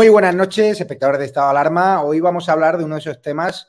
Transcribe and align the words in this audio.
Muy 0.00 0.08
buenas 0.08 0.34
noches, 0.34 0.80
espectadores 0.80 1.18
de 1.18 1.26
Estado 1.26 1.48
de 1.48 1.50
Alarma. 1.50 2.02
Hoy 2.02 2.20
vamos 2.20 2.48
a 2.48 2.52
hablar 2.52 2.78
de 2.78 2.84
uno 2.84 2.94
de 2.94 3.02
esos 3.02 3.20
temas 3.20 3.68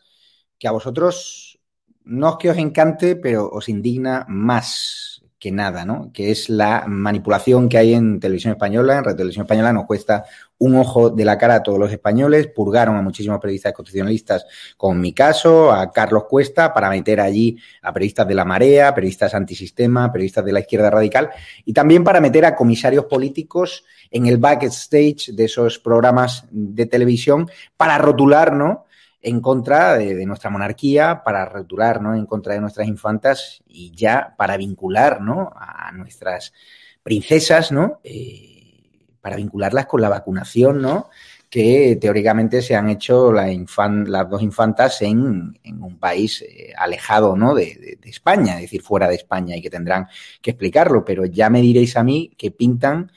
que 0.57 0.65
a 0.65 0.71
vosotros 0.71 1.59
no 2.05 2.29
es 2.29 2.35
que 2.37 2.49
os 2.49 2.57
encante, 2.57 3.17
pero 3.17 3.49
os 3.49 3.67
indigna 3.67 4.25
más 4.29 5.21
que 5.37 5.51
nada, 5.51 5.83
¿no? 5.83 6.09
Que 6.13 6.31
es 6.31 6.49
la 6.49 6.85
manipulación 6.87 7.67
que 7.67 7.79
hay 7.79 7.95
en 7.95 8.21
televisión 8.21 8.53
española, 8.53 8.97
en 8.97 9.03
Radio 9.03 9.17
Televisión 9.17 9.43
Española 9.43 9.73
nos 9.73 9.87
cuesta 9.87 10.23
un 10.59 10.75
ojo 10.75 11.09
de 11.09 11.25
la 11.25 11.37
cara 11.37 11.55
a 11.55 11.63
todos 11.63 11.79
los 11.79 11.91
españoles, 11.91 12.47
purgaron 12.47 12.95
a 12.95 13.01
muchísimos 13.01 13.39
periodistas 13.39 13.73
constitucionalistas, 13.73 14.45
con 14.77 15.01
mi 15.01 15.11
caso, 15.11 15.73
a 15.73 15.91
Carlos 15.91 16.25
Cuesta, 16.29 16.71
para 16.73 16.89
meter 16.89 17.19
allí 17.19 17.57
a 17.81 17.91
periodistas 17.91 18.27
de 18.27 18.35
la 18.35 18.45
marea, 18.45 18.95
periodistas 18.95 19.33
antisistema, 19.33 20.11
periodistas 20.13 20.45
de 20.45 20.53
la 20.53 20.59
izquierda 20.61 20.91
radical, 20.91 21.31
y 21.65 21.73
también 21.73 22.05
para 22.05 22.21
meter 22.21 22.45
a 22.45 22.55
comisarios 22.55 23.05
políticos 23.05 23.83
en 24.11 24.27
el 24.27 24.37
backstage 24.37 25.31
de 25.33 25.45
esos 25.45 25.79
programas 25.79 26.45
de 26.51 26.85
televisión 26.85 27.49
para 27.77 27.97
rotular, 27.97 28.53
¿no? 28.53 28.85
en 29.21 29.39
contra 29.39 29.97
de, 29.97 30.25
nuestra 30.25 30.49
monarquía, 30.49 31.21
para 31.23 31.45
rotular, 31.45 32.01
¿no? 32.01 32.15
En 32.15 32.25
contra 32.25 32.55
de 32.55 32.61
nuestras 32.61 32.87
infantas 32.87 33.61
y 33.67 33.91
ya 33.91 34.33
para 34.37 34.57
vincular, 34.57 35.21
¿no? 35.21 35.51
A 35.55 35.91
nuestras 35.91 36.53
princesas, 37.03 37.71
¿no? 37.71 37.99
Eh, 38.03 39.07
para 39.21 39.35
vincularlas 39.35 39.85
con 39.85 40.01
la 40.01 40.09
vacunación, 40.09 40.81
¿no? 40.81 41.09
Que 41.49 41.97
teóricamente 42.01 42.61
se 42.61 42.75
han 42.75 42.89
hecho 42.89 43.31
la 43.31 43.47
las 43.47 44.29
dos 44.29 44.41
infantas 44.41 45.01
en, 45.03 45.59
un 45.63 45.99
país 45.99 46.41
eh, 46.41 46.73
alejado, 46.75 47.35
¿no? 47.35 47.53
De, 47.53 47.97
de, 48.01 48.09
España, 48.09 48.55
es 48.55 48.61
decir, 48.63 48.81
fuera 48.81 49.07
de 49.07 49.15
España 49.15 49.55
y 49.55 49.61
que 49.61 49.69
tendrán 49.69 50.07
que 50.41 50.51
explicarlo, 50.51 51.05
pero 51.05 51.25
ya 51.25 51.49
me 51.49 51.61
diréis 51.61 51.95
a 51.95 52.03
mí 52.03 52.31
que 52.37 52.49
pintan 52.49 53.11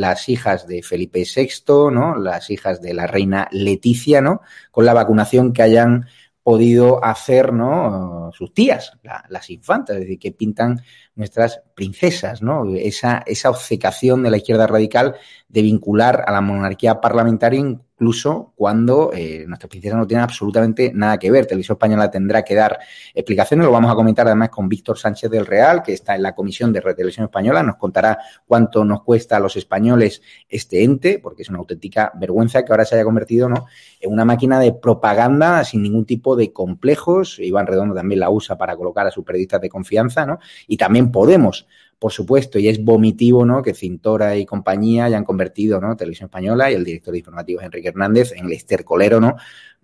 las 0.00 0.30
hijas 0.30 0.66
de 0.66 0.82
Felipe 0.82 1.24
VI, 1.24 1.92
¿no? 1.92 2.16
Las 2.16 2.48
hijas 2.48 2.80
de 2.80 2.94
la 2.94 3.06
reina 3.06 3.48
Leticia, 3.52 4.22
¿no? 4.22 4.40
Con 4.70 4.86
la 4.86 4.94
vacunación 4.94 5.52
que 5.52 5.62
hayan 5.62 6.06
podido 6.42 7.04
hacer, 7.04 7.52
¿no? 7.52 8.30
Sus 8.32 8.54
tías, 8.54 8.92
las 9.28 9.50
infantas, 9.50 9.96
es 9.96 10.02
decir, 10.02 10.18
que 10.18 10.32
pintan 10.32 10.80
nuestras 11.14 11.60
princesas, 11.74 12.40
¿no? 12.40 12.74
Esa, 12.74 13.22
esa 13.26 13.50
obcecación 13.50 14.22
de 14.22 14.30
la 14.30 14.38
izquierda 14.38 14.66
radical 14.66 15.16
de 15.48 15.62
vincular 15.62 16.24
a 16.26 16.32
la 16.32 16.40
monarquía 16.40 16.98
parlamentaria 16.98 17.60
incluso 18.00 18.54
cuando 18.56 19.10
eh, 19.12 19.44
nuestras 19.46 19.68
princesas 19.68 19.98
no 19.98 20.06
tienen 20.06 20.24
absolutamente 20.24 20.90
nada 20.94 21.18
que 21.18 21.30
ver. 21.30 21.44
Televisión 21.44 21.74
Española 21.74 22.10
tendrá 22.10 22.42
que 22.42 22.54
dar 22.54 22.78
explicaciones, 23.12 23.66
lo 23.66 23.72
vamos 23.72 23.92
a 23.92 23.94
comentar 23.94 24.26
además 24.26 24.48
con 24.48 24.70
Víctor 24.70 24.98
Sánchez 24.98 25.30
del 25.30 25.44
Real, 25.44 25.82
que 25.82 25.92
está 25.92 26.14
en 26.14 26.22
la 26.22 26.34
comisión 26.34 26.72
de 26.72 26.80
Televisión 26.80 27.24
Española, 27.24 27.62
nos 27.62 27.76
contará 27.76 28.18
cuánto 28.46 28.86
nos 28.86 29.02
cuesta 29.02 29.36
a 29.36 29.40
los 29.40 29.54
españoles 29.56 30.22
este 30.48 30.82
ente, 30.82 31.18
porque 31.18 31.42
es 31.42 31.50
una 31.50 31.58
auténtica 31.58 32.10
vergüenza 32.18 32.64
que 32.64 32.72
ahora 32.72 32.86
se 32.86 32.94
haya 32.94 33.04
convertido 33.04 33.50
¿no? 33.50 33.66
en 34.00 34.10
una 34.10 34.24
máquina 34.24 34.58
de 34.58 34.72
propaganda 34.72 35.62
sin 35.64 35.82
ningún 35.82 36.06
tipo 36.06 36.36
de 36.36 36.54
complejos. 36.54 37.38
Iván 37.38 37.66
Redondo 37.66 37.94
también 37.94 38.20
la 38.20 38.30
usa 38.30 38.56
para 38.56 38.76
colocar 38.76 39.06
a 39.06 39.10
sus 39.10 39.24
periodistas 39.24 39.60
de 39.60 39.68
confianza, 39.68 40.24
¿no? 40.24 40.38
Y 40.66 40.76
también 40.76 41.10
Podemos 41.10 41.66
por 42.00 42.12
supuesto, 42.12 42.58
y 42.58 42.66
es 42.66 42.82
vomitivo, 42.82 43.44
¿no? 43.44 43.62
Que 43.62 43.74
Cintora 43.74 44.34
y 44.34 44.46
compañía 44.46 45.04
hayan 45.04 45.22
convertido, 45.22 45.80
¿no? 45.82 45.96
Televisión 45.96 46.28
Española 46.28 46.70
y 46.70 46.74
el 46.74 46.82
director 46.82 47.12
de 47.12 47.18
informativos 47.18 47.62
Enrique 47.62 47.88
Hernández 47.88 48.32
en 48.32 48.46
el 48.46 48.52
estercolero, 48.52 49.20
¿no? 49.20 49.36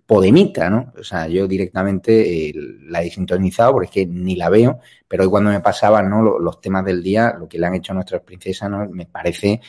Podemita, 0.03 0.67
¿no? 0.67 0.93
O 0.99 1.03
sea, 1.03 1.27
yo 1.27 1.47
directamente 1.47 2.49
eh, 2.49 2.53
la 2.87 3.01
he 3.01 3.05
desintonizado 3.05 3.73
porque 3.73 3.85
es 3.85 3.91
que 3.91 4.05
ni 4.07 4.35
la 4.35 4.49
veo, 4.49 4.79
pero 5.07 5.23
hoy 5.23 5.29
cuando 5.29 5.51
me 5.51 5.59
pasaban, 5.59 6.09
¿no? 6.09 6.23
Los, 6.23 6.41
los 6.41 6.59
temas 6.59 6.83
del 6.83 7.03
día, 7.03 7.35
lo 7.37 7.47
que 7.47 7.59
le 7.59 7.67
han 7.67 7.75
hecho 7.75 7.91
a 7.91 7.95
nuestras 7.95 8.23
princesas, 8.23 8.67
¿no? 8.67 8.89
Me 8.89 9.05
parece 9.05 9.61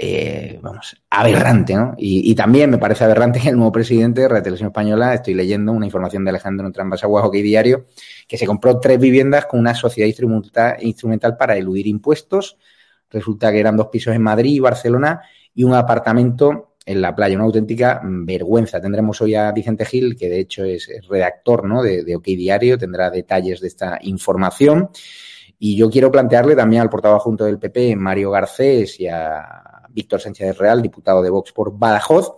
eh, 0.00 0.60
vamos, 0.62 0.94
aberrante, 1.10 1.74
¿no? 1.74 1.94
Y, 1.98 2.32
también 2.36 2.70
me 2.70 2.78
parece 2.78 3.02
aberrante 3.02 3.40
que 3.40 3.48
el 3.48 3.56
nuevo 3.56 3.72
presidente 3.72 4.20
de 4.20 4.28
la 4.28 4.40
Televisión 4.40 4.68
Española, 4.68 5.12
estoy 5.12 5.34
leyendo 5.34 5.72
una 5.72 5.86
información 5.86 6.22
de 6.24 6.30
Alejandro 6.30 6.70
Trambas 6.70 7.02
y 7.32 7.42
Diario, 7.42 7.86
que 8.28 8.38
se 8.38 8.46
compró 8.46 8.78
tres 8.78 9.00
viviendas 9.00 9.46
con 9.46 9.58
una 9.58 9.74
sociedad 9.74 10.06
instrumental, 10.06 10.76
instrumental 10.82 11.36
para 11.36 11.56
eludir 11.56 11.88
impuestos. 11.88 12.58
Resulta 13.10 13.50
que 13.50 13.58
eran 13.58 13.76
dos 13.76 13.88
pisos 13.88 14.14
en 14.14 14.22
Madrid 14.22 14.52
y 14.52 14.60
Barcelona 14.60 15.22
y 15.52 15.64
un 15.64 15.74
apartamento 15.74 16.76
en 16.86 17.02
la 17.02 17.16
playa. 17.16 17.34
Una 17.34 17.46
auténtica 17.46 18.00
vergüenza. 18.04 18.80
Tendremos 18.80 19.20
hoy 19.20 19.34
a 19.34 19.50
Vicente 19.50 19.84
Gil, 19.84 20.16
que 20.16 20.28
de 20.28 20.38
hecho 20.38 20.62
es 20.62 20.88
redactor 21.08 21.64
¿no? 21.66 21.82
de 21.82 22.14
OK 22.14 22.24
Diario, 22.24 22.78
tendrá 22.78 23.10
detalles 23.10 23.60
de 23.60 23.66
esta 23.66 23.98
información. 24.02 24.90
Y 25.58 25.76
yo 25.76 25.90
quiero 25.90 26.12
plantearle 26.12 26.54
también 26.54 26.82
al 26.82 26.90
portavoz 26.90 27.22
junto 27.22 27.44
del 27.44 27.58
PP, 27.58 27.96
Mario 27.96 28.30
Garcés, 28.30 29.00
y 29.00 29.08
a 29.08 29.77
Víctor 29.98 30.20
Sánchez 30.20 30.56
Real, 30.56 30.80
diputado 30.80 31.22
de 31.22 31.30
Vox 31.30 31.50
por 31.52 31.76
Badajoz, 31.76 32.36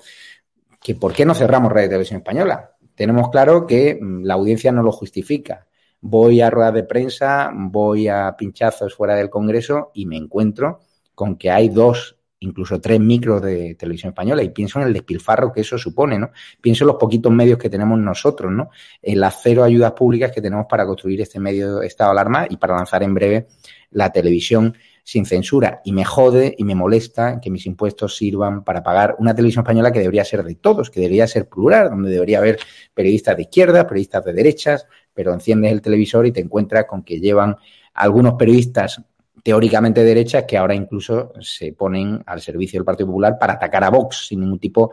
que 0.81 0.95
por 0.95 1.12
qué 1.12 1.27
no 1.27 1.35
cerramos 1.35 1.71
Radio 1.71 1.89
Televisión 1.89 2.21
Española. 2.21 2.71
Tenemos 2.95 3.29
claro 3.29 3.67
que 3.67 3.99
mm, 4.01 4.25
la 4.25 4.35
audiencia 4.35 4.73
no 4.73 4.83
lo 4.83 4.93
justifica. 4.93 5.67
Voy 6.01 6.41
a 6.41 6.49
ruedas 6.49 6.73
de 6.73 6.85
prensa, 6.85 7.51
voy 7.55 8.09
a 8.09 8.35
pinchazos 8.39 8.95
fuera 8.95 9.15
del 9.15 9.29
Congreso 9.29 9.91
y 9.93 10.07
me 10.07 10.17
encuentro 10.17 10.81
con 11.15 11.37
que 11.37 11.51
hay 11.51 11.69
dos 11.69 12.17
incluso 12.43 12.81
tres 12.81 12.99
micros 12.99 13.43
de 13.43 13.75
televisión 13.75 14.13
española 14.13 14.43
y 14.43 14.49
pienso 14.49 14.81
en 14.81 14.87
el 14.87 14.95
despilfarro 14.95 15.53
que 15.53 15.61
eso 15.61 15.77
supone, 15.77 16.19
¿no? 16.19 16.31
Pienso 16.59 16.85
en 16.85 16.89
los 16.89 16.97
poquitos 16.97 17.31
medios 17.31 17.59
que 17.59 17.69
tenemos 17.69 17.99
nosotros, 17.99 18.51
¿no? 18.51 18.71
En 19.03 19.21
las 19.21 19.43
cero 19.43 19.63
ayudas 19.63 19.93
públicas 19.93 20.33
que 20.33 20.41
tenemos 20.41 20.65
para 20.67 20.87
construir 20.87 21.21
este 21.21 21.39
medio 21.39 21.81
de 21.81 21.87
estado 21.87 22.09
de 22.09 22.13
alarma 22.13 22.47
y 22.49 22.56
para 22.56 22.77
lanzar 22.77 23.03
en 23.03 23.13
breve 23.13 23.49
la 23.91 24.11
televisión 24.11 24.75
sin 25.05 25.26
censura. 25.26 25.81
Y 25.85 25.93
me 25.93 26.05
jode 26.05 26.55
y 26.56 26.64
me 26.64 26.75
molesta 26.75 27.41
que 27.41 27.50
mis 27.50 27.67
impuestos 27.67 28.17
sirvan 28.17 28.64
para 28.64 28.82
pagar 28.82 29.17
una 29.19 29.35
televisión 29.35 29.62
española 29.62 29.93
que 29.93 30.00
debería 30.00 30.25
ser 30.25 30.43
de 30.44 30.55
todos, 30.55 30.91
que 30.91 31.00
debería 31.00 31.26
ser 31.26 31.49
plural, 31.49 31.91
donde 31.91 32.11
debería 32.11 32.38
haber 32.38 32.58
periodistas 32.94 33.37
de 33.37 33.43
izquierda, 33.43 33.87
periodistas 33.87 34.25
de 34.25 34.32
derechas, 34.32 34.87
pero 35.14 35.32
enciendes 35.32 35.73
el 35.73 35.82
televisor 35.82 36.26
y 36.26 36.32
te 36.32 36.41
encuentras 36.41 36.87
con 36.87 37.02
que 37.02 37.20
llevan 37.20 37.56
algunos 37.94 38.35
periodistas 38.35 39.02
teóricamente 39.43 40.05
derechas 40.05 40.44
que 40.47 40.56
ahora 40.56 40.75
incluso 40.75 41.32
se 41.41 41.73
ponen 41.73 42.23
al 42.26 42.41
servicio 42.41 42.79
del 42.79 42.85
Partido 42.85 43.06
Popular 43.06 43.38
para 43.38 43.55
atacar 43.55 43.85
a 43.85 43.91
Vox 43.91 44.26
sin 44.29 44.41
ningún 44.41 44.58
tipo 44.58 44.93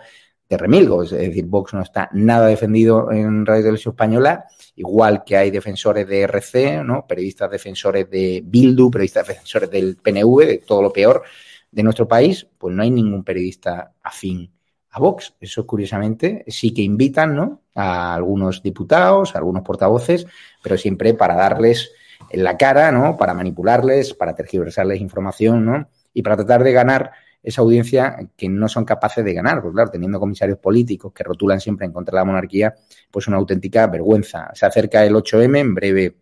de 0.49 0.57
remilgo. 0.57 1.03
Es 1.03 1.11
decir, 1.11 1.45
Vox 1.45 1.73
no 1.73 1.81
está 1.81 2.09
nada 2.13 2.47
defendido 2.47 3.11
en 3.11 3.45
Radio 3.45 3.63
Televisión 3.63 3.93
Española, 3.93 4.45
igual 4.77 5.23
que 5.25 5.35
hay 5.35 5.51
defensores 5.51 6.07
de 6.07 6.21
RC, 6.21 6.83
¿no? 6.83 7.05
periodistas 7.05 7.51
defensores 7.51 8.09
de 8.09 8.41
Bildu, 8.45 8.89
periodistas 8.89 9.27
defensores 9.27 9.69
del 9.69 9.97
PNV, 9.97 10.45
de 10.45 10.57
todo 10.59 10.81
lo 10.81 10.93
peor 10.93 11.23
de 11.71 11.83
nuestro 11.83 12.07
país, 12.07 12.47
pues 12.57 12.73
no 12.73 12.83
hay 12.83 12.91
ningún 12.91 13.23
periodista 13.23 13.93
afín 14.01 14.51
a 14.91 14.99
Vox. 14.99 15.35
Eso 15.41 15.65
curiosamente 15.65 16.45
sí 16.47 16.73
que 16.73 16.83
invitan 16.83 17.35
¿no? 17.35 17.63
a 17.73 18.13
algunos 18.13 18.61
diputados, 18.61 19.35
a 19.35 19.39
algunos 19.39 19.63
portavoces, 19.63 20.27
pero 20.61 20.77
siempre 20.77 21.15
para 21.15 21.35
darles 21.35 21.91
en 22.29 22.43
la 22.43 22.55
cara, 22.57 22.91
¿no? 22.91 23.17
Para 23.17 23.33
manipularles, 23.33 24.13
para 24.13 24.35
tergiversarles 24.35 25.01
información, 25.01 25.65
¿no? 25.65 25.89
Y 26.13 26.21
para 26.23 26.35
tratar 26.35 26.63
de 26.63 26.71
ganar 26.71 27.11
esa 27.43 27.61
audiencia 27.61 28.17
que 28.35 28.49
no 28.49 28.67
son 28.67 28.85
capaces 28.85 29.23
de 29.23 29.33
ganar, 29.33 29.61
porque 29.61 29.75
claro, 29.75 29.91
teniendo 29.91 30.19
comisarios 30.19 30.57
políticos 30.57 31.13
que 31.13 31.23
rotulan 31.23 31.59
siempre 31.59 31.85
en 31.85 31.93
contra 31.93 32.13
de 32.13 32.21
la 32.21 32.25
monarquía, 32.25 32.75
pues 33.11 33.27
una 33.27 33.37
auténtica 33.37 33.87
vergüenza. 33.87 34.49
Se 34.53 34.65
acerca 34.65 35.05
el 35.05 35.15
8M, 35.15 35.59
en 35.59 35.75
breve 35.75 36.15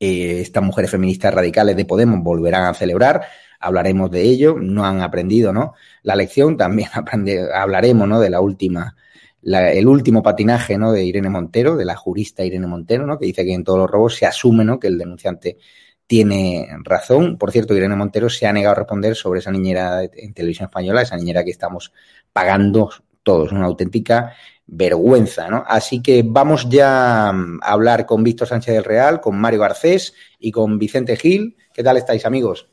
eh, 0.00 0.40
estas 0.40 0.62
mujeres 0.62 0.90
feministas 0.90 1.32
radicales 1.32 1.76
de 1.76 1.84
Podemos 1.84 2.22
volverán 2.22 2.64
a 2.64 2.74
celebrar, 2.74 3.22
hablaremos 3.60 4.10
de 4.10 4.22
ello, 4.22 4.56
no 4.58 4.84
han 4.84 5.00
aprendido, 5.00 5.52
¿no? 5.52 5.74
La 6.02 6.16
lección 6.16 6.56
también 6.56 6.88
hablaremos, 7.54 8.08
¿no? 8.08 8.20
De 8.20 8.30
la 8.30 8.40
última 8.40 8.96
el 9.42 9.88
último 9.88 10.22
patinaje 10.22 10.78
¿no? 10.78 10.92
de 10.92 11.04
Irene 11.04 11.28
Montero, 11.28 11.76
de 11.76 11.84
la 11.84 11.96
jurista 11.96 12.44
Irene 12.44 12.66
Montero, 12.66 13.06
¿no? 13.06 13.18
que 13.18 13.26
dice 13.26 13.44
que 13.44 13.52
en 13.52 13.64
todos 13.64 13.80
los 13.80 13.90
robos 13.90 14.14
se 14.14 14.26
asume 14.26 14.64
¿no? 14.64 14.78
que 14.78 14.86
el 14.86 14.98
denunciante 14.98 15.58
tiene 16.06 16.68
razón. 16.82 17.38
Por 17.38 17.50
cierto, 17.50 17.74
Irene 17.74 17.96
Montero 17.96 18.28
se 18.28 18.46
ha 18.46 18.52
negado 18.52 18.72
a 18.72 18.78
responder 18.78 19.16
sobre 19.16 19.40
esa 19.40 19.50
niñera 19.50 20.02
en 20.02 20.34
televisión 20.34 20.66
española, 20.66 21.02
esa 21.02 21.16
niñera 21.16 21.44
que 21.44 21.50
estamos 21.50 21.92
pagando 22.32 22.90
todos, 23.22 23.52
una 23.52 23.66
auténtica 23.66 24.34
vergüenza, 24.66 25.48
¿no? 25.48 25.64
Así 25.66 26.02
que 26.02 26.22
vamos 26.24 26.68
ya 26.68 27.28
a 27.28 27.34
hablar 27.62 28.06
con 28.06 28.22
Víctor 28.22 28.48
Sánchez 28.48 28.74
del 28.74 28.84
Real, 28.84 29.20
con 29.20 29.38
Mario 29.38 29.60
Garcés 29.60 30.14
y 30.38 30.50
con 30.50 30.78
Vicente 30.78 31.16
Gil. 31.16 31.56
¿Qué 31.72 31.82
tal 31.82 31.96
estáis, 31.96 32.24
amigos? 32.24 32.68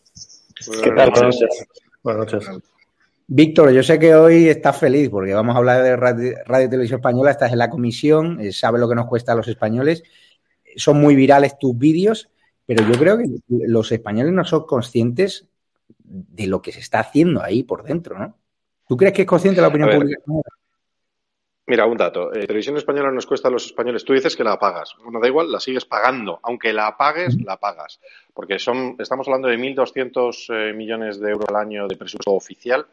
¿Qué 0.84 0.92
tal? 0.92 1.12
Buenas 1.12 1.22
noches. 1.22 1.68
Buenas 2.04 2.34
noches. 2.34 2.50
Víctor, 3.31 3.72
yo 3.72 3.84
sé 3.84 4.00
que 4.00 4.16
hoy 4.16 4.50
estás 4.50 4.78
feliz 4.78 5.10
porque 5.10 5.36
vamos 5.36 5.54
a 5.54 5.60
hablar 5.60 5.84
de 5.84 5.96
radio, 5.96 6.31
y 6.31 6.70
televisión 6.70 7.00
española, 7.00 7.30
estás 7.30 7.52
en 7.52 7.60
la 7.60 7.70
comisión, 7.70 8.40
eh, 8.40 8.52
sabes 8.52 8.81
lo 8.81 8.90
que 8.90 8.96
nos 8.96 9.06
cuesta 9.06 9.34
a 9.34 9.36
los 9.36 9.48
españoles, 9.48 10.02
son 10.76 11.00
muy 11.00 11.16
virales 11.16 11.60
tus 11.60 11.78
vídeos, 11.78 12.30
pero 12.69 12.88
yo 12.88 13.00
creo 13.00 13.18
que 13.18 13.25
los 13.50 13.92
españoles 13.92 14.31
no 14.31 14.45
son 14.45 14.68
conscientes 14.68 15.48
de 15.89 16.45
lo 16.45 16.62
que 16.62 16.71
se 16.71 16.81
está 16.81 17.00
haciendo 17.00 17.42
ahí 17.42 17.63
por 17.63 17.81
dentro, 17.81 18.19
¿no? 18.19 18.38
¿Tú 18.88 18.95
crees 18.95 19.13
que 19.13 19.24
es 19.24 19.27
consciente 19.27 19.60
la 19.60 19.69
opinión 19.69 19.89
pública? 19.89 20.21
Mira, 21.66 21.88
un 21.88 21.98
dato. 21.98 22.31
Eh, 22.31 22.45
televisión 22.45 22.77
española 22.77 23.12
nos 23.12 23.25
cuesta 23.25 23.48
a 23.48 23.51
los 23.51 23.66
españoles. 23.66 24.06
Tú 24.06 24.13
dices 24.13 24.36
que 24.36 24.44
la 24.44 24.60
pagas. 24.60 24.95
Bueno, 25.04 25.19
da 25.19 25.27
igual, 25.27 25.51
la 25.51 25.60
sigues 25.60 25.86
pagando. 25.86 26.39
Aunque 26.44 26.71
la 26.71 26.95
pagues, 26.95 27.42
la 27.42 27.57
pagas. 27.57 28.00
Porque 28.33 28.60
son, 28.60 28.95
estamos 29.00 29.27
hablando 29.27 29.48
de 29.48 29.57
1.200 29.57 30.45
eh, 30.50 30.74
millones 30.74 31.19
de 31.19 31.31
euros 31.31 31.50
al 31.50 31.56
año 31.56 31.88
de 31.88 31.95
presupuesto 31.95 32.33
oficial 32.33 32.86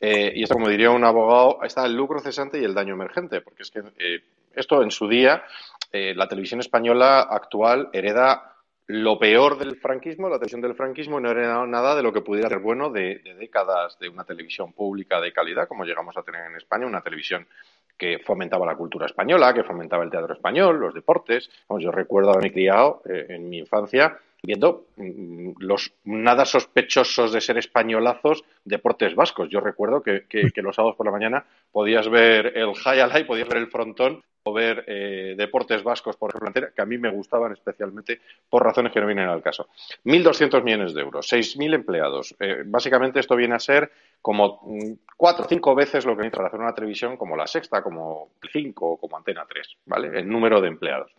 eh, 0.00 0.32
y 0.34 0.42
esto, 0.42 0.54
como 0.54 0.68
diría 0.68 0.90
un 0.90 1.04
abogado, 1.04 1.58
está 1.62 1.84
el 1.84 1.94
lucro 1.94 2.20
cesante 2.20 2.58
y 2.58 2.64
el 2.64 2.74
daño 2.74 2.94
emergente, 2.94 3.42
porque 3.42 3.62
es 3.62 3.70
que 3.70 3.80
eh, 3.98 4.22
esto 4.54 4.82
en 4.82 4.90
su 4.90 5.06
día, 5.06 5.44
eh, 5.92 6.14
la 6.16 6.26
televisión 6.26 6.60
española 6.60 7.20
actual 7.20 7.90
hereda 7.92 8.56
lo 8.90 9.20
peor 9.20 9.56
del 9.56 9.76
franquismo, 9.76 10.28
la 10.28 10.36
televisión 10.36 10.62
del 10.62 10.74
franquismo, 10.74 11.20
no 11.20 11.30
hereda 11.30 11.64
nada 11.64 11.94
de 11.94 12.02
lo 12.02 12.12
que 12.12 12.22
pudiera 12.22 12.48
ser 12.48 12.58
bueno 12.58 12.90
de, 12.90 13.20
décadas 13.38 13.96
de 14.00 14.08
una 14.08 14.24
televisión 14.24 14.72
pública 14.72 15.20
de 15.20 15.32
calidad, 15.32 15.68
como 15.68 15.84
llegamos 15.84 16.16
a 16.16 16.22
tener 16.22 16.46
en 16.46 16.56
España, 16.56 16.86
una 16.86 17.00
televisión 17.00 17.46
que 17.96 18.18
fomentaba 18.18 18.66
la 18.66 18.74
cultura 18.74 19.06
española, 19.06 19.54
que 19.54 19.62
fomentaba 19.62 20.02
el 20.02 20.10
teatro 20.10 20.34
español, 20.34 20.80
los 20.80 20.92
deportes. 20.92 21.48
yo 21.78 21.92
recuerdo 21.92 22.30
haberme 22.30 22.52
criado 22.52 23.02
en 23.04 23.48
mi 23.48 23.58
infancia 23.58 24.18
viendo 24.42 24.86
mm, 24.96 25.52
los 25.58 25.92
nada 26.04 26.44
sospechosos 26.44 27.32
de 27.32 27.40
ser 27.40 27.58
españolazos 27.58 28.44
deportes 28.64 29.14
vascos. 29.14 29.48
Yo 29.48 29.60
recuerdo 29.60 30.02
que, 30.02 30.24
los 30.56 30.76
sábados 30.76 30.96
por 30.96 31.06
la 31.06 31.12
mañana 31.12 31.44
podías 31.72 32.08
ver 32.08 32.56
el 32.56 32.70
Highlight, 32.70 33.26
podías 33.26 33.48
ver 33.48 33.58
el 33.58 33.68
frontón 33.68 34.22
o 34.42 34.52
ver 34.54 34.84
eh, 34.86 35.34
deportes 35.36 35.82
vascos, 35.82 36.16
por 36.16 36.30
ejemplo, 36.30 36.68
que 36.74 36.82
a 36.82 36.86
mí 36.86 36.96
me 36.96 37.10
gustaban 37.10 37.52
especialmente 37.52 38.20
por 38.48 38.64
razones 38.64 38.90
que 38.90 39.00
no 39.00 39.06
vienen 39.06 39.28
al 39.28 39.42
caso. 39.42 39.68
1.200 40.04 40.62
millones 40.62 40.94
de 40.94 41.02
euros, 41.02 41.30
6.000 41.30 41.74
empleados. 41.74 42.34
Eh, 42.40 42.62
básicamente 42.64 43.20
esto 43.20 43.36
viene 43.36 43.54
a 43.54 43.58
ser 43.58 43.90
como 44.22 44.60
mm, 44.64 44.92
cuatro 45.16 45.44
o 45.44 45.48
cinco 45.48 45.74
veces 45.74 46.06
lo 46.06 46.16
que 46.16 46.22
necesita 46.22 46.46
hacer 46.46 46.60
una 46.60 46.74
televisión 46.74 47.16
como 47.16 47.36
La 47.36 47.46
Sexta, 47.46 47.82
como 47.82 48.30
5 48.50 48.86
o 48.86 48.96
como 48.96 49.16
Antena 49.16 49.46
3, 49.48 49.76
¿vale? 49.86 50.18
El 50.18 50.28
número 50.28 50.60
de 50.60 50.68
empleados. 50.68 51.12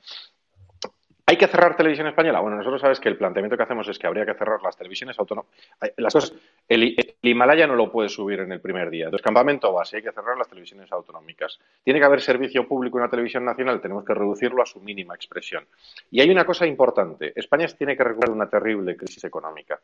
¿Hay 1.31 1.37
que 1.37 1.47
cerrar 1.47 1.77
televisión 1.77 2.07
española? 2.07 2.41
Bueno, 2.41 2.57
nosotros 2.57 2.81
sabes 2.81 2.99
que 2.99 3.07
el 3.07 3.15
planteamiento 3.15 3.55
que 3.55 3.63
hacemos 3.63 3.87
es 3.87 3.97
que 3.97 4.05
habría 4.05 4.25
que 4.25 4.33
cerrar 4.33 4.61
las 4.61 4.75
televisiones 4.75 5.17
autónomas. 5.17 5.49
Las 5.95 6.11
cosas, 6.11 6.33
el, 6.67 6.93
Himalaya 7.21 7.65
no 7.67 7.77
lo 7.77 7.89
puede 7.89 8.09
subir 8.09 8.41
en 8.41 8.51
el 8.51 8.59
primer 8.59 8.89
día. 8.89 9.05
Entonces, 9.05 9.23
campamento 9.23 9.71
base, 9.71 9.95
hay 9.95 10.03
que 10.03 10.11
cerrar 10.11 10.37
las 10.37 10.49
televisiones 10.49 10.91
autonómicas. 10.91 11.57
Tiene 11.85 12.01
que 12.01 12.05
haber 12.05 12.19
servicio 12.19 12.67
público 12.67 12.97
en 12.97 13.03
la 13.03 13.09
televisión 13.09 13.45
nacional, 13.45 13.79
tenemos 13.79 14.03
que 14.03 14.13
reducirlo 14.13 14.61
a 14.61 14.65
su 14.65 14.81
mínima 14.81 15.15
expresión. 15.15 15.65
Y 16.11 16.19
hay 16.19 16.29
una 16.29 16.43
cosa 16.43 16.67
importante. 16.67 17.31
España 17.33 17.65
tiene 17.67 17.95
que 17.95 18.03
recuperar 18.03 18.35
una 18.35 18.49
terrible 18.49 18.97
crisis 18.97 19.23
económica. 19.23 19.79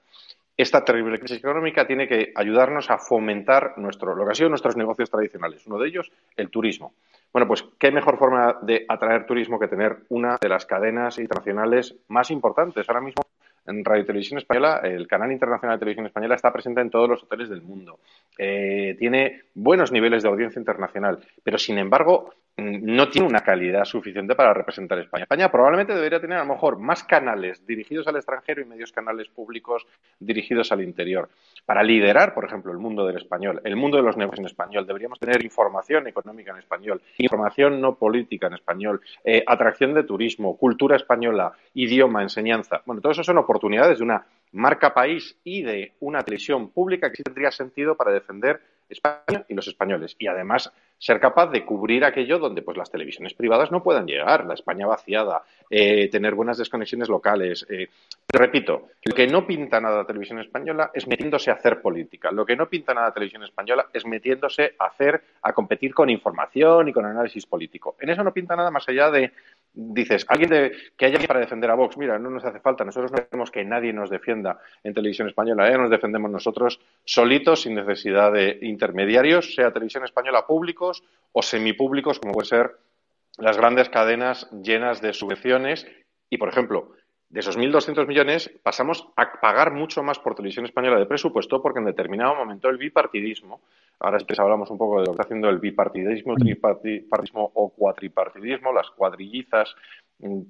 Esta 0.58 0.84
terrible 0.84 1.18
crisis 1.18 1.38
económica 1.38 1.88
tiene 1.88 2.10
que 2.10 2.34
ayudarnos 2.36 2.90
a 2.90 2.98
fomentar 2.98 3.78
nuestro, 3.78 4.14
lo 4.16 4.26
que 4.26 4.32
han 4.32 4.36
sido 4.36 4.50
nuestros 4.50 4.76
negocios 4.76 5.10
tradicionales. 5.10 5.66
Uno 5.66 5.80
de 5.80 5.88
ellos, 5.88 6.12
el 6.36 6.50
turismo. 6.50 6.94
Bueno, 7.38 7.50
pues 7.50 7.66
qué 7.78 7.92
mejor 7.92 8.18
forma 8.18 8.58
de 8.64 8.84
atraer 8.90 9.28
turismo 9.28 9.60
que 9.60 9.68
tener 9.68 9.98
una 10.10 10.40
de 10.42 10.50
las 10.50 10.66
cadenas 10.66 11.20
internacionales 11.20 11.94
más 12.08 12.32
importantes. 12.32 12.90
Ahora 12.90 13.02
mismo 13.02 13.22
en 13.68 13.86
Radio 13.86 14.08
Televisión 14.08 14.40
Española, 14.40 14.82
el 14.84 15.08
canal 15.08 15.32
internacional 15.32 15.76
de 15.76 15.82
Televisión 15.82 16.08
Española 16.08 16.34
está 16.34 16.52
presente 16.52 16.82
en 16.82 16.90
todos 16.90 17.08
los 17.08 17.22
hoteles 17.22 17.48
del 17.48 17.62
mundo. 17.62 18.00
Eh, 18.40 18.96
tiene 18.98 19.44
buenos 19.54 19.92
niveles 19.92 20.24
de 20.24 20.30
audiencia 20.30 20.60
internacional, 20.60 21.20
pero 21.44 21.60
sin 21.60 21.78
embargo 21.78 22.34
no 22.58 23.08
tiene 23.10 23.28
una 23.28 23.42
calidad 23.42 23.86
suficiente 23.86 24.34
para 24.34 24.52
representar 24.52 24.98
España. 24.98 25.24
España 25.24 25.52
probablemente 25.52 25.94
debería 25.94 26.20
tener 26.20 26.40
a 26.40 26.44
lo 26.44 26.54
mejor 26.54 26.80
más 26.80 27.04
canales 27.04 27.66
dirigidos 27.68 28.08
al 28.08 28.16
extranjero 28.16 28.62
y 28.62 28.66
medios 28.66 28.92
canales 28.92 29.28
públicos 29.30 29.86
dirigidos 30.20 30.72
al 30.72 30.82
interior. 30.82 31.30
Para 31.66 31.84
liderar, 31.84 32.34
por 32.34 32.46
ejemplo, 32.46 32.72
el 32.72 32.80
mundo 32.80 33.06
del 33.06 33.18
español, 33.18 33.62
el 33.64 33.76
mundo 33.76 33.98
de 33.98 34.04
los 34.04 34.18
negocios 34.18 34.40
en 34.40 34.46
español, 34.48 34.88
deberíamos 34.88 35.20
tener 35.20 35.44
información 35.44 36.08
económica 36.08 36.52
en 36.52 36.58
español, 36.58 37.02
información 37.20 37.80
no 37.80 37.96
política 37.96 38.48
en 38.48 38.56
español, 38.56 39.02
eh, 39.24 39.44
atracción 39.46 39.94
de 39.94 40.04
turismo, 40.04 40.58
cultura 40.58 40.96
española, 40.96 41.54
idioma, 41.76 42.24
enseñanza. 42.24 42.82
Bueno, 42.86 43.02
todo 43.02 43.12
eso 43.12 43.24
son 43.24 43.38
oportunidades 43.38 44.00
de 44.00 44.04
una 44.04 44.26
marca 44.54 44.94
país 44.94 45.38
y 45.44 45.62
de 45.62 45.94
una 46.00 46.24
televisión 46.24 46.70
pública 46.70 47.10
que 47.10 47.18
sí 47.18 47.24
tendría 47.24 47.52
sentido 47.52 47.96
para 47.96 48.12
defender 48.12 48.62
España 48.90 49.46
y 49.48 49.54
los 49.54 49.68
españoles. 49.68 50.16
Y 50.20 50.28
además 50.28 50.72
ser 50.98 51.20
capaz 51.20 51.48
de 51.48 51.64
cubrir 51.64 52.04
aquello 52.04 52.40
donde 52.40 52.62
pues 52.62 52.78
las 52.78 52.90
televisiones 52.90 53.34
privadas 53.34 53.72
no 53.72 53.84
puedan 53.84 54.08
llegar, 54.08 54.46
la 54.46 54.56
España 54.56 54.88
vaciada, 54.88 55.44
eh, 55.70 56.10
tener 56.10 56.34
buenas 56.34 56.58
desconexiones 56.58 57.10
locales. 57.10 57.66
Eh. 57.70 57.88
Repito, 58.30 58.90
lo 59.04 59.16
que 59.16 59.28
no 59.28 59.46
pinta 59.46 59.80
nada 59.80 59.98
la 59.98 60.06
televisión 60.06 60.40
española 60.40 60.92
es 60.94 61.08
metiéndose 61.08 61.52
a 61.52 61.56
hacer 61.56 61.82
política. 61.82 62.32
Lo 62.32 62.46
que 62.46 62.56
no 62.56 62.68
pinta 62.68 62.94
nada 62.94 63.08
la 63.08 63.14
televisión 63.14 63.44
española 63.44 63.88
es 63.94 64.06
metiéndose 64.06 64.76
a 64.80 64.86
hacer, 64.86 65.22
a 65.42 65.54
competir 65.54 65.94
con 65.94 66.10
información 66.10 66.88
y 66.88 66.94
con 66.94 67.06
análisis 67.06 67.46
político. 67.46 67.96
En 68.00 68.10
eso 68.10 68.24
no 68.24 68.34
pinta 68.34 68.56
nada 68.56 68.72
más 68.72 68.88
allá 68.90 69.12
de 69.12 69.32
dices, 69.80 70.26
alguien 70.28 70.50
de, 70.50 70.72
que 70.98 71.06
haya 71.06 71.20
para 71.28 71.40
defender 71.40 71.70
a 71.70 71.76
Vox, 71.76 71.98
mira, 71.98 72.18
no 72.18 72.32
nos 72.32 72.44
hace 72.44 72.60
falta, 72.60 72.84
nosotros 72.84 73.12
no 73.12 73.18
queremos 73.18 73.52
que 73.52 73.64
nadie 73.64 73.94
nos 73.94 74.10
defienda 74.10 74.60
en 74.84 74.94
televisión 74.94 75.28
española, 75.28 75.70
¿eh? 75.70 75.78
nos 75.78 75.92
defendemos 75.92 76.32
nosotros 76.32 76.80
solitos, 77.06 77.62
sin 77.62 77.76
necesidad 77.76 78.32
de 78.32 78.58
intermediarios, 78.64 79.54
sea 79.54 79.72
televisión 79.72 80.04
española 80.04 80.48
públicos 80.48 81.04
o 81.32 81.44
semipúblicos, 81.44 82.20
como 82.20 82.34
puede 82.34 82.48
ser 82.48 82.72
las 83.38 83.56
grandes 83.56 83.90
cadenas 83.90 84.50
llenas 84.64 85.00
de 85.00 85.14
subvenciones. 85.14 85.86
Y, 86.30 86.38
por 86.38 86.50
ejemplo, 86.50 86.94
de 87.30 87.42
esos 87.42 87.58
1.200 87.58 88.08
millones 88.08 88.50
pasamos 88.64 89.08
a 89.18 89.40
pagar 89.42 89.74
mucho 89.74 90.02
más 90.02 90.18
por 90.20 90.36
televisión 90.36 90.66
española 90.66 90.98
de 90.98 91.06
presupuesto 91.06 91.62
porque 91.62 91.80
en 91.80 91.86
determinado 91.86 92.36
momento 92.36 92.70
el 92.70 92.78
bipartidismo, 92.78 93.62
ahora 94.00 94.20
si 94.20 94.26
hablamos 94.38 94.70
un 94.70 94.78
poco 94.78 95.00
de 95.00 95.02
lo 95.02 95.06
que 95.08 95.12
está 95.12 95.24
haciendo 95.24 95.50
el 95.50 95.60
bipartidismo, 95.60 96.34
mm. 96.34 96.38
tripartidismo 96.38 97.52
o 97.54 97.70
cuatripartidismo, 97.70 98.72
las 98.72 98.90
cuadrillizas, 98.92 99.76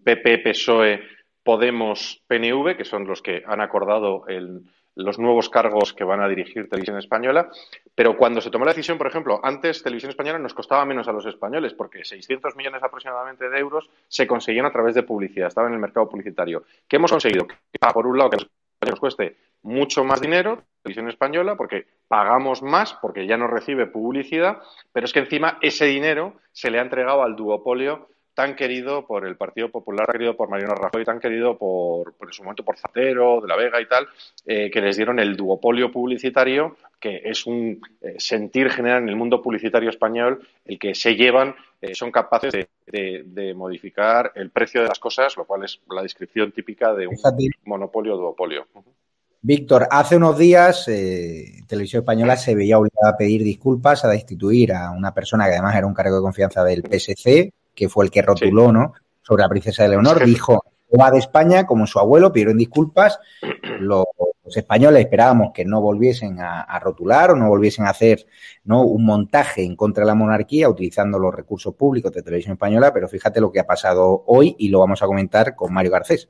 PP, 0.04 0.38
mm, 0.38 0.44
PSOE, 0.44 1.02
Podemos, 1.44 2.22
PNV, 2.28 2.76
que 2.76 2.84
son 2.84 3.08
los 3.08 3.22
que 3.22 3.42
han 3.48 3.62
acordado 3.62 4.28
el, 4.28 4.64
los 4.98 5.20
nuevos 5.20 5.50
cargos 5.50 5.94
que 5.94 6.04
van 6.04 6.22
a 6.22 6.28
dirigir 6.28 6.70
Televisión 6.70 6.98
Española, 6.98 7.50
pero 7.96 8.18
cuando 8.18 8.42
se 8.42 8.50
tomó 8.50 8.66
la 8.66 8.72
decisión, 8.72 8.98
por 8.98 9.08
ejemplo, 9.08 9.40
antes 9.44 9.84
Televisión 9.84 10.10
Española 10.10 10.40
nos 10.40 10.54
costaba 10.54 10.86
menos 10.86 11.08
a 11.08 11.12
los 11.12 11.26
españoles, 11.26 11.74
porque 11.74 12.04
600 12.04 12.56
millones 12.56 12.82
aproximadamente 12.84 13.50
de 13.50 13.60
euros 13.60 13.90
se 14.08 14.28
conseguían 14.28 14.66
a 14.66 14.72
través 14.72 14.96
de 14.96 15.04
publicidad, 15.04 15.48
estaba 15.48 15.68
en 15.68 15.74
el 15.74 15.80
mercado 15.80 16.10
publicitario. 16.10 16.64
¿Qué 16.88 16.96
hemos 16.96 17.12
conseguido? 17.12 17.48
Que, 17.48 17.58
por 17.94 18.08
un 18.08 18.18
lado, 18.18 18.32
que 18.32 18.38
los 18.38 18.46
españoles 18.46 18.92
nos 18.92 19.00
cueste 19.00 19.38
mucho 19.64 20.04
más 20.04 20.22
dinero, 20.22 20.64
Televisión 20.82 21.10
Española, 21.10 21.56
porque 21.56 21.86
pagamos 22.08 22.62
más, 22.62 22.94
porque 22.96 23.28
ya 23.28 23.38
no 23.38 23.48
recibe 23.48 23.86
publicidad, 23.86 24.60
pero 24.94 25.06
es 25.06 25.14
que 25.14 25.20
encima 25.20 25.58
ese 25.62 25.86
dinero 25.86 26.36
se 26.52 26.72
le 26.72 26.80
ha 26.80 26.84
entregado 26.84 27.24
al 27.24 27.36
duopolio 27.36 28.08
tan 28.38 28.56
querido 28.56 29.08
por 29.08 29.26
el 29.26 29.36
Partido 29.36 29.72
Popular, 29.72 30.06
tan 30.06 30.14
querido 30.14 30.38
por 30.38 30.48
Mariano 30.48 30.76
Rajoy, 30.76 31.04
tan 31.04 31.20
querido 31.20 31.58
por, 31.58 32.14
por 32.14 32.28
en 32.28 32.34
su 32.34 32.44
momento 32.44 32.64
por 32.64 32.78
Zapatero, 32.78 33.42
de 33.42 33.48
la 33.48 33.56
Vega 33.56 33.82
y 33.82 33.88
tal, 33.88 34.06
eh, 34.46 34.70
que 34.70 34.80
les 34.80 34.96
dieron 34.96 35.18
el 35.18 35.36
duopolio 35.36 35.92
publicitario, 35.92 36.78
que 37.00 37.20
es 37.26 37.48
un 37.48 37.82
eh, 38.00 38.14
sentir 38.20 38.70
general 38.70 39.02
en 39.02 39.10
el 39.10 39.16
mundo 39.16 39.42
publicitario 39.42 39.90
español, 39.90 40.48
el 40.66 40.78
que 40.78 40.94
se 40.94 41.16
llevan, 41.16 41.56
eh, 41.82 41.96
son 41.96 42.12
capaces 42.12 42.54
de, 42.86 43.54
modificar 43.56 44.34
el 44.36 44.52
precio 44.52 44.84
de 44.84 44.88
las 44.88 45.00
cosas, 45.00 45.36
lo 45.36 45.46
cual 45.46 45.64
es 45.64 45.82
la 45.90 46.04
descripción 46.04 46.52
típica 46.52 46.94
de 46.94 47.08
un 47.08 47.18
monopolio 47.66 48.14
o 48.14 48.18
duopolio. 48.18 48.68
Víctor, 49.42 49.88
hace 49.90 50.16
unos 50.16 50.38
días 50.38 50.86
Televisión 50.86 52.02
Española 52.02 52.38
se 52.38 52.54
veía 52.54 52.78
obligada 52.78 53.10
a 53.10 53.18
pedir 53.18 53.44
disculpas, 53.44 54.06
a 54.06 54.10
destituir 54.10 54.74
a 54.74 54.92
una 54.92 55.12
persona 55.12 55.46
que 55.46 55.54
además 55.54 55.76
era 55.76 55.88
un 55.88 55.96
cargo 55.96 56.18
de 56.18 56.22
confianza 56.22 56.64
del 56.64 56.84
PSC, 56.84 57.52
que 57.78 57.88
fue 57.88 58.04
el 58.04 58.12
que 58.12 58.24
rotuló, 58.24 58.74
¿no? 58.74 58.94
Sobre 59.22 59.44
la 59.44 59.50
princesa 59.50 59.84
de 59.84 59.90
Leonor, 59.90 60.26
dijo, 60.26 60.66
va 61.00 61.12
de 61.12 61.20
España 61.20 61.68
como 61.68 61.86
su 61.86 62.00
abuelo, 62.00 62.34
pidieron 62.34 62.58
disculpas. 62.58 63.20
Los, 63.80 64.06
españoles 64.56 65.02
esperábamos 65.02 65.52
que 65.54 65.66
no 65.66 65.82
volviesen 65.82 66.40
a, 66.40 66.80
rotular 66.80 67.32
o 67.32 67.36
no 67.36 67.50
volviesen 67.50 67.86
a 67.86 67.90
hacer 67.90 68.26
¿no? 68.64 68.82
un 68.84 69.06
montaje 69.06 69.62
en 69.62 69.76
contra 69.76 70.06
de 70.06 70.08
la 70.08 70.16
monarquía 70.16 70.70
utilizando 70.70 71.20
los 71.20 71.36
recursos 71.36 71.76
públicos 71.76 72.14
de 72.14 72.24
televisión 72.24 72.54
española, 72.54 72.94
pero 72.94 73.10
fíjate 73.10 73.42
lo 73.42 73.52
que 73.52 73.60
ha 73.60 73.68
pasado 73.68 74.24
hoy 74.26 74.56
y 74.58 74.70
lo 74.70 74.80
vamos 74.80 75.04
a 75.04 75.06
comentar 75.06 75.54
con 75.54 75.74
Mario 75.74 75.92
Garcés. 75.92 76.30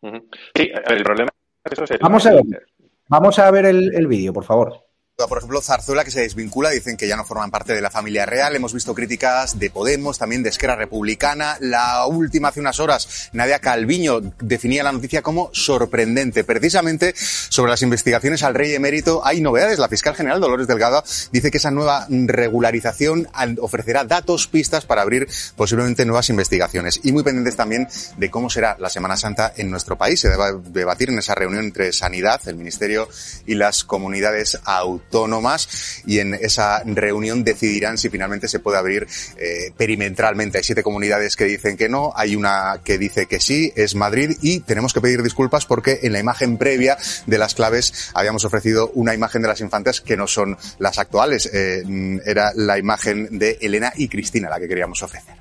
Sí, 0.00 0.70
el 0.86 1.02
problema 1.02 1.28
es 1.70 1.78
eso. 1.78 1.94
Vamos 2.00 2.24
a 2.24 2.32
ver, 2.32 2.66
vamos 3.08 3.38
a 3.38 3.50
ver 3.50 3.66
el 3.66 4.06
vídeo, 4.06 4.32
por 4.32 4.44
favor. 4.44 4.91
Por 5.16 5.38
ejemplo, 5.38 5.60
Zarzuela, 5.60 6.04
que 6.04 6.10
se 6.10 6.20
desvincula, 6.20 6.70
dicen 6.70 6.96
que 6.96 7.06
ya 7.06 7.16
no 7.16 7.24
forman 7.24 7.50
parte 7.50 7.74
de 7.74 7.80
la 7.80 7.90
familia 7.90 8.26
real. 8.26 8.56
Hemos 8.56 8.72
visto 8.72 8.94
críticas 8.94 9.58
de 9.58 9.70
Podemos, 9.70 10.18
también 10.18 10.42
de 10.42 10.48
Esquerra 10.48 10.74
Republicana. 10.74 11.58
La 11.60 12.06
última, 12.06 12.48
hace 12.48 12.60
unas 12.60 12.80
horas, 12.80 13.30
Nadia 13.32 13.58
Calviño 13.58 14.20
definía 14.40 14.82
la 14.82 14.90
noticia 14.90 15.22
como 15.22 15.50
sorprendente. 15.52 16.44
Precisamente 16.44 17.14
sobre 17.14 17.70
las 17.70 17.82
investigaciones 17.82 18.42
al 18.42 18.54
rey 18.54 18.74
emérito 18.74 19.24
hay 19.24 19.42
novedades. 19.42 19.78
La 19.78 19.88
fiscal 19.88 20.16
general 20.16 20.40
Dolores 20.40 20.66
Delgado 20.66 21.04
dice 21.30 21.50
que 21.50 21.58
esa 21.58 21.70
nueva 21.70 22.06
regularización 22.08 23.28
ofrecerá 23.60 24.04
datos, 24.04 24.48
pistas 24.48 24.86
para 24.86 25.02
abrir 25.02 25.28
posiblemente 25.56 26.04
nuevas 26.04 26.30
investigaciones. 26.30 27.00
Y 27.04 27.12
muy 27.12 27.22
pendientes 27.22 27.54
también 27.54 27.86
de 28.16 28.30
cómo 28.30 28.50
será 28.50 28.76
la 28.80 28.88
Semana 28.88 29.16
Santa 29.16 29.52
en 29.56 29.70
nuestro 29.70 29.96
país. 29.96 30.20
Se 30.20 30.30
debe 30.30 30.58
debatir 30.70 31.10
en 31.10 31.18
esa 31.18 31.34
reunión 31.34 31.64
entre 31.64 31.92
Sanidad, 31.92 32.40
el 32.46 32.56
Ministerio 32.56 33.08
y 33.46 33.54
las 33.54 33.84
comunidades 33.84 34.58
autónomas 34.64 35.01
autónomas 35.02 36.02
y 36.06 36.18
en 36.18 36.34
esa 36.34 36.82
reunión 36.84 37.44
decidirán 37.44 37.98
si 37.98 38.08
finalmente 38.08 38.48
se 38.48 38.60
puede 38.60 38.78
abrir 38.78 39.06
eh, 39.36 39.72
perimetralmente. 39.76 40.58
Hay 40.58 40.64
siete 40.64 40.82
comunidades 40.82 41.36
que 41.36 41.44
dicen 41.44 41.76
que 41.76 41.88
no, 41.88 42.12
hay 42.14 42.36
una 42.36 42.80
que 42.84 42.98
dice 42.98 43.26
que 43.26 43.40
sí, 43.40 43.72
es 43.76 43.94
Madrid 43.94 44.36
y 44.40 44.60
tenemos 44.60 44.92
que 44.92 45.00
pedir 45.00 45.22
disculpas 45.22 45.66
porque 45.66 46.00
en 46.02 46.12
la 46.12 46.20
imagen 46.20 46.56
previa 46.56 46.96
de 47.26 47.38
las 47.38 47.54
claves 47.54 48.10
habíamos 48.14 48.44
ofrecido 48.44 48.90
una 48.94 49.14
imagen 49.14 49.42
de 49.42 49.48
las 49.48 49.60
infantes 49.60 50.00
que 50.00 50.16
no 50.16 50.26
son 50.26 50.56
las 50.78 50.98
actuales. 50.98 51.50
Eh, 51.52 51.82
era 52.24 52.52
la 52.54 52.78
imagen 52.78 53.38
de 53.38 53.58
Elena 53.60 53.92
y 53.96 54.08
Cristina 54.08 54.48
la 54.48 54.58
que 54.58 54.68
queríamos 54.68 55.02
ofrecer. 55.02 55.34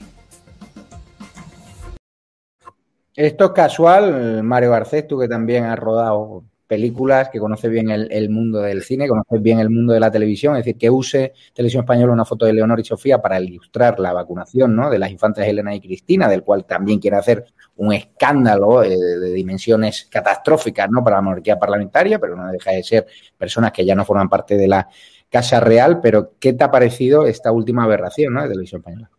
Esto 3.13 3.45
es 3.45 3.51
casual, 3.51 4.41
Mario 4.41 4.71
Garcés, 4.71 5.05
tú 5.05 5.19
que 5.19 5.27
también 5.27 5.65
has 5.65 5.77
rodado 5.77 6.43
películas, 6.71 7.27
que 7.27 7.37
conoce 7.37 7.67
bien 7.67 7.89
el, 7.89 8.29
mundo 8.29 8.61
del 8.61 8.81
cine, 8.81 9.05
conoce 9.05 9.39
bien 9.39 9.59
el 9.59 9.69
mundo 9.69 9.91
de 9.91 9.99
la 9.99 10.09
televisión, 10.09 10.55
es 10.55 10.63
decir, 10.63 10.77
que 10.77 10.89
use 10.89 11.33
Televisión 11.53 11.83
Española 11.83 12.13
una 12.13 12.23
foto 12.23 12.45
de 12.45 12.53
Leonor 12.53 12.79
y 12.79 12.85
Sofía 12.85 13.21
para 13.21 13.41
ilustrar 13.41 13.99
la 13.99 14.13
vacunación 14.13 14.73
¿no? 14.73 14.89
de 14.89 14.97
las 14.97 15.11
infantes 15.11 15.45
Elena 15.45 15.75
y 15.75 15.81
Cristina, 15.81 16.29
del 16.29 16.43
cual 16.43 16.63
también 16.63 16.99
quiere 16.99 17.17
hacer 17.17 17.43
un 17.75 17.91
escándalo 17.91 18.83
eh, 18.83 18.95
de 18.95 19.33
dimensiones 19.33 20.07
catastróficas 20.09 20.89
¿no? 20.89 21.03
para 21.03 21.17
la 21.17 21.23
monarquía 21.23 21.59
parlamentaria, 21.59 22.19
pero 22.19 22.37
no 22.37 22.49
deja 22.49 22.71
de 22.71 22.83
ser 22.83 23.05
personas 23.37 23.73
que 23.73 23.83
ya 23.85 23.93
no 23.93 24.05
forman 24.05 24.29
parte 24.29 24.55
de 24.55 24.69
la 24.69 24.87
Casa 25.29 25.59
Real. 25.59 25.99
Pero, 25.99 26.35
¿qué 26.39 26.53
te 26.53 26.63
ha 26.63 26.71
parecido 26.71 27.25
esta 27.25 27.51
última 27.51 27.83
aberración 27.83 28.33
¿no? 28.33 28.43
de 28.43 28.47
Televisión 28.47 28.79
Española? 28.79 29.09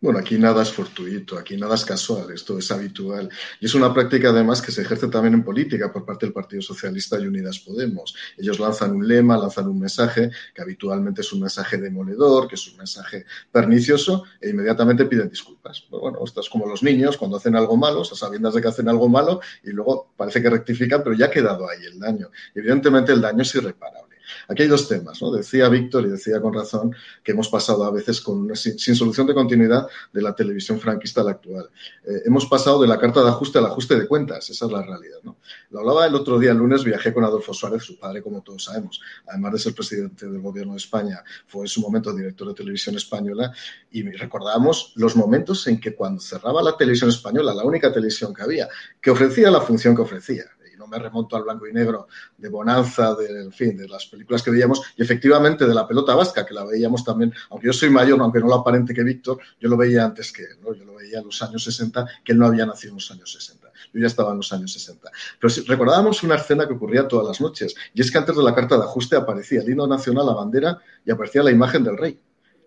Bueno, 0.00 0.20
aquí 0.20 0.38
nada 0.38 0.62
es 0.62 0.70
fortuito, 0.70 1.36
aquí 1.36 1.56
nada 1.56 1.74
es 1.74 1.84
casual, 1.84 2.30
esto 2.30 2.56
es 2.56 2.70
habitual. 2.70 3.28
Y 3.60 3.66
es 3.66 3.74
una 3.74 3.92
práctica 3.92 4.28
además 4.28 4.62
que 4.62 4.70
se 4.70 4.82
ejerce 4.82 5.08
también 5.08 5.34
en 5.34 5.42
política 5.42 5.92
por 5.92 6.04
parte 6.04 6.24
del 6.24 6.32
Partido 6.32 6.62
Socialista 6.62 7.18
y 7.18 7.26
Unidas 7.26 7.58
Podemos. 7.58 8.14
Ellos 8.36 8.60
lanzan 8.60 8.92
un 8.94 9.08
lema, 9.08 9.36
lanzan 9.36 9.66
un 9.66 9.80
mensaje 9.80 10.30
que 10.54 10.62
habitualmente 10.62 11.22
es 11.22 11.32
un 11.32 11.40
mensaje 11.40 11.78
demoledor, 11.78 12.46
que 12.46 12.54
es 12.54 12.68
un 12.68 12.76
mensaje 12.76 13.26
pernicioso 13.50 14.22
e 14.40 14.50
inmediatamente 14.50 15.04
piden 15.06 15.28
disculpas. 15.28 15.84
Pero 15.90 16.00
bueno, 16.00 16.20
esto 16.24 16.42
es 16.42 16.48
como 16.48 16.66
los 16.66 16.84
niños 16.84 17.16
cuando 17.16 17.36
hacen 17.36 17.56
algo 17.56 17.76
malo, 17.76 18.02
a 18.02 18.04
sabiendas 18.04 18.54
de 18.54 18.62
que 18.62 18.68
hacen 18.68 18.88
algo 18.88 19.08
malo 19.08 19.40
y 19.64 19.70
luego 19.70 20.12
parece 20.16 20.40
que 20.40 20.48
rectifican, 20.48 21.02
pero 21.02 21.16
ya 21.16 21.26
ha 21.26 21.30
quedado 21.30 21.68
ahí 21.68 21.84
el 21.84 21.98
daño. 21.98 22.30
evidentemente 22.54 23.10
el 23.10 23.20
daño 23.20 23.42
es 23.42 23.52
irreparable. 23.52 24.07
Aquí 24.48 24.62
hay 24.62 24.68
dos 24.68 24.88
temas, 24.88 25.20
¿no? 25.22 25.30
Decía 25.30 25.68
Víctor 25.68 26.04
y 26.06 26.08
decía 26.08 26.40
con 26.40 26.52
razón 26.52 26.94
que 27.22 27.32
hemos 27.32 27.48
pasado 27.48 27.84
a 27.84 27.90
veces 27.90 28.20
con, 28.20 28.54
sin, 28.56 28.78
solución 28.94 29.26
de 29.26 29.34
continuidad 29.34 29.86
de 30.12 30.22
la 30.22 30.34
televisión 30.34 30.80
franquista 30.80 31.20
a 31.20 31.24
la 31.24 31.30
actual. 31.32 31.70
Eh, 32.04 32.22
hemos 32.26 32.46
pasado 32.46 32.80
de 32.80 32.88
la 32.88 32.98
carta 32.98 33.22
de 33.22 33.28
ajuste 33.28 33.58
al 33.58 33.66
ajuste 33.66 33.98
de 33.98 34.06
cuentas, 34.06 34.48
esa 34.50 34.66
es 34.66 34.72
la 34.72 34.82
realidad, 34.82 35.18
¿no? 35.22 35.36
Lo 35.70 35.80
hablaba 35.80 36.06
el 36.06 36.14
otro 36.14 36.38
día, 36.38 36.52
el 36.52 36.58
lunes, 36.58 36.84
viajé 36.84 37.12
con 37.12 37.24
Adolfo 37.24 37.52
Suárez, 37.54 37.82
su 37.82 37.98
padre, 37.98 38.22
como 38.22 38.42
todos 38.42 38.64
sabemos, 38.64 39.00
además 39.26 39.52
de 39.52 39.58
ser 39.58 39.74
presidente 39.74 40.26
del 40.26 40.40
gobierno 40.40 40.72
de 40.72 40.78
España, 40.78 41.22
fue 41.46 41.62
en 41.62 41.68
su 41.68 41.80
momento 41.80 42.12
director 42.12 42.48
de 42.48 42.54
televisión 42.54 42.96
española 42.96 43.52
y 43.90 44.02
recordábamos 44.02 44.92
los 44.96 45.16
momentos 45.16 45.66
en 45.66 45.80
que 45.80 45.94
cuando 45.94 46.20
cerraba 46.20 46.62
la 46.62 46.76
televisión 46.76 47.10
española, 47.10 47.54
la 47.54 47.64
única 47.64 47.92
televisión 47.92 48.34
que 48.34 48.42
había, 48.42 48.68
que 49.00 49.10
ofrecía 49.10 49.50
la 49.50 49.60
función 49.60 49.94
que 49.94 50.02
ofrecía, 50.02 50.44
me 50.88 50.98
remonto 50.98 51.36
al 51.36 51.44
blanco 51.44 51.66
y 51.66 51.72
negro 51.72 52.08
de 52.36 52.48
Bonanza, 52.48 53.14
de, 53.14 53.50
fin, 53.52 53.76
de 53.76 53.88
las 53.88 54.06
películas 54.06 54.42
que 54.42 54.50
veíamos, 54.50 54.82
y 54.96 55.02
efectivamente 55.02 55.66
de 55.66 55.74
la 55.74 55.86
pelota 55.86 56.14
vasca, 56.14 56.44
que 56.44 56.54
la 56.54 56.64
veíamos 56.64 57.04
también, 57.04 57.32
aunque 57.50 57.66
yo 57.66 57.72
soy 57.72 57.90
mayor, 57.90 58.20
aunque 58.20 58.40
no 58.40 58.46
lo 58.46 58.54
aparente 58.54 58.94
que 58.94 59.02
Víctor, 59.02 59.38
yo 59.60 59.68
lo 59.68 59.76
veía 59.76 60.04
antes 60.04 60.32
que 60.32 60.42
él, 60.42 60.58
yo 60.62 60.84
lo 60.84 60.94
veía 60.94 61.18
en 61.18 61.24
los 61.24 61.40
años 61.42 61.62
60, 61.64 62.06
que 62.24 62.32
él 62.32 62.38
no 62.38 62.46
había 62.46 62.66
nacido 62.66 62.92
en 62.92 62.96
los 62.96 63.10
años 63.10 63.32
60. 63.32 63.68
Yo 63.92 64.00
ya 64.00 64.06
estaba 64.06 64.32
en 64.32 64.38
los 64.38 64.52
años 64.52 64.72
60. 64.72 65.10
Pero 65.40 65.54
recordábamos 65.66 66.22
una 66.22 66.36
escena 66.36 66.66
que 66.66 66.74
ocurría 66.74 67.06
todas 67.06 67.26
las 67.26 67.40
noches, 67.40 67.74
y 67.94 68.00
es 68.00 68.10
que 68.10 68.18
antes 68.18 68.36
de 68.36 68.42
la 68.42 68.54
carta 68.54 68.76
de 68.76 68.84
ajuste 68.84 69.16
aparecía 69.16 69.60
el 69.60 69.68
himno 69.68 69.86
nacional, 69.86 70.26
la 70.26 70.34
bandera, 70.34 70.78
y 71.04 71.10
aparecía 71.10 71.42
la 71.42 71.50
imagen 71.50 71.84
del 71.84 71.96
rey. 71.96 72.20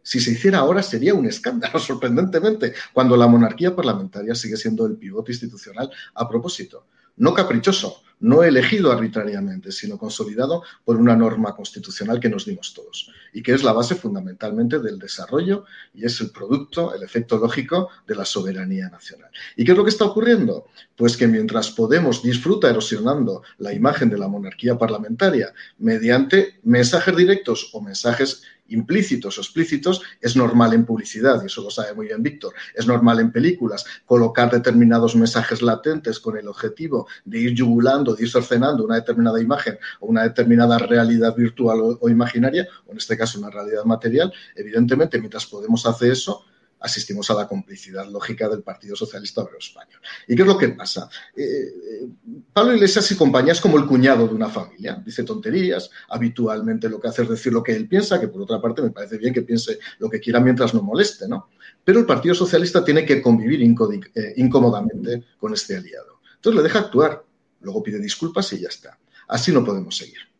Si 0.04 0.20
se 0.20 0.32
hiciera 0.32 0.60
ahora 0.60 0.82
sería 0.82 1.14
un 1.14 1.26
escándalo, 1.28 1.80
sorprendentemente, 1.80 2.74
cuando 2.94 3.16
la 3.16 3.28
monarquía 3.28 3.76
parlamentaria 3.76 4.36
sigue 4.36 4.58
siendo 4.58 4.86
el 4.86 4.98
pivote 4.98 5.32
institucional 5.32 5.92
a 6.16 6.28
propósito 6.28 6.88
no 7.18 7.34
caprichoso, 7.34 8.02
no 8.22 8.44
elegido 8.44 8.92
arbitrariamente, 8.92 9.72
sino 9.72 9.98
consolidado 9.98 10.64
por 10.86 10.96
una 10.96 11.16
norma 11.16 11.56
constitucional 11.56 12.20
que 12.20 12.30
nos 12.30 12.46
dimos 12.46 12.74
todos 12.74 13.12
y 13.34 13.42
que 13.42 13.54
es 13.54 13.64
la 13.64 13.74
base 13.74 13.96
fundamentalmente 13.96 14.80
del 14.80 15.00
desarrollo 15.00 15.66
y 15.94 16.06
es 16.06 16.22
el 16.22 16.30
producto, 16.30 16.94
el 16.94 17.04
efecto 17.04 17.38
lógico 17.38 17.90
de 18.08 18.16
la 18.16 18.26
soberanía 18.26 18.90
nacional. 18.90 19.32
¿Y 19.56 19.66
qué 19.66 19.72
es 19.72 19.78
lo 19.78 19.84
que 19.84 19.90
está 19.90 20.06
ocurriendo? 20.06 20.68
Pues 20.96 21.18
que 21.18 21.28
mientras 21.28 21.72
Podemos 21.72 22.22
disfruta 22.22 22.70
erosionando 22.70 23.42
la 23.58 23.74
imagen 23.74 24.10
de 24.10 24.18
la 24.20 24.28
monarquía 24.28 24.78
parlamentaria 24.78 25.52
mediante 25.80 26.60
mensajes 26.64 27.16
directos 27.16 27.72
o 27.74 27.82
mensajes 27.82 28.44
implícitos 28.72 29.38
o 29.38 29.42
explícitos, 29.42 30.02
es 30.20 30.36
normal 30.36 30.74
en 30.74 30.86
publicidad, 30.86 31.42
y 31.44 31.46
eso 31.46 31.62
lo 31.62 31.70
sabe 31.70 31.94
muy 31.94 32.08
bien 32.08 32.24
Víctor, 32.24 32.54
es 32.76 32.88
normal 32.88 33.20
en 33.20 33.32
películas 33.32 33.86
colocar 34.06 34.52
determinados 34.52 35.16
mensajes 35.16 35.62
latentes 35.62 36.20
con 36.20 36.38
el 36.38 36.48
objetivo 36.48 37.08
de 37.26 37.40
ir 37.40 37.54
yugulando, 37.54 38.16
de 38.16 38.24
ir 38.24 38.32
cercenando 38.32 38.84
una 38.84 38.96
determinada 38.96 39.40
imagen 39.40 39.78
o 40.00 40.08
una 40.08 40.24
determinada 40.24 40.78
realidad 40.80 41.36
virtual 41.36 41.80
o, 41.82 41.98
o 42.02 42.10
imaginaria, 42.10 42.68
o 42.88 42.92
en 42.92 42.98
este 42.98 43.18
caso 43.18 43.38
una 43.38 43.50
realidad 43.50 43.86
material. 43.86 44.34
Evidentemente, 44.56 45.20
mientras 45.20 45.46
Podemos 45.52 45.86
hacer 45.86 46.14
eso, 46.14 46.46
asistimos 46.82 47.30
a 47.30 47.36
la 47.36 47.48
complicidad 47.48 48.08
lógica 48.08 48.50
del 48.50 48.64
Partido 48.64 48.96
Socialista 48.96 49.42
Obrero 49.42 49.60
Español. 49.60 50.02
¿Y 50.28 50.36
qué 50.36 50.42
es 50.42 50.48
lo 50.48 50.58
que 50.58 50.70
pasa? 50.70 51.10
Eh, 51.36 51.44
eh, 51.44 52.08
Pablo 52.52 52.74
Iglesias 52.74 53.10
y 53.12 53.16
compañía 53.16 53.54
es 53.54 53.62
como 53.62 53.78
el 53.78 53.86
cuñado 53.86 54.28
de 54.28 54.34
una 54.34 54.50
familia. 54.50 55.02
Dice 55.06 55.24
tonterías, 55.24 55.90
habitualmente 56.10 56.90
lo 56.90 57.00
que 57.00 57.08
hace 57.08 57.24
es 57.24 57.30
decir 57.30 57.54
lo 57.54 57.64
que 57.64 57.76
él 57.76 57.88
piensa, 57.88 58.20
que 58.20 58.28
por 58.28 58.42
otra 58.42 58.62
parte 58.62 58.82
me 58.82 58.90
parece 58.90 59.18
bien 59.18 59.34
que 59.34 59.44
piense 59.44 59.80
lo 60.00 60.10
que 60.10 60.20
quiera 60.20 60.40
mientras 60.40 60.74
no 60.74 60.82
moleste, 60.82 61.28
¿no? 61.28 61.50
Pero 61.84 62.00
el 62.00 62.06
Partido 62.06 62.36
Socialista 62.36 62.84
tiene 62.84 63.06
que 63.06 63.22
convivir 63.22 63.62
eh, 63.62 64.34
incómodamente 64.38 65.24
con 65.38 65.54
este 65.54 65.78
aliado. 65.78 66.20
Entonces 66.36 66.58
le 66.58 66.64
deja 66.64 66.80
actuar, 66.80 67.24
luego 67.62 67.84
pide 67.84 68.00
disculpas 68.00 68.52
y 68.54 68.62
ya 68.62 68.68
está. 68.68 68.98
Así 69.28 69.52
no 69.52 69.64
podemos 69.64 69.96
seguir. 69.96 70.31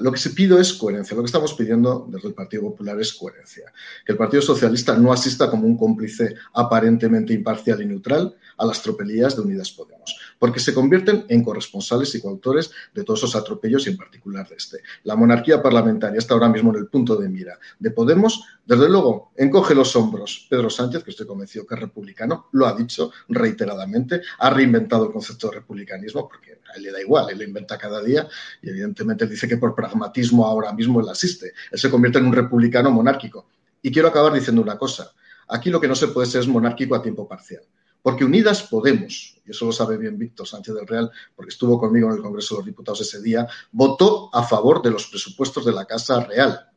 Lo 0.00 0.12
que 0.12 0.18
se 0.18 0.30
pide 0.30 0.60
es 0.60 0.72
coherencia. 0.74 1.16
Lo 1.16 1.22
que 1.22 1.26
estamos 1.26 1.54
pidiendo 1.54 2.06
desde 2.08 2.28
el 2.28 2.34
Partido 2.34 2.62
Popular 2.62 3.00
es 3.00 3.12
coherencia. 3.14 3.72
Que 4.06 4.12
el 4.12 4.18
Partido 4.18 4.42
Socialista 4.42 4.96
no 4.96 5.12
asista 5.12 5.50
como 5.50 5.66
un 5.66 5.76
cómplice 5.76 6.36
aparentemente 6.52 7.32
imparcial 7.32 7.82
y 7.82 7.86
neutral 7.86 8.36
a 8.58 8.66
las 8.66 8.82
tropelías 8.82 9.34
de 9.34 9.42
Unidas 9.42 9.72
Podemos, 9.72 10.16
porque 10.38 10.60
se 10.60 10.72
convierten 10.72 11.24
en 11.28 11.42
corresponsales 11.42 12.14
y 12.14 12.20
coautores 12.20 12.70
de 12.94 13.02
todos 13.02 13.20
esos 13.20 13.34
atropellos 13.34 13.86
y 13.86 13.90
en 13.90 13.96
particular 13.96 14.48
de 14.48 14.56
este. 14.56 14.78
La 15.04 15.16
monarquía 15.16 15.62
parlamentaria 15.62 16.18
está 16.18 16.34
ahora 16.34 16.48
mismo 16.48 16.70
en 16.70 16.76
el 16.76 16.86
punto 16.86 17.16
de 17.16 17.28
mira 17.28 17.58
de 17.78 17.90
Podemos. 17.90 18.44
Desde 18.64 18.88
luego, 18.88 19.32
encoge 19.36 19.74
los 19.74 19.96
hombros 19.96 20.46
Pedro 20.48 20.70
Sánchez, 20.70 21.02
que 21.02 21.10
estoy 21.10 21.26
convencido 21.26 21.66
que 21.66 21.74
es 21.74 21.80
republicano, 21.80 22.48
lo 22.52 22.66
ha 22.66 22.74
dicho 22.74 23.10
reiteradamente, 23.28 24.22
ha 24.38 24.50
reinventado 24.50 25.06
el 25.06 25.12
concepto 25.12 25.48
de 25.48 25.56
republicanismo, 25.56 26.28
porque 26.28 26.60
a 26.72 26.76
él 26.76 26.84
le 26.84 26.92
da 26.92 27.00
igual, 27.00 27.30
él 27.30 27.38
lo 27.38 27.44
inventa 27.44 27.76
cada 27.76 28.02
día 28.02 28.28
y 28.62 28.70
evidentemente 28.70 29.24
él 29.24 29.30
dice 29.30 29.48
que 29.48 29.56
por 29.56 29.71
pragmatismo 29.74 30.46
ahora 30.46 30.72
mismo 30.72 31.00
él 31.00 31.08
asiste. 31.08 31.52
Él 31.70 31.78
se 31.78 31.90
convierte 31.90 32.18
en 32.18 32.26
un 32.26 32.32
republicano 32.32 32.90
monárquico. 32.90 33.48
Y 33.82 33.90
quiero 33.90 34.08
acabar 34.08 34.32
diciendo 34.32 34.62
una 34.62 34.78
cosa. 34.78 35.12
Aquí 35.48 35.70
lo 35.70 35.80
que 35.80 35.88
no 35.88 35.94
se 35.94 36.08
puede 36.08 36.26
ser 36.26 36.42
es 36.42 36.48
monárquico 36.48 36.94
a 36.94 37.02
tiempo 37.02 37.26
parcial. 37.28 37.62
Porque 38.02 38.24
Unidas 38.24 38.64
Podemos, 38.64 39.40
y 39.46 39.50
eso 39.50 39.64
lo 39.64 39.72
sabe 39.72 39.96
bien 39.96 40.18
Víctor 40.18 40.46
Sánchez 40.46 40.74
del 40.74 40.86
Real, 40.86 41.10
porque 41.36 41.50
estuvo 41.50 41.78
conmigo 41.78 42.08
en 42.08 42.16
el 42.16 42.22
Congreso 42.22 42.54
de 42.54 42.60
los 42.60 42.66
Diputados 42.66 43.00
ese 43.00 43.22
día, 43.22 43.46
votó 43.70 44.28
a 44.32 44.42
favor 44.42 44.82
de 44.82 44.90
los 44.90 45.06
presupuestos 45.06 45.64
de 45.64 45.72
la 45.72 45.84
Casa 45.84 46.24
Real. 46.24 46.68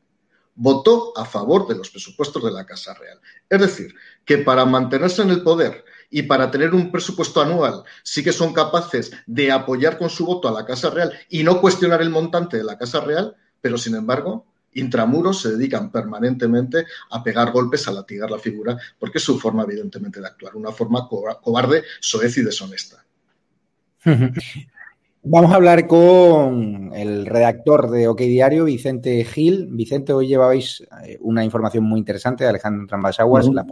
Votó 0.54 1.18
a 1.18 1.26
favor 1.26 1.68
de 1.68 1.76
los 1.76 1.90
presupuestos 1.90 2.44
de 2.44 2.52
la 2.52 2.66
Casa 2.66 2.94
Real. 2.94 3.20
Es 3.50 3.60
decir, 3.60 3.94
que 4.24 4.38
para 4.38 4.66
mantenerse 4.66 5.24
en 5.24 5.32
el 5.32 5.42
poder 5.42 5.84
y 6.10 6.24
para 6.24 6.52
tener 6.52 6.74
un 6.74 6.92
presupuesto 6.92 7.42
anual 7.42 7.84
sí 8.04 8.24
que 8.24 8.32
son 8.32 8.54
capaces 8.54 9.12
de 9.26 9.52
apoyar 9.52 9.98
con 9.98 10.10
su 10.10 10.26
voto 10.26 10.48
a 10.48 10.52
la 10.52 10.66
Casa 10.66 10.90
Real 10.90 11.12
y 11.30 11.44
no 11.44 11.62
cuestionar 11.62 12.02
el 12.02 12.10
montante 12.10 12.58
de 12.58 12.64
la 12.64 12.78
Casa 12.78 13.02
Real, 13.02 13.36
pero 13.62 13.78
sin 13.78 13.96
embargo, 13.96 14.46
intramuros 14.74 15.42
se 15.42 15.52
dedican 15.52 15.92
permanentemente 15.92 16.86
a 17.10 17.24
pegar 17.24 17.52
golpes, 17.52 17.88
a 17.88 17.92
latigar 17.92 18.30
la 18.30 18.40
figura, 18.40 18.78
porque 19.00 19.18
es 19.18 19.24
su 19.24 19.40
forma, 19.40 19.64
evidentemente, 19.64 20.20
de 20.20 20.28
actuar, 20.28 20.56
una 20.56 20.72
forma 20.72 21.08
cobarde, 21.08 21.84
soez 22.00 22.38
y 22.38 22.44
deshonesta. 22.44 23.04
Vamos 25.28 25.52
a 25.52 25.56
hablar 25.56 25.88
con 25.88 26.92
el 26.94 27.26
redactor 27.26 27.90
de 27.90 28.08
OK 28.08 28.20
Diario, 28.20 28.66
Vicente 28.66 29.24
Gil. 29.24 29.70
Vicente, 29.72 30.14
hoy 30.14 30.28
llevabais 30.28 30.84
eh, 31.04 31.18
una 31.22 31.44
información 31.44 31.84
muy 31.84 31.98
interesante 31.98 32.44
de 32.44 32.52
Alejandro 32.52 32.86
Trambasaguas, 32.86 33.48
uh 33.48 33.50
-huh. 33.50 33.56
la 33.56 33.66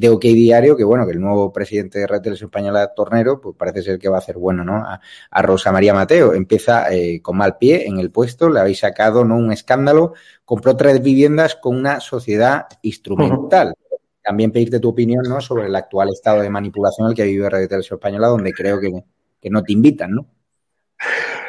de 0.00 0.08
OK 0.08 0.22
Diario, 0.22 0.76
que 0.78 0.84
bueno, 0.84 1.04
que 1.04 1.12
el 1.12 1.20
nuevo 1.20 1.52
presidente 1.52 1.98
de 1.98 2.06
Red 2.06 2.22
Televisión 2.22 2.48
Española, 2.48 2.92
Tornero, 2.94 3.38
pues 3.38 3.54
parece 3.54 3.82
ser 3.82 3.98
que 3.98 4.08
va 4.08 4.16
a 4.16 4.20
hacer 4.20 4.38
bueno, 4.38 4.64
¿no? 4.64 4.76
A, 4.76 4.98
a 5.30 5.42
Rosa 5.42 5.72
María 5.72 5.92
Mateo. 5.92 6.32
Empieza 6.32 6.90
eh, 6.90 7.20
con 7.20 7.36
mal 7.36 7.58
pie 7.58 7.86
en 7.86 7.98
el 7.98 8.10
puesto, 8.10 8.48
le 8.48 8.60
habéis 8.60 8.78
sacado, 8.78 9.24
¿no? 9.26 9.36
Un 9.36 9.52
escándalo, 9.52 10.14
compró 10.44 10.74
tres 10.74 11.02
viviendas 11.02 11.54
con 11.54 11.76
una 11.76 12.00
sociedad 12.00 12.66
instrumental. 12.80 13.68
Uh 13.68 13.70
-huh. 13.72 14.00
También 14.22 14.52
pedirte 14.52 14.80
tu 14.80 14.88
opinión, 14.88 15.22
¿no? 15.28 15.38
Sobre 15.42 15.66
el 15.66 15.76
actual 15.76 16.08
estado 16.08 16.40
de 16.40 16.48
manipulación 16.48 17.08
al 17.08 17.14
que 17.14 17.24
vive 17.24 17.50
Red 17.50 17.68
Televisión 17.68 17.98
Española, 17.98 18.28
donde 18.28 18.52
creo 18.52 18.80
que, 18.80 18.90
que 19.38 19.50
no 19.50 19.62
te 19.62 19.72
invitan, 19.74 20.12
¿no? 20.12 20.26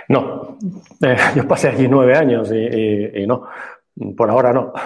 No, 0.10 0.58
eh, 1.02 1.16
yo 1.36 1.48
pasé 1.48 1.70
allí 1.70 1.88
nueve 1.88 2.18
años 2.18 2.52
y, 2.52 2.58
y, 2.58 3.24
y 3.24 3.28
no. 3.28 3.46
Por 4.16 4.30
ahora 4.30 4.54
no. 4.54 4.74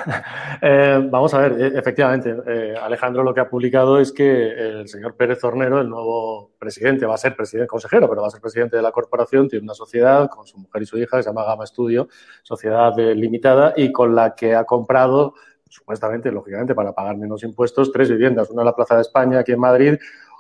Eh, 0.62 1.00
vamos 1.12 1.34
a 1.34 1.40
ver, 1.40 1.62
e, 1.62 1.78
efectivamente, 1.78 2.36
eh, 2.48 2.76
Alejandro 2.82 3.24
lo 3.24 3.34
que 3.34 3.42
ha 3.42 3.50
publicado 3.50 4.00
es 4.00 4.12
que 4.12 4.52
el 4.52 4.88
señor 4.88 5.16
Pérez 5.16 5.44
Hornero, 5.44 5.82
el 5.82 5.90
nuevo 5.90 6.54
presidente, 6.58 7.06
va 7.06 7.16
a 7.16 7.18
ser 7.18 7.36
presidente 7.36 7.68
consejero, 7.68 8.10
pero 8.10 8.22
va 8.22 8.28
a 8.28 8.32
ser 8.32 8.42
presidente 8.42 8.78
de 8.78 8.82
la 8.82 8.92
corporación, 8.92 9.48
tiene 9.50 9.64
una 9.64 9.74
sociedad 9.74 10.30
con 10.30 10.48
su 10.48 10.58
mujer 10.58 10.82
y 10.82 10.86
su 10.86 10.98
hija 10.98 11.18
que 11.18 11.24
se 11.24 11.30
llama 11.30 11.44
Gama 11.44 11.66
Estudio, 11.66 12.08
sociedad 12.42 12.96
limitada, 12.98 13.74
y 13.76 13.92
con 13.92 14.16
la 14.16 14.34
que 14.34 14.56
ha 14.56 14.64
comprado, 14.64 15.36
supuestamente, 15.70 16.32
lógicamente, 16.32 16.74
para 16.74 16.94
pagar 16.94 17.18
menos 17.18 17.44
impuestos, 17.44 17.92
tres 17.92 18.10
viviendas, 18.10 18.50
una 18.50 18.62
en 18.62 18.68
la 18.68 18.76
Plaza 18.76 18.96
de 18.96 19.02
España, 19.02 19.40
aquí 19.40 19.52
en 19.52 19.60
Madrid, 19.60 19.96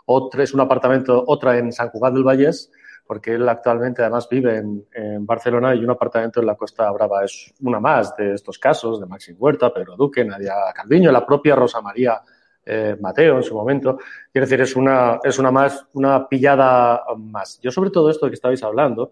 otra 0.05 0.43
es 0.43 0.53
un 0.53 0.61
apartamento, 0.61 1.23
otra 1.27 1.57
en 1.57 1.71
San 1.73 1.89
Juan 1.89 2.13
del 2.13 2.23
Vallés, 2.23 2.71
porque 3.05 3.33
él 3.33 3.47
actualmente 3.47 4.01
además 4.01 4.27
vive 4.29 4.57
en, 4.57 5.25
Barcelona 5.25 5.75
y 5.75 5.83
un 5.83 5.91
apartamento 5.91 6.39
en 6.39 6.47
la 6.47 6.55
Costa 6.55 6.89
Brava. 6.91 7.23
Es 7.23 7.53
una 7.61 7.79
más 7.79 8.15
de 8.15 8.33
estos 8.33 8.57
casos, 8.57 8.99
de 8.99 9.05
Maxim 9.05 9.35
Huerta, 9.37 9.73
Pedro 9.73 9.95
Duque, 9.95 10.25
Nadia 10.25 10.55
Calviño, 10.73 11.11
la 11.11 11.25
propia 11.25 11.55
Rosa 11.55 11.81
María 11.81 12.21
eh, 12.65 12.97
Mateo 12.99 13.37
en 13.37 13.43
su 13.43 13.53
momento. 13.53 13.99
Quiero 14.31 14.47
decir, 14.47 14.61
es 14.61 14.75
una, 14.75 15.19
es 15.23 15.37
una 15.37 15.51
más, 15.51 15.85
una 15.93 16.27
pillada 16.27 17.03
más. 17.17 17.59
Yo 17.61 17.71
sobre 17.71 17.91
todo 17.91 18.09
esto 18.09 18.27
que 18.27 18.33
estabais 18.33 18.63
hablando, 18.63 19.11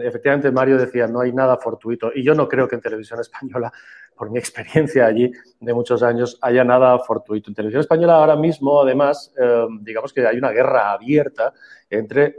efectivamente 0.00 0.50
Mario 0.52 0.78
decía, 0.78 1.06
no 1.06 1.20
hay 1.20 1.32
nada 1.32 1.56
fortuito 1.56 2.12
y 2.14 2.22
yo 2.22 2.34
no 2.34 2.48
creo 2.48 2.68
que 2.68 2.76
en 2.76 2.80
televisión 2.80 3.20
española 3.20 3.72
por 4.16 4.30
mi 4.30 4.38
experiencia 4.38 5.06
allí 5.06 5.32
de 5.58 5.74
muchos 5.74 6.02
años, 6.02 6.38
haya 6.42 6.62
nada 6.62 6.98
fortuito. 7.00 7.50
En 7.50 7.54
televisión 7.54 7.80
española 7.80 8.14
ahora 8.14 8.36
mismo, 8.36 8.80
además, 8.80 9.34
eh, 9.36 9.66
digamos 9.80 10.12
que 10.12 10.26
hay 10.26 10.38
una 10.38 10.50
guerra 10.50 10.92
abierta 10.92 11.52
entre, 11.90 12.36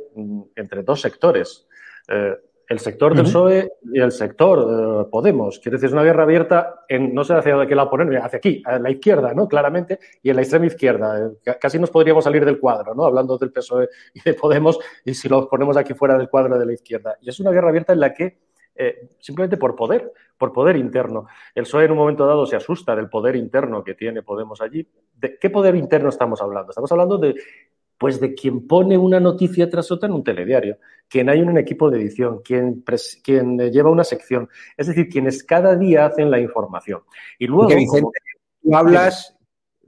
entre 0.56 0.84
dos 0.84 1.02
sectores. 1.02 1.67
Eh, 2.08 2.36
el 2.73 2.79
sector 2.79 3.15
del 3.15 3.25
PSOE 3.25 3.71
y 3.93 3.99
el 3.99 4.12
sector 4.12 5.05
eh, 5.05 5.09
Podemos. 5.09 5.59
Quiere 5.59 5.77
decir, 5.77 5.88
es 5.88 5.93
una 5.93 6.03
guerra 6.03 6.23
abierta 6.23 6.83
en, 6.89 7.13
no 7.13 7.23
sé 7.23 7.36
hacia 7.36 7.65
qué 7.67 7.75
la 7.75 7.89
poner, 7.89 8.17
hacia 8.17 8.38
aquí, 8.38 8.63
a 8.65 8.79
la 8.79 8.89
izquierda, 8.89 9.33
¿no? 9.33 9.47
Claramente, 9.47 9.99
y 10.21 10.31
en 10.31 10.36
la 10.36 10.41
extrema 10.41 10.65
izquierda. 10.65 11.31
Eh, 11.45 11.55
casi 11.62 11.77
nos 11.79 11.91
podríamos 11.91 12.23
salir 12.23 12.43
del 12.43 12.59
cuadro, 12.59 12.95
¿no? 12.95 13.05
Hablando 13.05 13.38
del 13.38 13.51
PSOE 13.51 13.89
y 14.13 14.21
de 14.21 14.33
Podemos, 14.33 14.79
y 15.05 15.13
si 15.13 15.29
los 15.29 15.45
ponemos 15.47 15.77
aquí 15.77 15.93
fuera 15.93 16.17
del 16.17 16.29
cuadro 16.29 16.57
de 16.57 16.65
la 16.65 16.73
izquierda. 16.73 17.15
Y 17.21 17.29
es 17.29 17.39
una 17.39 17.51
guerra 17.51 17.69
abierta 17.69 17.93
en 17.93 17.99
la 17.99 18.13
que 18.13 18.39
eh, 18.75 19.09
simplemente 19.19 19.57
por 19.57 19.75
poder, 19.75 20.12
por 20.36 20.51
poder 20.51 20.75
interno. 20.75 21.27
El 21.53 21.63
PSOE 21.63 21.86
en 21.86 21.91
un 21.91 21.97
momento 21.97 22.25
dado 22.25 22.47
se 22.47 22.55
asusta 22.55 22.95
del 22.95 23.07
poder 23.07 23.36
interno 23.36 23.83
que 23.83 23.93
tiene 23.93 24.23
Podemos 24.23 24.62
allí. 24.62 24.88
¿De 25.15 25.38
qué 25.38 25.51
poder 25.51 25.75
interno 25.75 26.09
estamos 26.09 26.41
hablando? 26.41 26.71
Estamos 26.71 26.91
hablando 26.91 27.19
de, 27.19 27.36
pues 28.04 28.20
de 28.20 28.34
quien 28.34 28.68
pone 28.68 28.98
una 28.98 29.22
noticia 29.22 29.70
tras 29.70 29.89
otra 29.89 30.10
en 30.10 30.16
un 30.16 30.26
telediario, 30.26 30.78
quien 31.08 31.30
hay 31.30 31.39
un 31.39 31.58
equipo 31.58 31.89
de 31.89 32.02
edición, 32.02 32.42
quien, 32.44 32.84
quien 33.24 33.58
lleva 33.72 33.89
una 33.89 34.04
sección, 34.04 34.50
es 34.76 34.88
decir, 34.88 35.08
quienes 35.08 35.42
cada 35.46 35.78
día 35.78 36.08
hacen 36.08 36.30
la 36.30 36.38
información. 36.38 37.00
Y 37.39 37.48
luego... 37.48 37.68
Vicente, 37.70 38.02
como... 38.02 38.12
tú 38.62 38.76
hablas, 38.76 39.38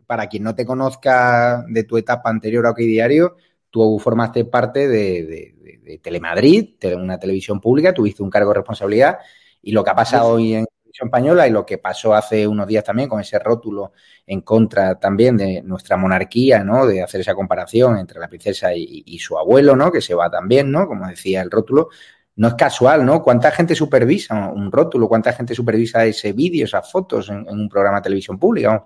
para 0.06 0.28
quien 0.28 0.44
no 0.44 0.56
te 0.56 0.66
conozca 0.66 1.66
de 1.68 1.84
tu 1.84 1.98
etapa 1.98 2.30
anterior 2.30 2.66
a 2.66 2.70
OK 2.70 2.78
Diario, 2.78 3.36
tú 3.70 4.00
formaste 4.00 4.46
parte 4.46 4.88
de, 4.88 5.26
de, 5.26 5.56
de, 5.62 5.80
de 5.84 5.98
Telemadrid, 5.98 6.76
una 6.96 7.20
televisión 7.20 7.60
pública, 7.60 7.94
tuviste 7.94 8.24
un 8.24 8.30
cargo 8.30 8.52
de 8.52 8.60
responsabilidad 8.60 9.18
y 9.62 9.74
lo 9.74 9.84
que 9.84 9.90
ha 9.90 9.96
pasado 9.96 10.30
hoy 10.30 10.54
en 10.54 10.66
española 11.04 11.48
y 11.48 11.52
lo 11.52 11.66
que 11.66 11.78
pasó 11.78 12.14
hace 12.14 12.48
unos 12.48 12.68
días 12.68 12.84
también 12.84 13.10
con 13.10 13.20
ese 13.20 13.38
rótulo 13.40 13.92
en 14.26 14.42
contra 14.42 15.00
también 15.00 15.36
de 15.36 15.62
nuestra 15.62 15.98
monarquía, 15.98 16.64
¿no? 16.64 16.86
De 16.86 17.04
hacer 17.04 17.22
esa 17.22 17.36
comparación 17.36 17.98
entre 17.98 18.20
la 18.20 18.28
princesa 18.28 18.74
y, 18.74 19.18
su 19.20 19.38
abuelo, 19.38 19.76
¿no? 19.76 19.92
Que 19.92 20.02
se 20.02 20.14
va 20.14 20.30
también, 20.30 20.72
¿no? 20.72 20.88
Como 20.88 21.08
decía 21.08 21.42
el 21.42 21.52
rótulo, 21.52 21.90
no 22.38 22.48
es 22.50 22.54
casual, 22.56 23.06
¿no? 23.06 23.22
¿Cuánta 23.24 23.52
gente 23.52 23.76
supervisa 23.76 24.52
un 24.52 24.72
rótulo? 24.72 25.08
¿Cuánta 25.08 25.34
gente 25.34 25.54
supervisa 25.56 26.06
ese 26.06 26.34
vídeo, 26.34 26.66
esas 26.66 26.90
fotos 26.92 27.30
en, 27.30 27.48
en 27.48 27.60
un 27.60 27.70
programa 27.70 27.98
de 27.98 28.04
televisión 28.04 28.40
pública? 28.40 28.86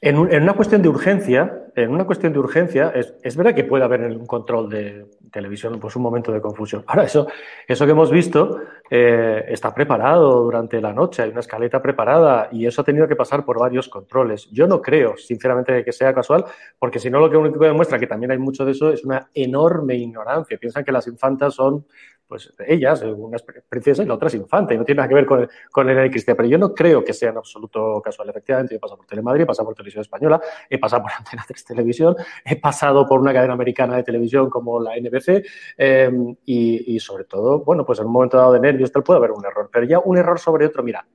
En, 0.00 0.18
una 0.18 0.52
cuestión 0.52 0.82
de 0.82 0.90
urgencia, 0.90 1.70
en 1.74 1.90
una 1.90 2.04
cuestión 2.04 2.32
de 2.32 2.38
urgencia, 2.38 2.92
es, 2.94 3.36
verdad 3.36 3.54
que 3.54 3.64
puede 3.64 3.82
haber 3.82 4.02
un 4.02 4.26
control 4.26 4.68
de 4.68 5.06
televisión, 5.32 5.80
pues 5.80 5.96
un 5.96 6.02
momento 6.02 6.32
de 6.32 6.40
confusión. 6.40 6.84
Ahora, 6.86 7.04
eso, 7.04 7.26
eso 7.66 7.86
que 7.86 7.92
hemos 7.92 8.10
visto 8.10 8.60
eh, 8.90 9.44
está 9.48 9.74
preparado 9.74 10.42
durante 10.42 10.82
la 10.82 10.92
noche, 10.92 11.22
hay 11.22 11.30
una 11.30 11.40
escaleta 11.40 11.80
preparada 11.80 12.48
y 12.52 12.66
eso 12.66 12.82
ha 12.82 12.84
tenido 12.84 13.08
que 13.08 13.16
pasar 13.16 13.44
por 13.44 13.58
varios 13.58 13.88
controles. 13.88 14.50
Yo 14.52 14.66
no 14.66 14.82
creo, 14.82 15.16
sinceramente, 15.16 15.82
que 15.82 15.92
sea 15.92 16.12
casual, 16.12 16.44
porque 16.78 16.98
si 16.98 17.08
no, 17.08 17.18
lo 17.18 17.30
que 17.30 17.38
único 17.38 17.58
que 17.58 17.66
demuestra 17.66 17.98
que 17.98 18.06
también 18.06 18.32
hay 18.32 18.38
mucho 18.38 18.66
de 18.66 18.72
eso 18.72 18.90
es 18.92 19.02
una 19.02 19.30
enorme 19.32 19.94
ignorancia. 19.94 20.58
Piensan 20.58 20.84
que 20.84 20.92
las 20.92 21.06
infantas 21.06 21.54
son 21.54 21.86
pues 22.26 22.52
ellas, 22.66 23.02
una 23.02 23.36
es 23.36 23.98
y 23.98 24.04
la 24.04 24.14
otra 24.14 24.28
es 24.28 24.34
infante, 24.34 24.74
y 24.74 24.78
no 24.78 24.84
tiene 24.84 24.98
nada 24.98 25.08
que 25.08 25.14
ver 25.14 25.26
con 25.26 25.48
con 25.70 25.88
el 25.88 26.10
Cristian. 26.10 26.36
Pero 26.36 26.48
yo 26.48 26.58
no 26.58 26.74
creo 26.74 27.04
que 27.04 27.12
sea 27.12 27.30
en 27.30 27.36
absoluto 27.36 28.00
casual. 28.02 28.30
Efectivamente, 28.30 28.74
yo 28.74 28.78
he 28.78 28.80
pasado 28.80 28.98
por 28.98 29.06
Telemadrid, 29.06 29.42
he 29.42 29.46
pasado 29.46 29.66
por 29.66 29.74
Televisión 29.74 30.02
Española, 30.02 30.40
he 30.68 30.78
pasado 30.78 31.02
por 31.02 31.12
Antena 31.18 31.44
3 31.46 31.64
Televisión, 31.64 32.16
he 32.44 32.56
pasado 32.56 33.06
por 33.06 33.20
una 33.20 33.32
cadena 33.32 33.54
americana 33.54 33.96
de 33.96 34.02
televisión 34.02 34.50
como 34.50 34.80
la 34.80 34.96
NBC, 34.96 35.44
eh, 35.78 36.10
y, 36.44 36.98
sobre 37.00 37.24
todo, 37.24 37.60
bueno, 37.60 37.84
pues 37.84 37.98
en 38.00 38.06
un 38.06 38.12
momento 38.12 38.36
dado 38.36 38.52
de 38.52 38.60
nervios 38.60 38.90
tal 38.90 39.02
puede 39.02 39.18
haber 39.18 39.32
un 39.32 39.44
error, 39.44 39.70
pero 39.72 39.86
ya 39.86 39.98
un 39.98 40.16
error 40.18 40.38
sobre 40.38 40.66
otro, 40.66 40.82
mira. 40.82 41.06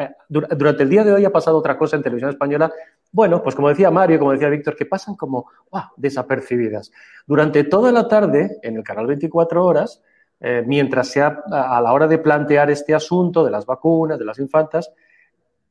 Eh, 0.00 0.10
durante 0.28 0.84
el 0.84 0.88
día 0.88 1.02
de 1.02 1.12
hoy 1.12 1.24
ha 1.24 1.32
pasado 1.32 1.56
otra 1.56 1.76
cosa 1.76 1.96
en 1.96 2.02
televisión 2.02 2.30
española, 2.30 2.72
bueno, 3.10 3.42
pues 3.42 3.54
como 3.54 3.68
decía 3.68 3.90
Mario, 3.90 4.18
como 4.18 4.32
decía 4.32 4.48
Víctor, 4.48 4.76
que 4.76 4.86
pasan 4.86 5.16
como 5.16 5.50
desapercibidas. 5.96 6.92
Durante 7.26 7.64
toda 7.64 7.90
la 7.90 8.06
tarde, 8.06 8.58
en 8.62 8.76
el 8.76 8.84
canal 8.84 9.06
24 9.06 9.64
horas, 9.64 10.02
eh, 10.40 10.62
mientras 10.66 11.08
sea 11.08 11.42
a 11.50 11.80
la 11.80 11.92
hora 11.92 12.06
de 12.06 12.18
plantear 12.18 12.70
este 12.70 12.94
asunto 12.94 13.44
de 13.44 13.50
las 13.50 13.66
vacunas, 13.66 14.18
de 14.18 14.24
las 14.24 14.38
infantas, 14.38 14.92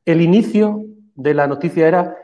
el 0.05 0.21
inicio 0.21 0.83
de 1.15 1.33
la 1.33 1.47
noticia 1.47 1.87
era, 1.87 2.17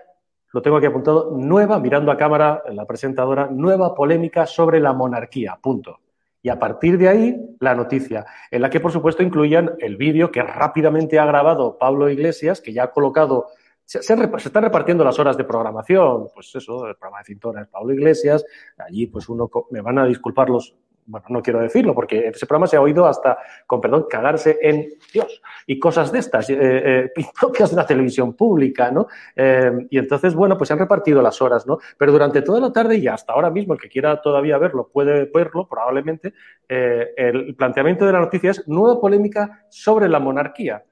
lo 0.51 0.61
tengo 0.61 0.77
aquí 0.77 0.85
apuntado, 0.85 1.31
nueva, 1.37 1.79
mirando 1.79 2.11
a 2.11 2.17
cámara 2.17 2.63
la 2.71 2.85
presentadora, 2.85 3.47
nueva 3.51 3.93
polémica 3.93 4.45
sobre 4.45 4.79
la 4.79 4.93
monarquía, 4.93 5.57
punto. 5.61 5.99
Y 6.41 6.49
a 6.49 6.59
partir 6.59 6.97
de 6.97 7.07
ahí, 7.07 7.55
la 7.59 7.73
noticia, 7.73 8.25
en 8.51 8.61
la 8.61 8.69
que 8.69 8.81
por 8.81 8.91
supuesto 8.91 9.23
incluían 9.23 9.71
el 9.79 9.95
vídeo 9.95 10.29
que 10.29 10.43
rápidamente 10.43 11.17
ha 11.17 11.25
grabado 11.25 11.77
Pablo 11.77 12.09
Iglesias, 12.09 12.59
que 12.59 12.73
ya 12.73 12.83
ha 12.83 12.91
colocado 12.91 13.47
se, 13.85 13.99
están 13.99 14.63
repartiendo 14.63 15.03
las 15.03 15.19
horas 15.19 15.37
de 15.37 15.43
programación, 15.43 16.27
pues 16.33 16.53
eso, 16.55 16.87
el 16.87 16.95
programa 16.95 17.19
de 17.19 17.25
Cintora 17.25 17.67
Pablo 17.69 17.93
Iglesias, 17.93 18.45
allí 18.77 19.07
pues 19.07 19.27
uno, 19.29 19.49
me 19.71 19.81
van 19.81 19.99
a 19.99 20.05
disculpar 20.05 20.49
los, 20.49 20.75
bueno, 21.05 21.25
no 21.29 21.41
quiero 21.41 21.59
decirlo, 21.59 21.93
porque 21.93 22.27
ese 22.27 22.45
programa 22.45 22.67
se 22.67 22.77
ha 22.77 22.81
oído 22.81 23.05
hasta, 23.05 23.37
con 23.67 23.81
perdón, 23.81 24.05
cagarse 24.09 24.57
en 24.61 24.89
Dios 25.13 25.41
y 25.67 25.79
cosas 25.79 26.11
de 26.11 26.19
estas, 26.19 26.49
eh, 26.49 26.57
eh, 26.59 27.11
propias 27.39 27.71
de 27.71 27.75
la 27.75 27.85
televisión 27.85 28.33
pública, 28.33 28.91
¿no? 28.91 29.07
Eh, 29.35 29.87
y 29.89 29.97
entonces, 29.97 30.33
bueno, 30.35 30.57
pues 30.57 30.67
se 30.67 30.73
han 30.73 30.79
repartido 30.79 31.21
las 31.21 31.41
horas, 31.41 31.67
¿no? 31.67 31.79
Pero 31.97 32.11
durante 32.11 32.41
toda 32.41 32.59
la 32.59 32.71
tarde 32.71 32.97
y 32.97 33.07
hasta 33.07 33.33
ahora 33.33 33.49
mismo, 33.49 33.73
el 33.73 33.79
que 33.79 33.89
quiera 33.89 34.21
todavía 34.21 34.57
verlo 34.57 34.89
puede 34.91 35.25
verlo, 35.25 35.67
probablemente, 35.67 36.33
el 36.67 37.55
planteamiento 37.55 38.05
de 38.05 38.13
la 38.13 38.19
noticia 38.19 38.51
es 38.51 38.67
nueva 38.67 38.99
polémica 38.99 39.65
sobre 39.69 40.09
la 40.09 40.19
monarquía. 40.19 40.83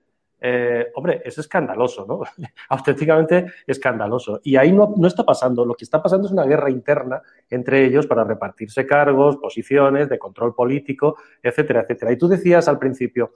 Eh, 0.43 0.91
hombre, 0.95 1.21
es 1.23 1.38
escandaloso, 1.38 2.04
¿no? 2.08 2.21
Auténticamente 2.69 3.45
escandaloso. 3.67 4.41
Y 4.43 4.56
ahí 4.56 4.71
no, 4.71 4.91
no, 4.97 5.08
está 5.08 5.23
pasando. 5.23 5.63
Lo 5.63 5.75
que 5.75 5.86
está 5.86 6.01
pasando 6.01 6.25
es 6.25 6.34
una 6.34 6.45
guerra 6.45 6.71
interna 6.71 7.21
entre 7.47 7.86
ellos 7.86 8.08
para 8.08 8.23
repartirse 8.23 8.88
cargos, 8.88 9.38
posiciones 9.38 10.10
de 10.10 10.17
control 10.17 10.56
político, 10.56 11.17
etcétera, 11.43 11.82
etcétera. 11.82 12.12
Y 12.12 12.17
tú 12.17 12.27
decías 12.27 12.67
al 12.67 12.80
principio, 12.80 13.34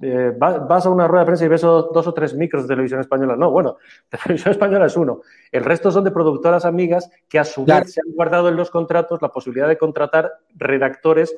eh, 0.00 0.32
vas 0.34 0.86
a 0.86 0.90
una 0.90 1.06
rueda 1.06 1.24
de 1.24 1.26
prensa 1.26 1.44
y 1.44 1.48
ves 1.48 1.60
dos 1.60 2.06
o 2.06 2.14
tres 2.14 2.34
micros 2.34 2.62
de 2.62 2.68
televisión 2.68 3.00
española. 3.00 3.36
No, 3.36 3.50
bueno, 3.50 3.76
televisión 4.24 4.52
española 4.52 4.86
es 4.86 4.96
uno. 4.96 5.20
El 5.52 5.62
resto 5.62 5.90
son 5.90 6.04
de 6.04 6.10
productoras 6.10 6.64
amigas 6.64 7.10
que 7.28 7.38
a 7.38 7.44
su 7.44 7.66
vez 7.66 7.92
se 7.92 8.00
han 8.00 8.14
guardado 8.14 8.48
en 8.48 8.56
los 8.56 8.70
contratos 8.70 9.20
la 9.20 9.28
posibilidad 9.28 9.68
de 9.68 9.76
contratar 9.76 10.32
redactores 10.54 11.36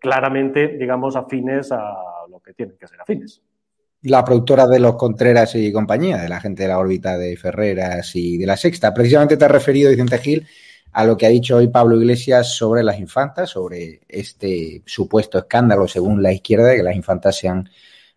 claramente, 0.00 0.68
digamos, 0.78 1.14
afines 1.14 1.72
a 1.72 1.94
lo 2.30 2.40
que 2.40 2.54
tienen 2.54 2.78
que 2.78 2.86
ser 2.86 3.02
afines 3.02 3.42
la 4.02 4.24
productora 4.24 4.66
de 4.66 4.78
los 4.78 4.96
Contreras 4.96 5.54
y 5.54 5.72
compañía, 5.72 6.18
de 6.18 6.28
la 6.28 6.40
gente 6.40 6.62
de 6.62 6.68
la 6.68 6.78
órbita 6.78 7.18
de 7.18 7.36
Ferreras 7.36 8.14
y 8.14 8.38
de 8.38 8.46
la 8.46 8.56
Sexta. 8.56 8.94
Precisamente 8.94 9.36
te 9.36 9.44
ha 9.44 9.48
referido, 9.48 9.90
Vicente 9.90 10.18
Gil, 10.18 10.46
a 10.92 11.04
lo 11.04 11.16
que 11.16 11.26
ha 11.26 11.30
dicho 11.30 11.56
hoy 11.56 11.68
Pablo 11.68 11.96
Iglesias 11.96 12.54
sobre 12.54 12.82
las 12.82 12.98
infantas, 12.98 13.50
sobre 13.50 14.00
este 14.08 14.82
supuesto 14.86 15.38
escándalo, 15.38 15.88
según 15.88 16.22
la 16.22 16.32
izquierda, 16.32 16.68
de 16.68 16.76
que 16.76 16.82
las 16.82 16.96
infantas 16.96 17.36
se 17.36 17.48
han 17.48 17.68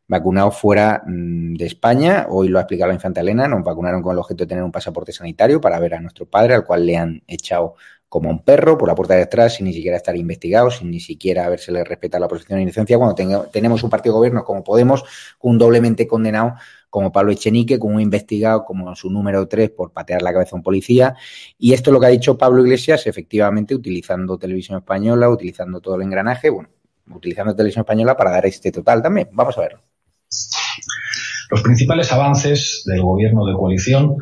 vacunado 0.07 0.51
fuera 0.51 1.03
mm, 1.05 1.55
de 1.55 1.65
España. 1.65 2.27
Hoy 2.29 2.49
lo 2.49 2.57
ha 2.57 2.61
explicado 2.61 2.89
la 2.89 2.95
infanta 2.95 3.21
Elena, 3.21 3.47
nos 3.47 3.63
vacunaron 3.63 4.01
con 4.01 4.13
el 4.13 4.19
objeto 4.19 4.43
de 4.43 4.47
tener 4.47 4.63
un 4.63 4.71
pasaporte 4.71 5.11
sanitario 5.11 5.61
para 5.61 5.79
ver 5.79 5.95
a 5.95 6.01
nuestro 6.01 6.25
padre, 6.25 6.55
al 6.55 6.65
cual 6.65 6.85
le 6.85 6.97
han 6.97 7.23
echado 7.27 7.75
como 8.09 8.29
un 8.29 8.43
perro 8.43 8.77
por 8.77 8.89
la 8.89 8.95
puerta 8.95 9.13
de 9.13 9.21
atrás 9.21 9.55
sin 9.55 9.67
ni 9.67 9.73
siquiera 9.73 9.95
estar 9.95 10.15
investigado, 10.15 10.71
sin 10.71 10.89
ni 10.89 10.99
siquiera 10.99 11.45
habérsele 11.45 11.83
respetado 11.83 12.21
la 12.21 12.27
protección 12.27 12.57
de 12.57 12.63
inocencia, 12.63 12.97
cuando 12.97 13.45
tenemos 13.51 13.83
un 13.83 13.89
partido 13.89 14.15
de 14.15 14.17
gobierno 14.17 14.43
como 14.43 14.63
Podemos, 14.63 15.03
un 15.41 15.59
doblemente 15.59 16.07
condenado 16.07 16.55
como 16.89 17.11
Pablo 17.11 17.31
Echenique, 17.31 17.77
con 17.77 17.93
un 17.93 18.01
investigado 18.01 18.65
como 18.65 18.95
su 18.95 19.11
número 19.11 19.47
tres 19.47 19.69
por 19.69 19.91
patear 19.91 20.23
la 20.23 20.33
cabeza 20.33 20.55
a 20.55 20.57
un 20.57 20.63
policía. 20.63 21.15
Y 21.59 21.73
esto 21.73 21.91
es 21.91 21.93
lo 21.93 21.99
que 21.99 22.07
ha 22.07 22.09
dicho 22.09 22.35
Pablo 22.35 22.63
Iglesias, 22.63 23.05
efectivamente, 23.05 23.75
utilizando 23.75 24.39
televisión 24.39 24.79
española, 24.79 25.29
utilizando 25.29 25.79
todo 25.81 25.95
el 25.95 26.01
engranaje, 26.01 26.49
bueno, 26.49 26.69
utilizando 27.13 27.55
televisión 27.55 27.83
española 27.83 28.17
para 28.17 28.31
dar 28.31 28.47
este 28.47 28.71
total 28.71 29.03
también. 29.03 29.29
Vamos 29.33 29.55
a 29.59 29.61
verlo. 29.61 29.81
Los 31.51 31.61
principales 31.61 32.11
avances 32.11 32.83
del 32.85 33.01
gobierno 33.01 33.45
de 33.45 33.53
coalición 33.53 34.17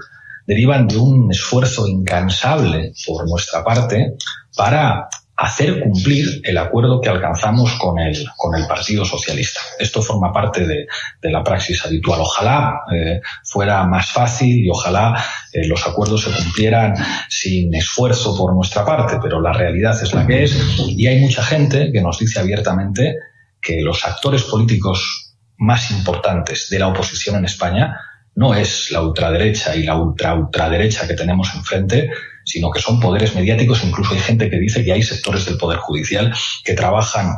derivan 0.47 0.87
de 0.87 0.97
un 0.97 1.29
esfuerzo 1.29 1.87
incansable 1.87 2.93
por 3.05 3.29
nuestra 3.29 3.63
parte 3.63 4.13
para 4.55 5.09
hacer 5.35 5.81
cumplir 5.81 6.41
el 6.43 6.57
acuerdo 6.57 6.99
que 6.99 7.09
alcanzamos 7.09 7.73
con 7.73 7.99
el, 7.99 8.25
con 8.37 8.55
el 8.55 8.65
Partido 8.65 9.05
Socialista. 9.05 9.59
Esto 9.77 10.01
forma 10.01 10.33
parte 10.33 10.65
de, 10.65 10.87
la 11.29 11.43
praxis 11.43 11.85
habitual. 11.85 12.21
Ojalá 12.21 12.81
eh, 12.91 13.21
fuera 13.43 13.85
más 13.85 14.09
fácil 14.09 14.65
y 14.65 14.69
ojalá 14.69 15.23
eh, 15.53 15.67
los 15.67 15.85
acuerdos 15.85 16.23
se 16.23 16.31
cumplieran 16.31 16.95
sin 17.29 17.75
esfuerzo 17.75 18.35
por 18.35 18.55
nuestra 18.55 18.83
parte, 18.83 19.19
pero 19.21 19.39
la 19.39 19.53
realidad 19.53 20.01
es 20.01 20.11
la 20.13 20.25
que 20.25 20.45
es 20.45 20.57
y 20.87 21.05
hay 21.05 21.19
mucha 21.19 21.43
gente 21.43 21.91
que 21.91 22.01
nos 22.01 22.17
dice 22.17 22.39
abiertamente 22.39 23.15
que 23.61 23.81
los 23.81 24.05
actores 24.05 24.41
políticos 24.43 25.35
más 25.57 25.91
importantes 25.91 26.67
de 26.69 26.79
la 26.79 26.87
oposición 26.87 27.35
en 27.35 27.45
España 27.45 27.95
no 28.37 28.53
es 28.53 28.91
la 28.91 29.01
ultraderecha 29.01 29.75
y 29.75 29.83
la 29.83 29.95
ultra 29.95 30.35
ultraderecha 30.35 31.07
que 31.07 31.15
tenemos 31.15 31.53
enfrente, 31.55 32.11
sino 32.45 32.69
que 32.69 32.79
son 32.79 32.99
poderes 32.99 33.33
mediáticos. 33.33 33.83
Incluso 33.83 34.13
hay 34.13 34.19
gente 34.19 34.47
que 34.47 34.59
dice 34.59 34.85
que 34.85 34.93
hay 34.93 35.01
sectores 35.01 35.45
del 35.45 35.57
Poder 35.57 35.79
Judicial 35.79 36.31
que 36.63 36.73
trabajan 36.73 37.33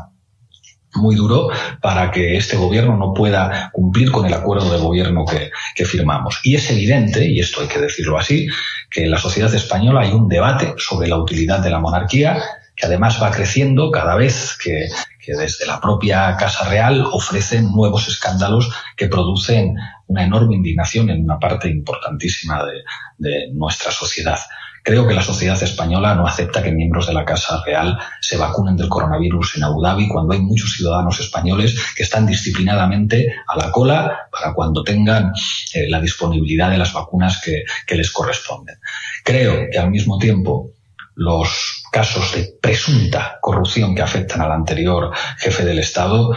muy 0.95 1.15
duro 1.15 1.49
para 1.81 2.11
que 2.11 2.35
este 2.35 2.57
gobierno 2.57 2.97
no 2.97 3.13
pueda 3.13 3.69
cumplir 3.71 4.11
con 4.11 4.25
el 4.25 4.33
acuerdo 4.33 4.73
de 4.73 4.79
gobierno 4.79 5.23
que, 5.23 5.51
que, 5.73 5.85
firmamos. 5.85 6.41
Y 6.43 6.55
es 6.55 6.69
evidente, 6.69 7.25
y 7.25 7.39
esto 7.39 7.61
hay 7.61 7.67
que 7.67 7.79
decirlo 7.79 8.17
así, 8.17 8.47
que 8.91 9.05
en 9.05 9.11
la 9.11 9.19
sociedad 9.19 9.53
española 9.53 10.01
hay 10.01 10.11
un 10.11 10.27
debate 10.27 10.73
sobre 10.77 11.07
la 11.07 11.17
utilidad 11.17 11.59
de 11.59 11.69
la 11.69 11.79
monarquía 11.79 12.43
que 12.79 12.85
además 12.85 13.21
va 13.21 13.29
creciendo 13.29 13.91
cada 13.91 14.15
vez 14.15 14.57
que, 14.57 14.87
que 15.19 15.35
desde 15.35 15.65
la 15.65 15.81
propia 15.81 16.37
Casa 16.37 16.69
Real 16.69 17.05
ofrecen 17.11 17.71
nuevos 17.73 18.07
escándalos 18.07 18.71
que 18.95 19.07
producen 19.07 19.75
una 20.07 20.23
enorme 20.23 20.55
indignación 20.55 21.09
en 21.09 21.23
una 21.23 21.37
parte 21.37 21.69
importantísima 21.69 22.63
de, 23.17 23.51
nuestra 23.53 23.91
sociedad. 23.91 24.39
Creo 24.81 25.05
que 25.05 25.13
la 25.13 25.21
sociedad 25.21 25.61
española 25.61 26.15
no 26.15 26.25
acepta 26.25 26.63
que 26.63 26.71
miembros 26.71 27.05
de 27.07 27.13
la 27.13 27.25
Casa 27.25 27.61
Real 27.65 27.99
se 28.21 28.37
vacunen 28.37 28.77
del 28.77 28.87
coronavirus 28.87 29.57
en 29.57 29.65
Abu 29.65 29.81
Dhabi 29.81 30.07
cuando 30.07 30.33
hay 30.33 30.39
muchos 30.39 30.71
ciudadanos 30.71 31.19
españoles 31.19 31.77
que 31.97 32.03
están 32.03 32.25
disciplinadamente 32.25 33.35
a 33.45 33.57
la 33.57 33.71
cola 33.71 34.29
para 34.31 34.53
cuando 34.53 34.83
tengan 34.83 35.33
eh, 35.73 35.89
la 35.89 35.99
disponibilidad 35.99 36.69
de 36.69 36.77
las 36.77 36.93
vacunas 36.93 37.41
que, 37.43 37.65
que 37.85 37.95
les 37.95 38.09
corresponden. 38.09 38.77
Creo 39.25 39.67
que 39.69 39.77
al 39.77 39.91
mismo 39.91 40.17
tiempo 40.17 40.71
los 41.15 41.78
casos 41.91 42.33
de 42.33 42.53
presunta 42.61 43.37
corrupción 43.41 43.95
que 43.95 44.01
afectan 44.01 44.41
al 44.41 44.51
anterior 44.51 45.11
jefe 45.37 45.65
del 45.65 45.79
Estado 45.79 46.35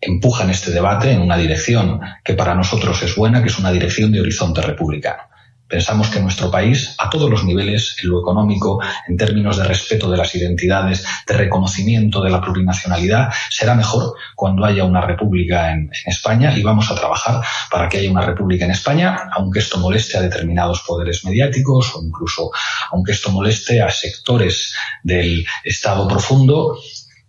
empujan 0.00 0.50
este 0.50 0.70
debate 0.70 1.12
en 1.12 1.20
una 1.20 1.36
dirección 1.36 2.00
que 2.24 2.34
para 2.34 2.54
nosotros 2.54 3.02
es 3.02 3.14
buena, 3.16 3.42
que 3.42 3.48
es 3.48 3.58
una 3.58 3.70
dirección 3.70 4.12
de 4.12 4.20
horizonte 4.20 4.62
republicano. 4.62 5.22
Pensamos 5.70 6.08
que 6.10 6.18
nuestro 6.18 6.50
país, 6.50 6.96
a 6.98 7.08
todos 7.08 7.30
los 7.30 7.44
niveles, 7.44 7.96
en 8.02 8.10
lo 8.10 8.20
económico, 8.20 8.80
en 9.06 9.16
términos 9.16 9.56
de 9.56 9.62
respeto 9.62 10.10
de 10.10 10.16
las 10.16 10.34
identidades, 10.34 11.06
de 11.24 11.34
reconocimiento 11.34 12.20
de 12.20 12.30
la 12.30 12.40
plurinacionalidad, 12.40 13.30
será 13.48 13.76
mejor 13.76 14.14
cuando 14.34 14.64
haya 14.64 14.82
una 14.82 15.00
república 15.00 15.70
en, 15.70 15.88
España 16.06 16.52
y 16.56 16.62
vamos 16.64 16.90
a 16.90 16.96
trabajar 16.96 17.40
para 17.70 17.88
que 17.88 17.98
haya 17.98 18.10
una 18.10 18.26
república 18.26 18.64
en 18.64 18.72
España, 18.72 19.28
aunque 19.32 19.60
esto 19.60 19.78
moleste 19.78 20.18
a 20.18 20.22
determinados 20.22 20.80
poderes 20.80 21.24
mediáticos 21.24 21.94
o 21.94 22.02
incluso 22.02 22.50
aunque 22.90 23.12
esto 23.12 23.30
moleste 23.30 23.80
a 23.80 23.90
sectores 23.90 24.74
del 25.04 25.44
Estado 25.62 26.08
profundo 26.08 26.76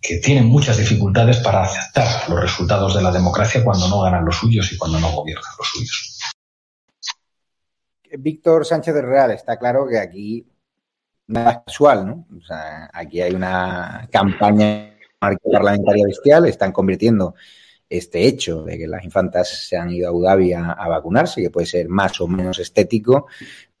que 0.00 0.16
tienen 0.16 0.46
muchas 0.46 0.78
dificultades 0.78 1.36
para 1.36 1.62
aceptar 1.62 2.28
los 2.28 2.40
resultados 2.40 2.94
de 2.94 3.02
la 3.02 3.12
democracia 3.12 3.62
cuando 3.62 3.88
no 3.88 4.00
ganan 4.00 4.24
los 4.24 4.36
suyos 4.36 4.72
y 4.72 4.76
cuando 4.76 4.98
no 4.98 5.12
gobiernan 5.12 5.52
los 5.56 5.68
suyos. 5.68 6.11
Víctor 8.18 8.64
Sánchez 8.64 8.94
del 8.94 9.06
Real, 9.06 9.30
está 9.30 9.58
claro 9.58 9.86
que 9.88 9.98
aquí 9.98 10.46
nada 11.26 11.62
casual, 11.64 12.06
¿no? 12.06 12.26
O 12.36 12.40
sea, 12.42 12.90
aquí 12.92 13.20
hay 13.20 13.34
una 13.34 14.08
campaña 14.10 14.96
parlamentaria 15.18 16.06
bestial, 16.06 16.46
están 16.46 16.72
convirtiendo 16.72 17.34
este 17.88 18.26
hecho 18.26 18.64
de 18.64 18.78
que 18.78 18.86
las 18.86 19.04
infantas 19.04 19.66
se 19.68 19.76
han 19.76 19.90
ido 19.90 20.08
a 20.08 20.32
Abu 20.32 20.54
a, 20.56 20.88
vacunarse, 20.88 21.42
que 21.42 21.50
puede 21.50 21.66
ser 21.66 21.88
más 21.88 22.20
o 22.20 22.26
menos 22.26 22.58
estético, 22.58 23.26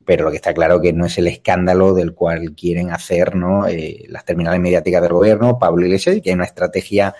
pero 0.04 0.24
lo 0.24 0.30
que 0.30 0.36
está 0.36 0.52
claro 0.52 0.80
que 0.80 0.92
no 0.92 1.06
es 1.06 1.16
el 1.18 1.28
escándalo 1.28 1.94
del 1.94 2.14
cual 2.14 2.54
quieren 2.54 2.90
hacer 2.90 3.34
¿no? 3.34 3.66
Eh, 3.66 4.04
las 4.08 4.24
terminales 4.24 4.60
mediáticas 4.60 5.02
del 5.02 5.12
gobierno, 5.12 5.58
Pablo 5.58 5.86
Iglesias, 5.86 6.16
y 6.16 6.20
que 6.20 6.30
hay 6.30 6.34
una 6.34 6.44
estrategia 6.44 7.14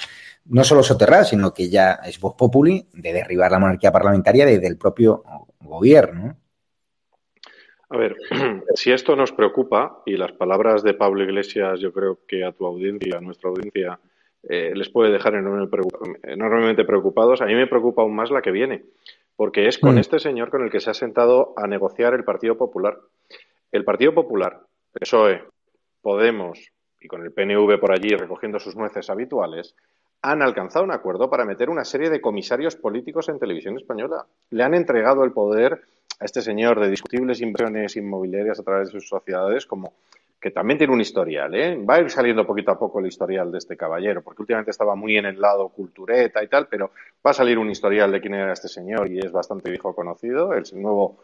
no 0.47 0.65
solo 0.65 0.83
soterrada, 0.83 1.25
sino 1.25 1.55
que 1.55 1.71
ya 1.71 2.01
es 2.05 2.19
voz 2.21 2.35
populi 2.35 2.89
de 2.93 3.13
derribar 3.13 3.51
la 3.51 3.59
monarquía 3.59 3.93
parlamentaria 3.93 4.45
desde 4.45 4.67
el 4.67 4.77
propio 4.77 5.25
gobierno. 5.61 6.37
A 7.93 7.97
ver, 7.99 8.17
si 8.75 8.91
esto 8.91 9.15
nos 9.15 9.33
preocupa, 9.33 10.03
y 10.07 10.17
las 10.17 10.33
palabras 10.33 10.83
de 10.83 10.95
Pablo 10.95 11.23
Iglesias 11.23 11.79
yo 11.79 11.93
creo 11.93 12.21
que 12.27 12.43
a 12.43 12.53
tu 12.53 12.65
audiencia, 12.65 13.19
a 13.19 13.21
nuestra 13.21 13.51
audiencia, 13.51 14.01
eh, 14.43 14.73
les 14.75 14.89
puede 14.89 15.13
dejar 15.13 15.35
enormemente 15.35 16.85
preocupados. 16.85 17.43
A 17.43 17.47
mí 17.47 17.55
me 17.55 17.67
preocupa 17.67 18.01
aún 18.01 18.17
más 18.17 18.31
la 18.31 18.41
que 18.41 18.51
viene, 18.51 18.85
porque 19.37 19.67
es 19.67 19.79
con 19.79 19.97
mm. 19.97 19.99
este 19.99 20.19
señor 20.19 20.49
con 20.49 20.63
el 20.63 20.71
que 20.71 20.81
se 20.81 20.89
ha 20.89 20.95
sentado 20.95 21.53
a 21.55 21.67
negociar 21.67 22.15
el 22.15 22.25
Partido 22.25 22.57
Popular. 22.57 22.97
El 23.71 23.85
Partido 23.85 24.15
Popular, 24.15 24.61
PSOE, 24.93 25.45
Podemos 26.01 26.59
y 26.99 27.09
con 27.09 27.23
el 27.23 27.33
PNV 27.33 27.79
por 27.79 27.93
allí 27.93 28.09
recogiendo 28.17 28.59
sus 28.59 28.75
nueces 28.75 29.11
habituales, 29.11 29.77
han 30.23 30.41
alcanzado 30.41 30.85
un 30.85 30.93
acuerdo 30.93 31.29
para 31.29 31.45
meter 31.45 31.69
una 31.69 31.85
serie 31.85 32.09
de 32.09 32.21
comisarios 32.21 32.77
políticos 32.77 33.29
en 33.29 33.39
televisión 33.39 33.77
española. 33.77 34.25
Le 34.51 34.63
han 34.63 34.75
entregado 34.75 35.25
el 35.25 35.33
poder 35.33 35.83
a 36.23 36.25
este 36.25 36.41
señor 36.41 36.79
de 36.79 36.89
discutibles 36.89 37.41
inversiones 37.41 37.97
inmobiliarias 37.97 38.61
a 38.61 38.63
través 38.63 38.93
de 38.93 39.01
sus 39.01 39.09
sociedades 39.09 39.67
como 39.67 39.95
que 40.41 40.53
también 40.53 40.79
tiene 40.79 40.93
un 40.93 41.01
historial, 41.01 41.55
¿eh? 41.55 41.77
Va 41.85 41.97
a 41.97 42.01
ir 42.01 42.11
saliendo 42.11 42.47
poquito 42.47 42.73
a 42.73 42.79
poco 42.79 42.99
el 42.99 43.07
historial 43.07 43.53
de 43.53 43.59
este 43.59 43.77
caballero, 43.77 44.23
porque 44.23 44.43
últimamente 44.43 44.73
estaba 44.73 44.97
muy 44.97 45.17
en 45.17 45.27
el 45.27 45.41
lado 45.41 45.69
cultureta 45.69 46.43
y 46.43 46.49
tal, 46.49 46.67
pero 46.69 46.91
va 47.25 47.31
a 47.31 47.35
salir 47.35 47.59
un 47.59 47.71
historial 47.71 48.11
de 48.11 48.21
quién 48.21 48.35
era 48.35 48.53
este 48.53 48.69
señor 48.69 49.09
y 49.11 49.19
es 49.19 49.31
bastante 49.31 49.71
viejo 49.71 49.95
conocido, 49.95 50.53
el 50.53 50.65
nuevo 50.75 51.19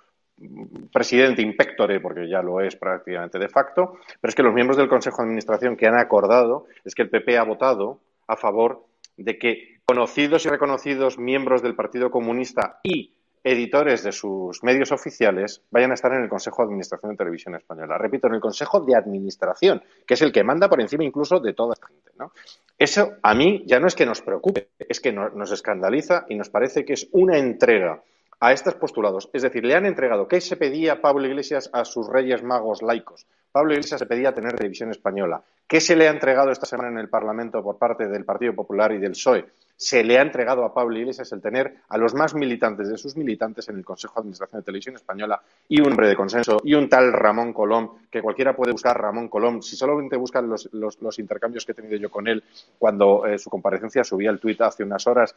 presidente 0.92 1.42
impectore, 1.42 2.00
porque 2.00 2.28
ya 2.28 2.42
lo 2.42 2.60
es 2.60 2.76
prácticamente 2.76 3.40
de 3.40 3.48
facto, 3.48 3.98
pero 4.20 4.28
es 4.28 4.34
que 4.36 4.44
los 4.44 4.54
miembros 4.54 4.76
del 4.76 4.88
Consejo 4.88 5.16
de 5.18 5.24
Administración 5.24 5.76
que 5.76 5.88
han 5.88 5.98
acordado 5.98 6.66
es 6.84 6.94
que 6.94 7.02
el 7.02 7.10
PP 7.10 7.38
ha 7.38 7.44
votado 7.44 7.98
a 8.28 8.36
favor 8.36 8.84
de 9.16 9.36
que 9.36 9.80
conocidos 9.84 10.46
y 10.46 10.48
reconocidos 10.48 11.18
miembros 11.18 11.60
del 11.60 11.74
Partido 11.74 12.12
Comunista 12.12 12.78
y 12.84 13.17
editores 13.44 14.02
de 14.02 14.12
sus 14.12 14.62
medios 14.62 14.92
oficiales 14.92 15.62
vayan 15.70 15.90
a 15.90 15.94
estar 15.94 16.12
en 16.12 16.22
el 16.22 16.28
Consejo 16.28 16.62
de 16.62 16.66
Administración 16.66 17.12
de 17.12 17.18
Televisión 17.18 17.54
Española. 17.54 17.98
Repito, 17.98 18.26
en 18.28 18.34
el 18.34 18.40
Consejo 18.40 18.80
de 18.80 18.96
Administración, 18.96 19.82
que 20.06 20.14
es 20.14 20.22
el 20.22 20.32
que 20.32 20.44
manda 20.44 20.68
por 20.68 20.80
encima 20.80 21.04
incluso 21.04 21.40
de 21.40 21.54
toda 21.54 21.74
esta 21.74 21.88
gente. 21.88 22.12
¿no? 22.18 22.32
Eso 22.78 23.14
a 23.22 23.34
mí 23.34 23.64
ya 23.66 23.80
no 23.80 23.86
es 23.86 23.94
que 23.94 24.06
nos 24.06 24.22
preocupe, 24.22 24.68
es 24.78 25.00
que 25.00 25.12
nos 25.12 25.52
escandaliza 25.52 26.26
y 26.28 26.36
nos 26.36 26.48
parece 26.48 26.84
que 26.84 26.92
es 26.92 27.08
una 27.12 27.38
entrega 27.38 28.02
a 28.40 28.52
estos 28.52 28.74
postulados. 28.74 29.28
Es 29.32 29.42
decir, 29.42 29.64
le 29.64 29.74
han 29.74 29.86
entregado 29.86 30.28
qué 30.28 30.40
se 30.40 30.56
pedía 30.56 31.00
Pablo 31.00 31.26
Iglesias 31.26 31.70
a 31.72 31.84
sus 31.84 32.08
reyes 32.08 32.42
magos 32.42 32.82
laicos. 32.82 33.26
Pablo 33.50 33.72
Iglesias 33.72 33.98
se 33.98 34.06
pedía 34.06 34.34
tener 34.34 34.54
televisión 34.54 34.90
española. 34.90 35.42
¿Qué 35.66 35.80
se 35.80 35.96
le 35.96 36.08
ha 36.08 36.10
entregado 36.12 36.50
esta 36.50 36.66
semana 36.66 36.90
en 36.90 36.98
el 36.98 37.08
Parlamento 37.08 37.62
por 37.62 37.78
parte 37.78 38.06
del 38.06 38.24
Partido 38.24 38.54
Popular 38.54 38.92
y 38.92 38.98
del 38.98 39.12
PSOE? 39.12 39.46
Se 39.78 40.02
le 40.02 40.18
ha 40.18 40.22
entregado 40.22 40.64
a 40.64 40.74
Pablo 40.74 40.98
Iglesias 40.98 41.30
el 41.30 41.40
tener 41.40 41.76
a 41.88 41.96
los 41.96 42.12
más 42.12 42.34
militantes 42.34 42.88
de 42.88 42.98
sus 42.98 43.16
militantes 43.16 43.68
en 43.68 43.76
el 43.76 43.84
Consejo 43.84 44.14
de 44.14 44.20
Administración 44.22 44.60
de 44.60 44.64
Televisión 44.64 44.96
Española 44.96 45.40
y 45.68 45.80
un 45.80 45.92
hombre 45.92 46.08
de 46.08 46.16
consenso 46.16 46.58
y 46.64 46.74
un 46.74 46.88
tal 46.88 47.12
Ramón 47.12 47.52
Colom, 47.52 47.96
que 48.10 48.20
cualquiera 48.20 48.56
puede 48.56 48.72
buscar 48.72 49.00
Ramón 49.00 49.28
Colom. 49.28 49.62
Si 49.62 49.76
solamente 49.76 50.16
buscan 50.16 50.48
los, 50.48 51.18
intercambios 51.20 51.64
que 51.64 51.72
he 51.72 51.74
tenido 51.76 51.96
yo 51.96 52.10
con 52.10 52.26
él 52.26 52.42
cuando 52.76 53.24
eh, 53.24 53.38
su 53.38 53.48
comparecencia 53.50 54.02
subía 54.02 54.30
el 54.30 54.40
tuit 54.40 54.60
hace 54.62 54.82
unas 54.82 55.06
horas, 55.06 55.36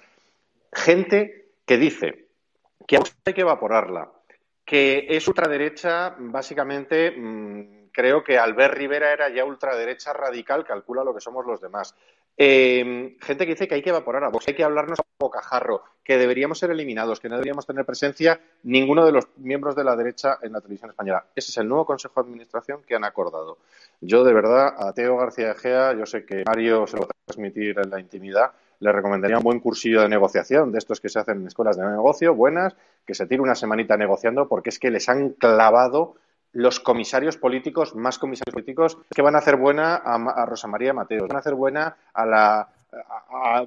gente 0.73 1.51
que 1.63 1.77
dice 1.77 2.25
que 2.87 2.97
hay 2.97 3.33
que 3.33 3.41
evaporarla, 3.41 4.09
que 4.65 5.05
es 5.07 5.27
ultraderecha, 5.27 6.15
básicamente, 6.17 7.11
mm, 7.11 7.89
creo 7.91 8.23
que 8.23 8.39
Albert 8.39 8.73
Rivera 8.73 9.13
era 9.13 9.29
ya 9.29 9.45
ultraderecha 9.45 10.13
radical, 10.13 10.65
calcula 10.65 11.03
lo 11.03 11.13
que 11.13 11.21
somos 11.21 11.45
los 11.45 11.61
demás. 11.61 11.95
Eh, 12.37 13.17
gente 13.21 13.45
que 13.45 13.51
dice 13.51 13.67
que 13.67 13.75
hay 13.75 13.81
que 13.81 13.89
evaporar 13.89 14.23
a 14.23 14.29
Vox, 14.29 14.47
hay 14.47 14.55
que 14.55 14.63
hablarnos 14.63 14.99
a 14.99 15.03
bocajarro, 15.19 15.83
que 16.03 16.17
deberíamos 16.17 16.57
ser 16.57 16.71
eliminados, 16.71 17.19
que 17.19 17.29
no 17.29 17.35
deberíamos 17.35 17.65
tener 17.65 17.85
presencia 17.85 18.39
ninguno 18.63 19.05
de 19.05 19.11
los 19.11 19.27
miembros 19.37 19.75
de 19.75 19.83
la 19.83 19.95
derecha 19.95 20.39
en 20.41 20.53
la 20.53 20.61
televisión 20.61 20.89
española. 20.89 21.25
Ese 21.35 21.51
es 21.51 21.57
el 21.57 21.67
nuevo 21.67 21.85
Consejo 21.85 22.21
de 22.21 22.27
Administración 22.27 22.81
que 22.87 22.95
han 22.95 23.03
acordado. 23.03 23.59
Yo, 23.99 24.23
de 24.23 24.33
verdad, 24.33 24.73
a 24.77 24.93
Teo 24.93 25.17
García 25.17 25.51
Egea, 25.51 25.93
yo 25.93 26.05
sé 26.05 26.25
que 26.25 26.43
Mario 26.45 26.87
se 26.87 26.97
lo 26.97 27.03
va 27.03 27.09
a 27.09 27.25
transmitir 27.25 27.77
en 27.77 27.89
la 27.89 27.99
intimidad, 27.99 28.51
le 28.79 28.91
recomendaría 28.91 29.37
un 29.37 29.43
buen 29.43 29.59
cursillo 29.59 30.01
de 30.01 30.09
negociación, 30.09 30.71
de 30.71 30.79
estos 30.79 30.99
que 30.99 31.09
se 31.09 31.19
hacen 31.19 31.41
en 31.41 31.47
escuelas 31.47 31.77
de 31.77 31.85
negocio, 31.85 32.33
buenas, 32.33 32.75
que 33.05 33.13
se 33.13 33.27
tire 33.27 33.41
una 33.41 33.53
semanita 33.53 33.95
negociando, 33.95 34.47
porque 34.47 34.69
es 34.69 34.79
que 34.79 34.89
les 34.89 35.07
han 35.07 35.29
clavado 35.31 36.15
los 36.53 36.79
comisarios 36.79 37.37
políticos, 37.37 37.95
más 37.95 38.19
comisarios 38.19 38.53
políticos, 38.53 38.97
que 39.13 39.21
van 39.21 39.35
a 39.35 39.39
hacer 39.39 39.55
buena 39.55 39.95
a, 39.95 40.45
Rosa 40.45 40.67
María 40.67 40.93
Mateos, 40.93 41.27
van 41.27 41.37
a 41.37 41.39
hacer 41.39 41.55
buena 41.55 41.95
a 42.13 42.25
la 42.25 42.69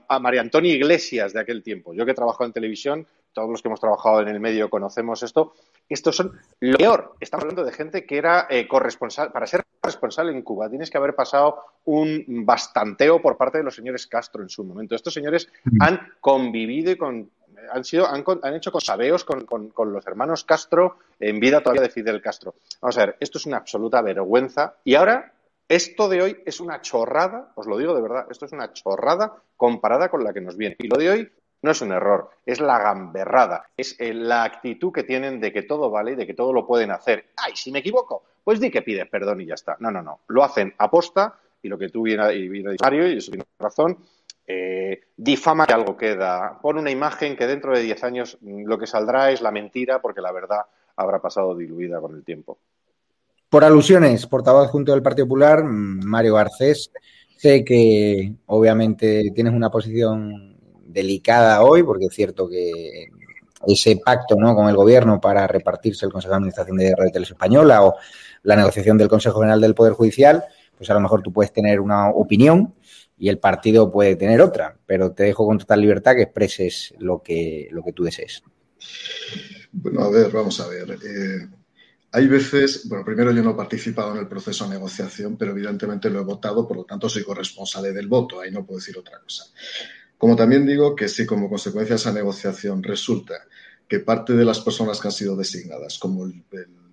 a, 0.09 0.19
María 0.19 0.43
Antonia 0.43 0.75
Iglesias 0.75 1.33
de 1.33 1.41
aquel 1.41 1.63
tiempo. 1.63 1.95
Yo 1.95 2.05
que 2.05 2.13
he 2.13 2.15
trabajado 2.15 2.45
en 2.45 2.53
televisión, 2.53 3.07
todos 3.33 3.51
los 3.51 3.63
que 3.63 3.69
hemos 3.69 3.81
trabajado 3.81 4.21
en 4.21 4.29
el 4.29 4.39
medio 4.39 4.69
conocemos 4.69 5.23
esto. 5.23 5.55
Estos 5.89 6.17
son 6.17 6.33
lo 6.61 6.79
peor. 6.79 7.15
Estamos 7.21 7.45
hablando 7.45 7.65
de 7.65 7.73
gente 7.73 8.07
que 8.07 8.17
era 8.17 8.47
eh, 8.49 8.69
corresponsal. 8.69 9.33
Para 9.33 9.47
ser 9.47 9.65
responsable 9.83 10.33
en 10.33 10.43
Cuba 10.43 10.69
tienes 10.69 10.91
que 10.91 10.99
haber 10.99 11.15
pasado 11.15 11.59
un 11.85 12.25
bastanteo 12.47 13.21
por 13.21 13.37
parte 13.37 13.59
de 13.59 13.65
los 13.65 13.75
señores 13.75 14.07
Castro 14.07 14.43
en 14.43 14.49
su 14.49 14.65
momento. 14.65 14.95
Estos 14.95 15.13
señores 15.13 15.49
mm. 15.65 15.83
han 15.83 16.13
convivido 16.21 16.93
y 16.93 16.97
con 16.97 17.31
han, 17.73 17.85
sido, 17.85 18.07
han, 18.07 18.25
han 18.43 18.55
hecho 18.55 18.73
cosabeos 18.73 19.25
con, 19.25 19.45
con, 19.45 19.93
los 19.93 20.07
hermanos 20.07 20.45
Castro 20.45 20.99
en 21.21 21.41
vida 21.41 21.61
todavía 21.61 21.83
de 21.83 21.91
Fidel 21.91 22.23
Castro. 22.23 22.55
Vamos 22.81 22.99
a 22.99 23.07
ver, 23.07 23.17
esto 23.21 23.39
es 23.39 23.47
una 23.47 23.59
absoluta 23.59 24.03
vergüenza. 24.03 24.77
Y 24.85 24.95
ahora, 24.95 25.33
esto 25.69 26.09
de 26.09 26.23
hoy 26.23 26.43
es 26.45 26.61
una 26.61 26.81
chorrada, 26.81 27.53
os 27.55 27.67
lo 27.67 27.79
digo 27.79 27.95
de 27.95 28.03
verdad, 28.03 28.27
esto 28.31 28.47
es 28.47 28.53
una 28.53 28.73
chorrada 28.73 29.35
comparada 29.57 30.09
con 30.09 30.25
la 30.25 30.33
que 30.33 30.41
nos 30.41 30.57
viene. 30.57 30.77
Y 30.79 30.89
lo 30.89 30.97
de 30.97 31.11
hoy 31.11 31.33
no 31.63 31.71
es 31.71 31.81
un 31.81 31.93
error, 31.93 32.31
es 32.45 32.61
la 32.61 32.79
gamberrada, 32.79 33.71
es 33.77 33.97
eh, 33.99 34.13
la 34.13 34.45
actitud 34.45 34.93
que 34.93 35.05
tienen 35.05 35.41
de 35.41 35.53
que 35.53 35.63
todo 35.63 35.91
vale 35.91 36.13
y 36.13 36.17
de 36.17 36.27
que 36.27 36.35
todo 36.35 36.53
lo 36.53 36.67
pueden 36.67 36.91
hacer. 36.91 37.31
¡Ay, 37.37 37.53
si 37.57 37.73
me 37.73 37.79
equivoco! 37.79 38.23
Pues 38.45 38.61
di 38.61 38.71
que 38.71 38.83
pides 38.83 39.09
perdón 39.09 39.41
y 39.41 39.47
ya 39.47 39.55
está. 39.55 39.77
No, 39.81 39.91
no, 39.91 40.03
no. 40.03 40.21
Lo 40.29 40.45
hacen 40.45 40.75
aposta 40.77 41.39
y 41.63 41.69
lo 41.69 41.79
que 41.79 41.89
tú 41.89 42.03
viene 42.03 42.23
Mario, 42.81 43.09
y 43.09 43.17
eso 43.17 43.31
tiene 43.31 43.47
razón, 43.59 43.97
eh, 44.47 45.01
difama 45.17 45.67
que 45.67 45.73
algo 45.73 45.97
queda, 45.97 46.59
pone 46.61 46.81
una 46.81 46.91
imagen 46.91 47.37
que 47.37 47.47
dentro 47.47 47.75
de 47.75 47.83
10 47.83 48.05
años 48.05 48.39
mm, 48.41 48.65
lo 48.65 48.79
que 48.79 48.87
saldrá 48.87 49.31
es 49.31 49.41
la 49.41 49.51
mentira 49.51 50.03
porque 50.03 50.21
la 50.21 50.33
verdad 50.33 50.61
habrá 50.97 51.21
pasado 51.21 51.57
diluida 51.57 52.01
con 52.01 52.15
el 52.15 52.25
tiempo. 52.25 52.59
Por 53.49 53.65
alusiones, 53.65 54.27
portavoz 54.27 54.71
junto 54.71 54.93
del 54.93 55.03
Partido 55.03 55.27
Popular, 55.27 55.65
mm, 55.65 56.05
Mario 56.05 56.35
Garcés, 56.35 56.91
sé 57.37 57.65
que 57.65 58.35
obviamente 58.47 59.31
tienes 59.35 59.55
una 59.55 59.71
posición 59.71 60.57
delicada 60.87 61.63
hoy 61.63 61.83
porque 61.83 62.07
es 62.07 62.15
cierto 62.15 62.49
que 62.49 63.09
ese 63.67 63.97
pacto 64.05 64.37
¿no? 64.37 64.55
con 64.55 64.69
el 64.69 64.77
gobierno 64.77 65.21
para 65.21 65.47
repartirse 65.47 66.05
el 66.05 66.13
Consejo 66.13 66.33
de 66.33 66.37
Administración 66.37 66.77
de 66.77 66.95
Radio 66.95 67.13
Televisión 67.13 67.37
Española 67.37 67.85
o 67.85 67.95
la 68.43 68.57
negociación 68.57 68.99
del 68.99 69.09
Consejo 69.09 69.41
General 69.41 69.61
del 69.61 69.75
Poder 69.75 69.95
Judicial, 69.95 70.45
pues 70.77 70.91
a 70.91 70.95
lo 70.95 71.01
mejor 71.01 71.23
tú 71.23 71.33
puedes 71.33 71.53
tener 71.53 71.81
una 71.81 72.11
opinión 72.11 72.75
y 73.25 73.31
el 73.31 73.39
partido 73.39 73.91
puede 73.91 74.17
tener 74.17 74.43
otra, 74.43 74.77
pero 74.85 75.13
te 75.13 75.23
dejo 75.23 75.47
con 75.47 75.57
total 75.57 75.81
libertad 75.81 76.15
que 76.15 76.25
expreses 76.25 76.93
lo 76.99 77.23
que, 77.23 77.69
lo 77.71 77.83
que 77.83 77.95
tú 77.95 78.05
desees. 78.05 78.43
Bueno, 79.73 80.03
a 80.03 80.11
ver, 80.11 80.31
vamos 80.31 80.61
a 80.61 80.69
ver. 80.69 80.91
Eh, 80.91 81.49
hay 82.13 82.29
veces, 82.29 82.87
bueno, 82.87 83.03
primero 83.03 83.33
yo 83.33 83.43
no 83.43 83.53
he 83.53 83.55
participado 83.55 84.13
en 84.13 84.19
el 84.19 84.29
proceso 84.29 84.65
de 84.65 84.75
negociación, 84.75 85.39
pero 85.39 85.53
evidentemente 85.53 86.11
lo 86.11 86.21
he 86.21 86.23
votado, 86.23 86.69
por 86.69 86.77
lo 86.77 86.85
tanto 86.85 87.09
soy 87.09 87.25
corresponsable 87.25 87.95
del 87.95 88.09
voto, 88.09 88.41
ahí 88.41 88.51
no 88.51 88.67
puedo 88.67 88.79
decir 88.79 88.99
otra 88.99 89.19
cosa. 89.21 89.45
Como 90.19 90.37
también 90.37 90.67
digo 90.67 90.95
que 90.95 91.09
si 91.09 91.25
como 91.25 91.49
consecuencia 91.49 91.95
de 91.95 92.01
esa 92.01 92.13
negociación 92.13 92.83
resulta 92.83 93.47
que 93.89 94.01
parte 94.01 94.35
de 94.35 94.45
las 94.45 94.61
personas 94.61 95.01
que 95.01 95.09
han 95.09 95.13
sido 95.13 95.35
designadas, 95.35 95.99
como 95.99 96.27
el, 96.27 96.45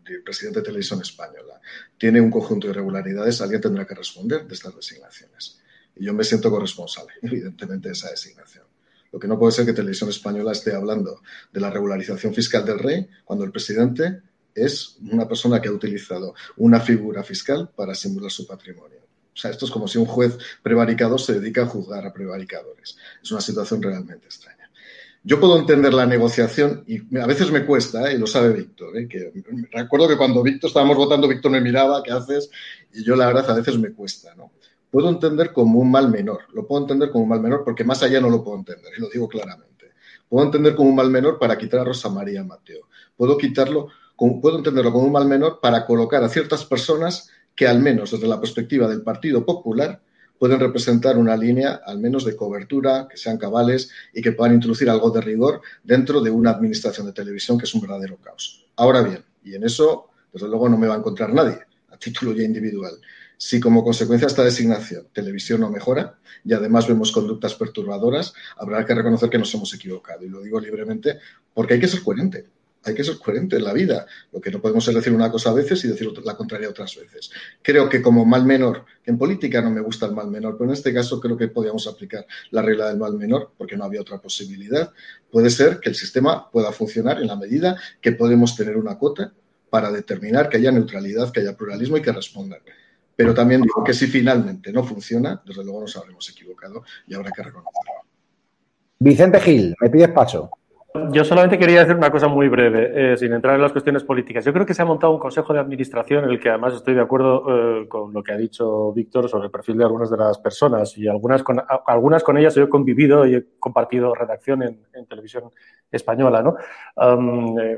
el 0.05 0.23
presidente 0.23 0.59
de 0.61 0.65
Televisión 0.65 1.01
Española, 1.01 1.59
tiene 1.97 2.21
un 2.21 2.31
conjunto 2.31 2.67
de 2.67 2.71
irregularidades, 2.71 3.41
alguien 3.41 3.59
tendrá 3.59 3.85
que 3.85 3.95
responder 3.95 4.47
de 4.47 4.53
estas 4.53 4.73
designaciones. 4.73 5.60
Y 5.95 6.05
yo 6.05 6.13
me 6.13 6.23
siento 6.23 6.49
corresponsable, 6.49 7.13
evidentemente, 7.21 7.89
de 7.89 7.93
esa 7.93 8.09
designación. 8.09 8.65
Lo 9.11 9.19
que 9.19 9.27
no 9.27 9.37
puede 9.37 9.51
ser 9.51 9.65
que 9.65 9.73
Televisión 9.73 10.09
Española 10.09 10.53
esté 10.53 10.73
hablando 10.73 11.21
de 11.51 11.59
la 11.59 11.69
regularización 11.69 12.33
fiscal 12.33 12.65
del 12.65 12.79
rey 12.79 13.07
cuando 13.25 13.43
el 13.43 13.51
presidente 13.51 14.21
es 14.55 14.97
una 15.11 15.27
persona 15.27 15.61
que 15.61 15.69
ha 15.69 15.71
utilizado 15.71 16.33
una 16.57 16.79
figura 16.79 17.23
fiscal 17.23 17.69
para 17.75 17.93
simular 17.93 18.31
su 18.31 18.47
patrimonio. 18.47 18.99
O 19.33 19.37
sea, 19.37 19.51
esto 19.51 19.65
es 19.65 19.71
como 19.71 19.87
si 19.87 19.97
un 19.97 20.05
juez 20.05 20.37
prevaricado 20.61 21.17
se 21.17 21.39
dedica 21.39 21.63
a 21.63 21.65
juzgar 21.65 22.05
a 22.05 22.13
prevaricadores. 22.13 22.97
Es 23.21 23.31
una 23.31 23.41
situación 23.41 23.81
realmente 23.81 24.25
extraña. 24.25 24.69
Yo 25.23 25.39
puedo 25.39 25.59
entender 25.59 25.93
la 25.93 26.05
negociación 26.05 26.83
y 26.87 27.15
a 27.17 27.27
veces 27.27 27.51
me 27.51 27.65
cuesta, 27.65 28.09
¿eh? 28.09 28.15
y 28.15 28.17
lo 28.17 28.25
sabe 28.25 28.53
Víctor. 28.53 28.97
¿eh? 28.97 29.07
Recuerdo 29.71 30.07
que 30.07 30.17
cuando 30.17 30.41
Víctor 30.41 30.69
estábamos 30.69 30.97
votando, 30.97 31.27
Víctor 31.27 31.51
me 31.51 31.61
miraba, 31.61 32.01
¿qué 32.03 32.11
haces? 32.11 32.49
Y 32.93 33.03
yo 33.03 33.15
la 33.15 33.27
verdad 33.27 33.51
a 33.51 33.53
veces 33.53 33.77
me 33.77 33.91
cuesta, 33.91 34.33
¿no? 34.35 34.51
Puedo 34.91 35.09
entender 35.09 35.53
como 35.53 35.79
un 35.79 35.89
mal 35.89 36.11
menor, 36.11 36.41
lo 36.53 36.67
puedo 36.67 36.81
entender 36.81 37.09
como 37.09 37.23
un 37.23 37.29
mal 37.29 37.41
menor 37.41 37.63
porque 37.63 37.83
más 37.83 38.03
allá 38.03 38.19
no 38.19 38.29
lo 38.29 38.43
puedo 38.43 38.57
entender, 38.57 38.91
y 38.97 39.01
lo 39.01 39.09
digo 39.09 39.27
claramente. 39.27 39.91
Puedo 40.27 40.45
entender 40.45 40.75
como 40.75 40.89
un 40.89 40.95
mal 40.95 41.09
menor 41.09 41.39
para 41.39 41.57
quitar 41.57 41.79
a 41.79 41.85
Rosa 41.85 42.09
María 42.09 42.43
Mateo. 42.43 42.87
Puedo 43.15 43.37
quitarlo, 43.37 43.87
puedo 44.17 44.57
entenderlo 44.57 44.91
como 44.91 45.05
un 45.05 45.11
mal 45.11 45.25
menor 45.25 45.59
para 45.61 45.85
colocar 45.85 46.23
a 46.23 46.29
ciertas 46.29 46.65
personas 46.65 47.29
que 47.55 47.67
al 47.67 47.79
menos 47.79 48.11
desde 48.11 48.27
la 48.27 48.39
perspectiva 48.39 48.87
del 48.87 49.01
Partido 49.01 49.45
Popular 49.45 50.01
pueden 50.41 50.59
representar 50.59 51.17
una 51.17 51.37
línea 51.37 51.81
al 51.85 51.99
menos 51.99 52.25
de 52.25 52.35
cobertura, 52.35 53.07
que 53.07 53.15
sean 53.15 53.37
cabales 53.37 53.91
y 54.11 54.23
que 54.23 54.31
puedan 54.31 54.55
introducir 54.55 54.89
algo 54.89 55.11
de 55.11 55.21
rigor 55.21 55.61
dentro 55.83 56.19
de 56.19 56.31
una 56.31 56.49
administración 56.49 57.05
de 57.05 57.13
televisión 57.13 57.59
que 57.59 57.65
es 57.65 57.73
un 57.75 57.81
verdadero 57.81 58.17
caos. 58.17 58.65
Ahora 58.75 59.03
bien, 59.03 59.23
y 59.43 59.53
en 59.53 59.63
eso, 59.63 60.09
desde 60.33 60.47
luego, 60.47 60.67
no 60.67 60.77
me 60.77 60.87
va 60.87 60.95
a 60.95 60.97
encontrar 60.97 61.31
nadie, 61.31 61.59
a 61.89 61.97
título 61.97 62.33
ya 62.33 62.43
individual. 62.43 62.93
Si 63.43 63.59
como 63.59 63.83
consecuencia 63.83 64.27
de 64.27 64.31
esta 64.33 64.43
designación 64.43 65.07
televisión 65.11 65.61
no 65.61 65.71
mejora 65.71 66.19
y 66.45 66.53
además 66.53 66.87
vemos 66.87 67.11
conductas 67.11 67.55
perturbadoras, 67.55 68.35
habrá 68.55 68.85
que 68.85 68.93
reconocer 68.93 69.31
que 69.31 69.39
nos 69.39 69.51
hemos 69.55 69.73
equivocado. 69.73 70.23
Y 70.23 70.29
lo 70.29 70.41
digo 70.43 70.59
libremente 70.59 71.17
porque 71.51 71.73
hay 71.73 71.79
que 71.79 71.87
ser 71.87 72.03
coherente 72.03 72.45
hay 72.83 72.93
que 72.93 73.03
ser 73.03 73.17
coherente 73.17 73.55
en 73.55 73.63
la 73.63 73.73
vida. 73.73 74.05
Lo 74.31 74.39
que 74.39 74.51
no 74.51 74.61
podemos 74.61 74.87
es 74.87 74.93
decir 74.93 75.11
una 75.13 75.31
cosa 75.31 75.49
a 75.49 75.53
veces 75.53 75.83
y 75.83 75.87
decir 75.87 76.11
la 76.23 76.35
contraria 76.35 76.69
otras 76.69 76.95
veces. 76.95 77.31
Creo 77.63 77.89
que 77.89 78.01
como 78.01 78.25
mal 78.25 78.45
menor, 78.45 78.85
en 79.05 79.17
política 79.17 79.61
no 79.61 79.71
me 79.71 79.81
gusta 79.81 80.05
el 80.05 80.13
mal 80.13 80.29
menor, 80.29 80.55
pero 80.57 80.69
en 80.69 80.73
este 80.75 80.93
caso 80.93 81.19
creo 81.19 81.37
que 81.37 81.47
podríamos 81.47 81.87
aplicar 81.87 82.25
la 82.51 82.61
regla 82.61 82.89
del 82.89 82.97
mal 82.97 83.15
menor 83.17 83.53
porque 83.57 83.77
no 83.77 83.85
había 83.85 84.01
otra 84.01 84.19
posibilidad. 84.19 84.91
Puede 85.31 85.49
ser 85.49 85.79
que 85.79 85.89
el 85.89 85.95
sistema 85.95 86.49
pueda 86.49 86.71
funcionar 86.71 87.19
en 87.19 87.27
la 87.27 87.35
medida 87.35 87.75
que 88.01 88.11
podemos 88.11 88.55
tener 88.55 88.77
una 88.77 88.97
cuota 88.97 89.33
para 89.69 89.91
determinar 89.91 90.49
que 90.49 90.57
haya 90.57 90.71
neutralidad, 90.71 91.31
que 91.31 91.41
haya 91.41 91.55
pluralismo 91.55 91.97
y 91.97 92.01
que 92.01 92.11
respondan. 92.11 92.61
Pero 93.15 93.33
también 93.33 93.61
digo 93.61 93.83
que 93.83 93.93
si 93.93 94.07
finalmente 94.07 94.71
no 94.71 94.83
funciona, 94.83 95.41
desde 95.45 95.63
luego 95.63 95.81
nos 95.81 95.95
habremos 95.97 96.29
equivocado 96.29 96.83
y 97.07 97.13
habrá 97.13 97.31
que 97.31 97.43
reconocerlo. 97.43 98.01
Vicente 98.99 99.39
Gil, 99.39 99.75
me 99.79 99.89
pides 99.89 100.09
paso. 100.09 100.51
Yo 101.11 101.23
solamente 101.23 101.57
quería 101.57 101.79
decir 101.79 101.95
una 101.95 102.11
cosa 102.11 102.27
muy 102.27 102.49
breve, 102.49 103.13
eh, 103.13 103.17
sin 103.17 103.31
entrar 103.31 103.55
en 103.55 103.61
las 103.61 103.71
cuestiones 103.71 104.03
políticas. 104.03 104.43
Yo 104.43 104.51
creo 104.51 104.65
que 104.65 104.73
se 104.73 104.81
ha 104.81 104.85
montado 104.85 105.13
un 105.13 105.19
consejo 105.19 105.53
de 105.53 105.59
administración 105.59 106.25
en 106.25 106.31
el 106.31 106.39
que 106.39 106.49
además 106.49 106.73
estoy 106.73 106.95
de 106.95 107.01
acuerdo 107.01 107.45
eh, 107.47 107.87
con 107.87 108.11
lo 108.11 108.21
que 108.21 108.33
ha 108.33 108.37
dicho 108.37 108.91
Víctor 108.91 109.29
sobre 109.29 109.45
el 109.45 109.51
perfil 109.51 109.77
de 109.77 109.85
algunas 109.85 110.11
de 110.11 110.17
las 110.17 110.37
personas 110.39 110.97
y 110.97 111.07
algunas 111.07 111.43
con, 111.43 111.61
algunas 111.87 112.23
con 112.23 112.37
ellas 112.37 112.55
yo 112.55 112.63
he 112.63 112.69
convivido 112.69 113.25
y 113.25 113.35
he 113.35 113.45
compartido 113.57 114.13
redacción 114.13 114.63
en, 114.63 115.05
televisión 115.07 115.45
española. 115.89 116.43
¿no? 116.43 116.57
Eh, 117.61 117.77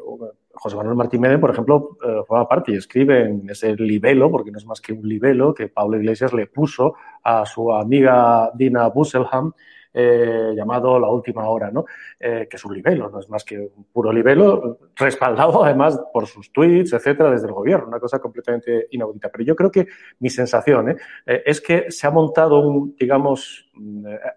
José 0.54 0.76
Manuel 0.76 0.96
Martínez, 0.96 1.40
por 1.40 1.50
ejemplo, 1.50 1.98
forma 2.28 2.48
parte 2.48 2.72
y 2.72 2.76
escribe 2.76 3.26
en 3.26 3.50
ese 3.50 3.76
libelo, 3.76 4.30
porque 4.30 4.52
no 4.52 4.60
es 4.60 4.66
más 4.66 4.80
que 4.80 4.94
un 4.94 5.08
libelo 5.08 5.54
que 5.54 5.68
Pablo 5.68 5.98
Iglesias 5.98 6.32
le 6.32 6.48
puso 6.48 6.94
a 7.24 7.46
su 7.46 7.74
amiga 7.74 8.52
Dina 8.54 8.88
Busselham 8.88 9.54
eh, 9.96 10.54
llamado 10.56 11.00
La 11.00 11.08
Última 11.08 11.48
Hora, 11.48 11.70
¿no? 11.70 11.86
Eh, 12.20 12.48
que 12.50 12.58
es 12.58 12.66
un 12.66 12.74
libelo, 12.74 13.10
no 13.12 13.20
es 13.20 13.30
más 13.30 13.44
que 13.44 13.60
un 13.60 13.84
puro 13.92 14.12
libelo, 14.12 14.80
respaldado 14.96 15.64
además 15.64 16.02
por 16.12 16.26
sus 16.26 16.52
tweets, 16.52 16.94
etcétera, 16.94 17.30
desde 17.30 17.46
el 17.46 17.54
gobierno, 17.54 17.90
una 17.90 18.00
cosa 18.00 18.18
completamente 18.18 18.88
inaudita. 18.90 19.30
Pero 19.30 19.44
yo 19.44 19.56
creo 19.56 19.70
que 19.70 19.88
mi 20.18 20.32
sensación 20.32 20.90
¿eh? 20.90 20.98
es 21.46 21.62
que 21.62 21.92
se 21.92 22.08
ha 22.08 22.10
montado 22.10 22.68
un, 22.68 22.96
digamos, 23.00 23.70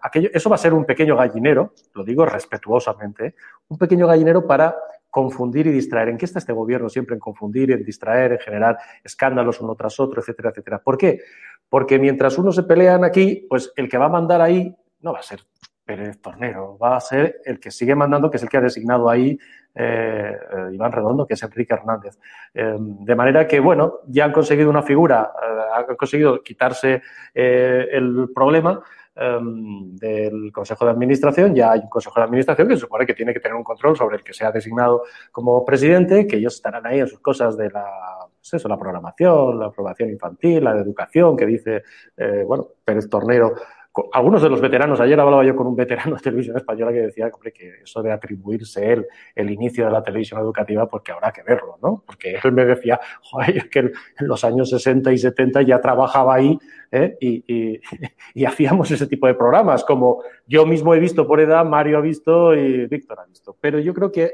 aquello, 0.01 0.29
eso 0.31 0.47
va 0.47 0.57
a 0.57 0.59
ser 0.59 0.75
un 0.75 0.85
pequeño 0.85 1.15
gallinero, 1.15 1.73
lo 1.95 2.03
digo 2.03 2.23
respetuosamente, 2.23 3.33
un 3.67 3.79
pequeño 3.79 4.05
gallinero 4.05 4.45
para 4.45 4.75
confundir 5.17 5.65
y 5.65 5.71
distraer. 5.71 6.09
¿En 6.09 6.17
qué 6.19 6.25
está 6.25 6.37
este 6.37 6.53
gobierno? 6.53 6.89
Siempre 6.89 7.15
en 7.15 7.19
confundir, 7.19 7.71
en 7.71 7.83
distraer, 7.83 8.33
en 8.33 8.37
generar 8.37 8.77
escándalos 9.03 9.59
uno 9.61 9.73
tras 9.73 9.99
otro, 9.99 10.21
etcétera, 10.21 10.51
etcétera. 10.51 10.77
¿Por 10.77 10.95
qué? 10.95 11.21
Porque 11.67 11.97
mientras 11.97 12.37
unos 12.37 12.53
se 12.53 12.61
pelean 12.61 13.03
aquí, 13.03 13.47
pues 13.49 13.73
el 13.75 13.89
que 13.89 13.97
va 13.97 14.05
a 14.05 14.09
mandar 14.09 14.41
ahí 14.41 14.71
no 15.01 15.13
va 15.13 15.19
a 15.19 15.23
ser 15.23 15.39
Pérez 15.83 16.21
Tornero, 16.21 16.77
va 16.77 16.97
a 16.97 16.99
ser 16.99 17.41
el 17.45 17.59
que 17.59 17.71
sigue 17.71 17.95
mandando, 17.95 18.29
que 18.29 18.37
es 18.37 18.43
el 18.43 18.49
que 18.49 18.57
ha 18.57 18.61
designado 18.61 19.09
ahí 19.09 19.39
eh, 19.73 20.37
eh, 20.53 20.73
Iván 20.73 20.91
Redondo, 20.91 21.25
que 21.25 21.33
es 21.33 21.41
Enrique 21.41 21.73
Hernández. 21.73 22.19
Em, 22.53 23.03
de 23.03 23.15
manera 23.15 23.47
que, 23.47 23.59
bueno, 23.59 24.01
ya 24.05 24.25
han 24.25 24.31
conseguido 24.31 24.69
una 24.69 24.83
figura, 24.83 25.31
eh, 25.41 25.87
han 25.89 25.95
conseguido 25.95 26.43
quitarse 26.43 27.01
el 27.33 28.29
problema 28.35 28.83
em, 29.19 29.95
del 29.95 30.51
Consejo 30.51 30.85
de 30.85 30.91
Administración. 30.91 31.55
Ya 31.55 31.71
hay 31.71 31.79
un 31.79 31.89
Consejo 31.89 32.19
de 32.19 32.25
Administración 32.25 32.67
que 32.67 32.75
se 32.75 32.81
supone 32.81 33.05
que 33.05 33.13
tiene 33.13 33.33
que 33.33 33.39
tener 33.39 33.55
un 33.55 33.63
control 33.63 33.97
sobre 33.97 34.17
el 34.17 34.23
que 34.23 34.33
sea 34.33 34.51
designado 34.51 35.03
como 35.31 35.65
presidente, 35.65 36.27
que 36.27 36.37
ellos 36.37 36.55
estarán 36.55 36.85
ahí 36.85 36.99
en 36.99 37.07
sus 37.07 37.19
cosas 37.19 37.57
de 37.57 37.69
la, 37.69 37.85
pues 38.39 38.53
eso, 38.53 38.67
la 38.67 38.77
programación, 38.77 39.59
la 39.59 39.67
aprobación 39.67 40.09
infantil, 40.09 40.63
la 40.63 40.73
de 40.73 40.81
educación, 40.81 41.35
que 41.35 41.45
dice, 41.45 41.83
bueno, 42.45 42.67
Pérez 42.83 43.09
Tornero 43.09 43.53
algunos 44.11 44.41
de 44.41 44.49
los 44.49 44.61
veteranos, 44.61 44.99
ayer 44.99 45.19
hablaba 45.19 45.43
yo 45.43 45.55
con 45.55 45.67
un 45.67 45.75
veterano 45.75 46.15
de 46.15 46.21
televisión 46.21 46.57
española 46.57 46.91
que 46.91 46.99
decía 46.99 47.29
hombre, 47.33 47.51
que 47.51 47.81
eso 47.83 48.01
de 48.01 48.11
atribuirse 48.11 48.93
él 48.93 49.07
el 49.35 49.49
inicio 49.49 49.85
de 49.85 49.91
la 49.91 50.03
televisión 50.03 50.39
educativa, 50.39 50.87
porque 50.87 51.11
habrá 51.11 51.31
que 51.31 51.43
verlo, 51.43 51.77
¿no? 51.81 52.03
Porque 52.05 52.37
él 52.43 52.51
me 52.51 52.65
decía, 52.65 52.99
joder, 53.21 53.69
que 53.69 53.79
en 53.79 53.91
los 54.19 54.43
años 54.43 54.69
60 54.69 55.11
y 55.11 55.17
70 55.17 55.61
ya 55.63 55.81
trabajaba 55.81 56.35
ahí 56.35 56.57
¿eh? 56.91 57.17
y, 57.19 57.79
y, 58.33 58.45
hacíamos 58.45 58.89
ese 58.91 59.07
tipo 59.07 59.27
de 59.27 59.33
programas, 59.33 59.83
como 59.83 60.23
yo 60.45 60.65
mismo 60.65 60.93
he 60.93 60.99
visto 60.99 61.27
por 61.27 61.39
edad, 61.39 61.65
Mario 61.65 61.97
ha 61.97 62.01
visto 62.01 62.55
y 62.55 62.87
Víctor 62.87 63.19
ha 63.19 63.25
visto. 63.25 63.55
Pero 63.59 63.79
yo 63.79 63.93
creo 63.93 64.11
que 64.11 64.31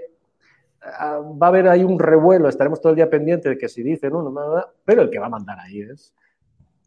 ah, 0.82 1.20
va 1.20 1.48
a 1.48 1.50
haber 1.50 1.68
ahí 1.68 1.84
un 1.84 2.00
revuelo, 2.00 2.48
estaremos 2.48 2.82
todo 2.82 2.92
el 2.92 2.98
día 2.98 3.10
pendientes 3.10 3.52
de 3.52 3.58
que 3.58 3.70
si 3.70 3.84
dicen 3.84 4.16
uno, 4.16 4.30
no, 4.30 4.66
pero 4.86 5.02
el 5.02 5.10
que 5.10 5.20
va 5.20 5.28
a 5.28 5.30
mandar 5.30 5.60
ahí 5.60 5.82
es 5.82 6.14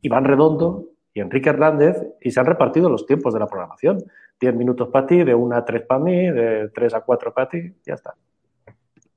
Iván 0.03 0.25
Redondo, 0.25 0.96
y 1.17 1.21
Enrique 1.21 1.49
Hernández 1.49 1.97
y 2.21 2.31
se 2.31 2.39
han 2.41 2.45
repartido 2.45 2.91
los 2.91 3.07
tiempos 3.07 3.33
de 3.33 3.41
la 3.41 3.47
programación. 3.47 4.05
Diez 4.39 4.55
minutos 4.55 4.89
para 4.89 5.07
ti, 5.07 5.25
de 5.25 5.35
una 5.35 5.57
a 5.57 5.65
tres 5.65 5.81
para 5.87 5.99
mí, 5.99 6.31
de 6.31 6.69
tres 6.75 6.93
a 6.93 7.01
cuatro 7.01 7.33
para 7.33 7.49
ti, 7.49 7.73
ya 7.87 7.95
está. 7.95 8.15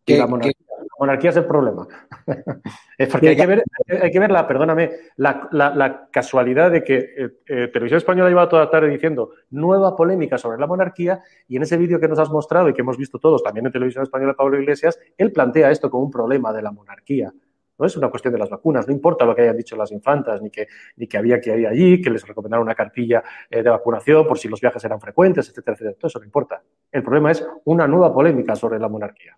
Y 0.05 0.15
la 0.15 0.25
monarquía, 0.25 1.29
es 1.31 1.35
el 1.35 1.43
problema. 1.43 1.85
es 2.97 3.09
porque 3.09 3.27
hay 3.27 3.35
que, 3.35 3.45
ver, 3.45 3.63
hay 4.01 4.11
que 4.11 4.19
ver 4.19 4.31
la, 4.31 4.47
perdóname, 4.47 4.91
la, 5.17 6.07
casualidad 6.09 6.71
de 6.71 6.85
que 6.85 6.95
eh, 6.95 7.29
eh, 7.45 7.67
Televisión 7.67 7.97
Española 7.97 8.29
lleva 8.29 8.47
toda 8.47 8.63
la 8.63 8.71
tarde 8.71 8.87
diciendo 8.87 9.31
nueva 9.49 9.93
polémica 9.97 10.37
sobre 10.37 10.57
la 10.57 10.67
monarquía 10.67 11.21
y 11.49 11.57
en 11.57 11.63
ese 11.63 11.75
vídeo 11.75 11.99
que 11.99 12.07
nos 12.07 12.17
has 12.17 12.29
mostrado 12.29 12.69
y 12.69 12.73
que 12.73 12.81
hemos 12.81 12.97
visto 12.97 13.19
todos 13.19 13.43
también 13.43 13.65
en 13.65 13.73
Televisión 13.73 14.03
Española 14.03 14.35
Pablo 14.35 14.57
Iglesias, 14.57 14.97
él 15.17 15.33
plantea 15.33 15.69
esto 15.69 15.91
como 15.91 16.05
un 16.05 16.11
problema 16.11 16.53
de 16.53 16.61
la 16.61 16.71
monarquía. 16.71 17.33
No 17.79 17.85
es 17.85 17.95
una 17.95 18.09
cuestión 18.09 18.33
de 18.33 18.39
las 18.39 18.49
vacunas, 18.49 18.87
no 18.87 18.93
importa 18.93 19.25
lo 19.25 19.35
que 19.35 19.43
hayan 19.43 19.57
dicho 19.57 19.75
las 19.75 19.91
infantas, 19.91 20.41
ni 20.41 20.49
que, 20.49 20.67
ni 20.97 21.07
que 21.07 21.17
había 21.17 21.39
que 21.39 21.57
ir 21.57 21.67
allí, 21.67 22.01
que 22.01 22.09
les 22.09 22.27
recomendaron 22.27 22.65
una 22.65 22.75
cartilla 22.75 23.23
eh, 23.49 23.63
de 23.63 23.69
vacunación 23.69 24.27
por 24.27 24.37
si 24.37 24.47
los 24.47 24.59
viajes 24.59 24.83
eran 24.83 24.99
frecuentes, 24.99 25.49
etcétera, 25.49 25.75
etcétera. 25.75 25.95
Todo 25.97 26.07
eso 26.07 26.19
no 26.19 26.25
importa. 26.25 26.61
El 26.91 27.03
problema 27.03 27.31
es 27.31 27.45
una 27.65 27.87
nueva 27.87 28.13
polémica 28.13 28.55
sobre 28.55 28.79
la 28.79 28.89
monarquía. 28.89 29.37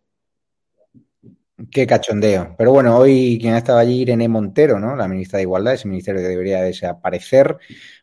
Qué 1.70 1.86
cachondeo. 1.86 2.56
Pero 2.58 2.72
bueno, 2.72 2.98
hoy 2.98 3.38
quien 3.40 3.54
ha 3.54 3.60
estado 3.60 3.78
allí, 3.78 4.02
Irene 4.02 4.28
Montero, 4.28 4.80
¿no? 4.80 4.96
La 4.96 5.08
ministra 5.08 5.38
de 5.38 5.44
Igualdad, 5.44 5.74
ese 5.74 5.88
ministerio 5.88 6.22
que 6.22 6.28
debería 6.28 6.62
desaparecer, 6.62 7.58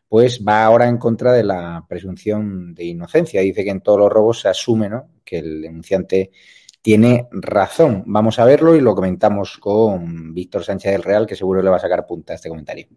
pues 0.07 0.43
va 0.47 0.63
ahora 0.63 0.87
en 0.87 0.97
contra 0.97 1.33
de 1.33 1.43
la 1.43 1.85
presunción 1.87 2.73
de 2.73 2.85
inocencia. 2.85 3.41
Dice 3.41 3.63
que 3.63 3.71
en 3.71 3.81
todos 3.81 3.99
los 3.99 4.11
robos 4.11 4.41
se 4.41 4.49
asume. 4.49 4.89
Que 5.25 5.39
el 5.39 5.61
denunciante 5.61 6.31
tiene 6.81 7.27
razón. 7.31 8.03
Vamos 8.05 8.39
a 8.39 8.45
verlo 8.45 8.75
y 8.75 8.81
lo 8.81 8.95
comentamos 8.95 9.57
con 9.57 10.33
Víctor 10.33 10.63
Sánchez 10.63 10.91
del 10.91 11.03
Real, 11.03 11.27
que 11.27 11.35
seguro 11.35 11.61
le 11.61 11.69
va 11.69 11.77
a 11.77 11.81
sacar 11.81 12.05
punta 12.07 12.33
a 12.33 12.35
este 12.35 12.49
comentario. 12.49 12.87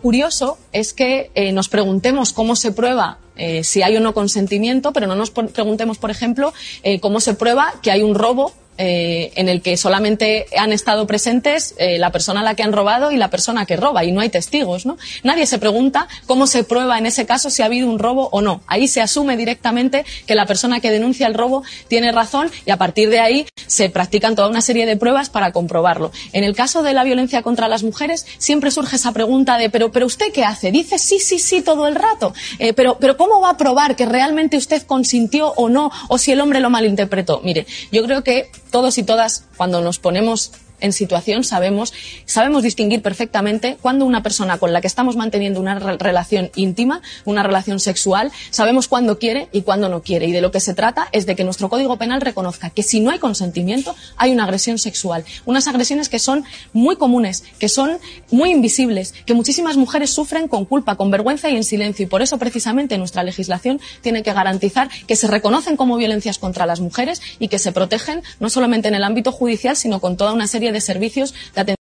Curioso 0.00 0.58
es 0.72 0.92
que 0.92 1.30
eh, 1.34 1.52
nos 1.52 1.68
preguntemos 1.68 2.32
cómo 2.32 2.56
se 2.56 2.72
prueba 2.72 3.18
eh, 3.36 3.62
si 3.62 3.82
hay 3.82 3.96
o 3.96 4.00
no 4.00 4.14
consentimiento, 4.14 4.92
pero 4.92 5.06
no 5.06 5.14
nos 5.14 5.30
preguntemos, 5.30 5.98
por 5.98 6.10
ejemplo, 6.10 6.52
eh, 6.82 6.98
cómo 6.98 7.20
se 7.20 7.34
prueba 7.34 7.74
que 7.82 7.92
hay 7.92 8.02
un 8.02 8.14
robo 8.14 8.52
eh, 8.78 9.32
en 9.36 9.48
el 9.48 9.60
que 9.60 9.76
solamente 9.76 10.46
han 10.56 10.72
estado 10.72 11.06
presentes 11.06 11.74
eh, 11.76 11.98
la 11.98 12.10
persona 12.10 12.40
a 12.40 12.42
la 12.42 12.54
que 12.54 12.62
han 12.62 12.72
robado 12.72 13.12
y 13.12 13.16
la 13.16 13.28
persona 13.28 13.66
que 13.66 13.76
roba 13.76 14.02
y 14.04 14.12
no 14.12 14.20
hay 14.20 14.30
testigos, 14.30 14.86
¿no? 14.86 14.96
Nadie 15.22 15.46
se 15.46 15.58
pregunta 15.58 16.08
cómo 16.26 16.46
se 16.46 16.64
prueba 16.64 16.96
en 16.96 17.04
ese 17.04 17.26
caso 17.26 17.50
si 17.50 17.60
ha 17.62 17.66
habido 17.66 17.88
un 17.88 17.98
robo 17.98 18.30
o 18.32 18.40
no. 18.40 18.62
Ahí 18.66 18.88
se 18.88 19.02
asume 19.02 19.36
directamente 19.36 20.06
que 20.26 20.34
la 20.34 20.46
persona 20.46 20.80
que 20.80 20.90
denuncia 20.90 21.26
el 21.26 21.34
robo 21.34 21.62
tiene 21.88 22.12
razón 22.12 22.50
y 22.64 22.70
a 22.70 22.78
partir 22.78 23.10
de 23.10 23.20
ahí 23.20 23.46
se 23.66 23.90
practican 23.90 24.34
toda 24.34 24.48
una 24.48 24.62
serie 24.62 24.86
de 24.86 24.96
pruebas 24.96 25.28
para 25.28 25.52
comprobarlo. 25.52 26.10
En 26.32 26.42
el 26.42 26.56
caso 26.56 26.82
de 26.82 26.94
la 26.94 27.04
violencia 27.04 27.42
contra 27.42 27.68
las 27.68 27.82
mujeres 27.82 28.26
siempre 28.38 28.70
surge 28.70 28.96
esa 28.96 29.12
pregunta 29.12 29.58
de 29.58 29.68
pero 29.68 29.92
pero 29.92 30.06
usted 30.06 30.32
qué 30.32 30.44
hace? 30.44 30.72
Dice 30.72 30.98
sí 30.98 31.18
sí 31.18 31.38
sí 31.38 31.60
todo 31.60 31.86
el 31.86 31.94
rato, 31.94 32.32
eh, 32.58 32.72
pero 32.72 32.96
pero 32.98 33.18
cómo 33.18 33.40
va 33.40 33.50
a 33.50 33.56
probar 33.56 33.96
que 33.96 34.06
realmente 34.06 34.56
usted 34.56 34.82
consintió 34.82 35.52
o 35.56 35.68
no 35.68 35.90
o 36.08 36.16
si 36.16 36.32
el 36.32 36.40
hombre 36.40 36.60
lo 36.60 36.70
malinterpretó. 36.70 37.40
Mire, 37.44 37.66
yo 37.90 38.02
creo 38.04 38.24
que 38.24 38.50
todos 38.72 38.98
y 38.98 39.04
todas, 39.04 39.44
cuando 39.56 39.80
nos 39.80 40.00
ponemos 40.00 40.50
en 40.82 40.92
situación 40.92 41.44
sabemos, 41.44 41.94
sabemos 42.26 42.62
distinguir 42.62 43.00
perfectamente 43.00 43.78
cuando 43.80 44.04
una 44.04 44.22
persona 44.22 44.58
con 44.58 44.72
la 44.72 44.80
que 44.80 44.86
estamos 44.86 45.16
manteniendo 45.16 45.60
una 45.60 45.78
relación 45.78 46.50
íntima, 46.54 47.00
una 47.24 47.42
relación 47.42 47.80
sexual, 47.80 48.30
sabemos 48.50 48.88
cuándo 48.88 49.18
quiere 49.18 49.48
y 49.52 49.62
cuándo 49.62 49.88
no 49.88 50.02
quiere. 50.02 50.26
Y 50.26 50.32
de 50.32 50.40
lo 50.40 50.50
que 50.50 50.60
se 50.60 50.74
trata 50.74 51.08
es 51.12 51.24
de 51.24 51.36
que 51.36 51.44
nuestro 51.44 51.68
Código 51.68 51.96
Penal 51.96 52.20
reconozca 52.20 52.70
que 52.70 52.82
si 52.82 53.00
no 53.00 53.10
hay 53.10 53.18
consentimiento, 53.18 53.94
hay 54.16 54.32
una 54.32 54.44
agresión 54.44 54.78
sexual. 54.78 55.24
Unas 55.46 55.68
agresiones 55.68 56.08
que 56.08 56.18
son 56.18 56.44
muy 56.72 56.96
comunes, 56.96 57.44
que 57.58 57.68
son 57.68 57.98
muy 58.30 58.50
invisibles, 58.50 59.14
que 59.24 59.34
muchísimas 59.34 59.76
mujeres 59.76 60.10
sufren 60.10 60.48
con 60.48 60.64
culpa, 60.64 60.96
con 60.96 61.10
vergüenza 61.10 61.48
y 61.48 61.56
en 61.56 61.64
silencio. 61.64 62.04
Y 62.04 62.08
por 62.08 62.22
eso, 62.22 62.38
precisamente, 62.38 62.98
nuestra 62.98 63.22
legislación 63.22 63.80
tiene 64.00 64.22
que 64.22 64.32
garantizar 64.32 64.88
que 65.06 65.16
se 65.16 65.28
reconocen 65.28 65.76
como 65.76 65.96
violencias 65.96 66.38
contra 66.38 66.66
las 66.66 66.80
mujeres 66.80 67.22
y 67.38 67.48
que 67.48 67.58
se 67.58 67.72
protegen 67.72 68.22
no 68.40 68.50
solamente 68.50 68.88
en 68.88 68.94
el 68.94 69.04
ámbito 69.04 69.32
judicial, 69.32 69.76
sino 69.76 70.00
con 70.00 70.16
toda 70.16 70.32
una 70.32 70.46
serie 70.46 70.71
de 70.72 70.80
servicios 70.80 71.32
de 71.54 71.60
atención. 71.60 71.76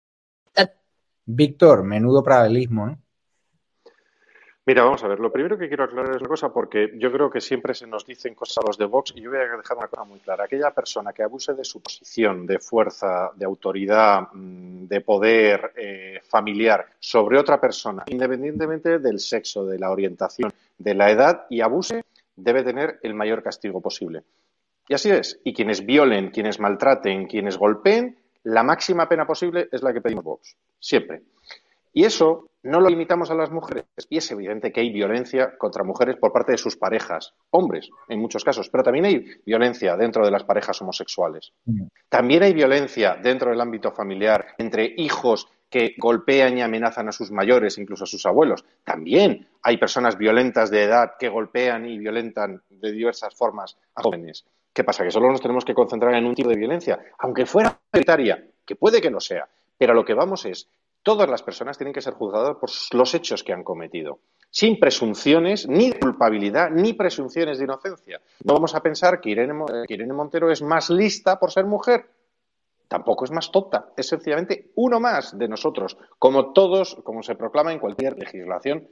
Víctor, 1.25 1.83
menudo 1.83 2.23
paralelismo, 2.23 2.87
¿no? 2.87 2.97
Mira, 4.67 4.83
vamos 4.83 5.01
a 5.01 5.07
ver, 5.07 5.21
lo 5.21 5.31
primero 5.31 5.57
que 5.57 5.69
quiero 5.69 5.85
aclarar 5.85 6.17
es 6.17 6.21
una 6.21 6.27
cosa, 6.27 6.51
porque 6.51 6.91
yo 6.97 7.09
creo 7.09 7.29
que 7.29 7.39
siempre 7.39 7.73
se 7.73 7.87
nos 7.87 8.05
dicen 8.05 8.35
cosas 8.35 8.57
a 8.57 8.67
los 8.67 8.77
de 8.77 8.83
Vox, 8.83 9.13
y 9.15 9.21
yo 9.21 9.29
voy 9.29 9.39
a 9.39 9.43
dejar 9.43 9.77
una 9.77 9.87
cosa 9.87 10.03
muy 10.03 10.19
clara. 10.19 10.43
Aquella 10.43 10.71
persona 10.71 11.13
que 11.13 11.23
abuse 11.23 11.53
de 11.53 11.63
su 11.63 11.81
posición, 11.81 12.45
de 12.45 12.59
fuerza, 12.59 13.31
de 13.33 13.45
autoridad, 13.45 14.27
mm, 14.33 14.87
de 14.87 14.99
poder 14.99 15.71
eh, 15.73 16.19
familiar 16.27 16.85
sobre 16.99 17.39
otra 17.39 17.61
persona, 17.61 18.03
independientemente 18.07 18.99
del 18.99 19.19
sexo, 19.19 19.65
de 19.65 19.79
la 19.79 19.89
orientación, 19.89 20.51
de 20.77 20.93
la 20.93 21.11
edad, 21.11 21.45
y 21.49 21.61
abuse, 21.61 22.03
debe 22.35 22.61
tener 22.61 22.99
el 23.03 23.13
mayor 23.13 23.41
castigo 23.41 23.79
posible. 23.79 24.23
Y 24.89 24.95
así 24.95 25.09
es. 25.11 25.39
Y 25.45 25.53
quienes 25.53 25.85
violen, 25.85 26.29
quienes 26.29 26.59
maltraten, 26.59 27.27
quienes 27.27 27.57
golpeen, 27.57 28.17
la 28.47 28.63
máxima 28.63 29.09
pena 29.09 29.25
posible 29.25 29.67
es 29.71 29.83
la 29.83 29.91
que 29.91 30.01
pedimos 30.01 30.23
Vox. 30.23 30.55
Siempre. 30.79 31.21
Y 31.91 32.05
eso 32.05 32.51
no 32.63 32.79
lo 32.79 32.89
limitamos 32.89 33.29
a 33.29 33.35
las 33.35 33.51
mujeres. 33.51 33.85
Y 34.09 34.17
es 34.17 34.31
evidente 34.31 34.71
que 34.71 34.79
hay 34.79 34.91
violencia 34.91 35.57
contra 35.57 35.83
mujeres 35.83 36.15
por 36.15 36.31
parte 36.31 36.53
de 36.53 36.57
sus 36.57 36.77
parejas, 36.77 37.33
hombres 37.51 37.89
en 38.07 38.19
muchos 38.19 38.45
casos, 38.45 38.69
pero 38.69 38.83
también 38.83 39.05
hay 39.05 39.25
violencia 39.45 39.97
dentro 39.97 40.23
de 40.23 40.31
las 40.31 40.43
parejas 40.45 40.81
homosexuales. 40.81 41.51
También 42.07 42.43
hay 42.43 42.53
violencia 42.53 43.17
dentro 43.21 43.51
del 43.51 43.59
ámbito 43.59 43.91
familiar 43.91 44.45
entre 44.57 44.93
hijos 44.95 45.49
que 45.69 45.95
golpean 45.97 46.57
y 46.57 46.61
amenazan 46.61 47.09
a 47.09 47.11
sus 47.11 47.31
mayores, 47.31 47.77
incluso 47.77 48.05
a 48.05 48.07
sus 48.07 48.25
abuelos. 48.25 48.63
También 48.85 49.45
hay 49.61 49.77
personas 49.77 50.17
violentas 50.17 50.71
de 50.71 50.83
edad 50.83 51.13
que 51.19 51.27
golpean 51.27 51.85
y 51.85 51.97
violentan 51.97 52.61
de 52.69 52.91
diversas 52.93 53.35
formas 53.35 53.77
a 53.95 54.03
jóvenes. 54.03 54.45
¿Qué 54.77 54.83
pasa? 54.83 55.03
Que 55.03 55.09
solo 55.09 55.31
nos 55.31 55.41
tenemos 55.41 55.65
que 55.65 55.73
concentrar 55.73 56.13
en 56.13 56.27
un 56.27 56.35
tipo 56.35 56.49
de 56.49 56.55
violencia, 56.55 56.99
aunque 57.17 57.47
fuera 57.47 57.79
prioritaria, 57.89 58.47
que 58.63 58.75
puede 58.75 59.01
que 59.01 59.09
no 59.09 59.19
sea. 59.19 59.49
Pero 59.75 59.93
a 59.93 59.95
lo 59.95 60.05
que 60.05 60.13
vamos 60.13 60.45
es 60.45 60.69
todas 61.01 61.27
las 61.27 61.41
personas 61.41 61.79
tienen 61.79 61.95
que 61.95 62.01
ser 62.01 62.13
juzgadas 62.13 62.57
por 62.57 62.69
los 62.91 63.15
hechos 63.15 63.43
que 63.43 63.53
han 63.53 63.63
cometido, 63.63 64.19
sin 64.51 64.79
presunciones 64.79 65.67
ni 65.67 65.89
de 65.89 65.99
culpabilidad 65.99 66.69
ni 66.69 66.93
presunciones 66.93 67.57
de 67.57 67.63
inocencia. 67.63 68.21
No 68.43 68.53
vamos 68.53 68.75
a 68.75 68.81
pensar 68.81 69.19
que 69.19 69.31
Irene, 69.31 70.13
Montero 70.13 70.51
es 70.51 70.61
más 70.61 70.91
lista 70.91 71.39
por 71.39 71.51
ser 71.51 71.65
mujer. 71.65 72.11
Tampoco 72.87 73.25
es 73.25 73.31
más 73.31 73.51
tonta, 73.51 73.89
es 73.97 74.07
sencillamente 74.07 74.73
uno 74.75 74.99
más 74.99 75.35
de 75.35 75.47
nosotros, 75.47 75.97
como 76.19 76.53
todos, 76.53 77.01
como 77.03 77.23
se 77.23 77.33
proclama 77.33 77.73
en 77.73 77.79
cualquier 77.79 78.15
legislación 78.15 78.87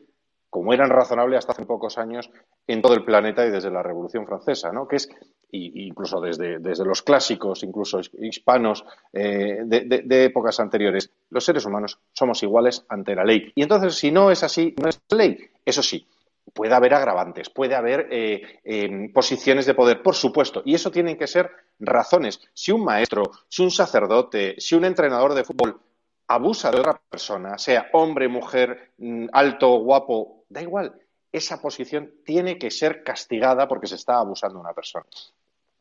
como 0.55 0.71
eran 0.71 0.89
razonables 0.89 1.39
hasta 1.39 1.51
hace 1.51 1.65
pocos 1.65 1.97
años 1.97 2.31
en 2.65 2.81
todo 2.81 2.93
el 2.93 3.03
planeta 3.03 3.45
y 3.45 3.51
desde 3.51 3.69
la 3.69 3.83
Revolución 3.83 4.25
Francesa, 4.25 4.71
¿no? 4.71 4.87
que 4.87 4.95
es 4.95 5.09
incluso 5.55 6.19
desde, 6.19 6.59
los 6.85 7.01
clásicos, 7.01 7.63
incluso 7.63 7.99
hispanos 8.19 8.85
eh, 9.13 9.59
de, 9.65 10.25
épocas 10.25 10.59
anteriores, 10.59 11.09
los 11.29 11.43
seres 11.43 11.65
humanos 11.65 11.99
somos 12.13 12.41
iguales 12.43 12.85
ante 12.89 13.15
la 13.15 13.23
ley. 13.23 13.51
Y 13.55 13.63
entonces, 13.63 13.95
si 13.95 14.11
no 14.11 14.31
es 14.31 14.43
así, 14.43 14.75
no 14.81 14.89
es 14.89 15.01
ley. 15.09 15.37
Eso 15.65 15.81
sí, 15.81 16.05
puede 16.53 16.73
haber 16.73 16.93
agravantes, 16.93 17.49
puede 17.49 17.75
haber 17.75 18.07
eh, 18.11 18.59
em, 18.63 19.11
posiciones 19.11 19.65
de 19.65 19.73
poder, 19.73 20.01
por 20.01 20.15
supuesto, 20.15 20.61
y 20.65 20.75
eso 20.75 20.91
tienen 20.91 21.17
que 21.17 21.27
ser 21.27 21.49
razones. 21.79 22.39
Si 22.53 22.71
un 22.71 22.83
maestro, 22.83 23.23
si 23.47 23.63
un 23.63 23.71
sacerdote, 23.71 24.55
si 24.59 24.75
un 24.75 24.85
entrenador 24.85 25.33
de 25.33 25.43
fútbol 25.43 25.79
abusa 26.27 26.71
de 26.71 26.79
otra 26.79 26.99
persona, 27.09 27.57
sea 27.57 27.89
hombre, 27.93 28.27
mujer, 28.27 28.91
mm, 28.97 29.27
alto, 29.31 29.79
guapo, 29.79 30.45
da 30.49 30.61
igual. 30.61 30.93
Esa 31.31 31.61
posición 31.61 32.13
tiene 32.23 32.57
que 32.57 32.71
ser 32.71 33.03
castigada 33.03 33.67
porque 33.67 33.87
se 33.87 33.95
está 33.95 34.19
abusando 34.19 34.55
de 34.55 34.61
una 34.61 34.73
persona. 34.73 35.05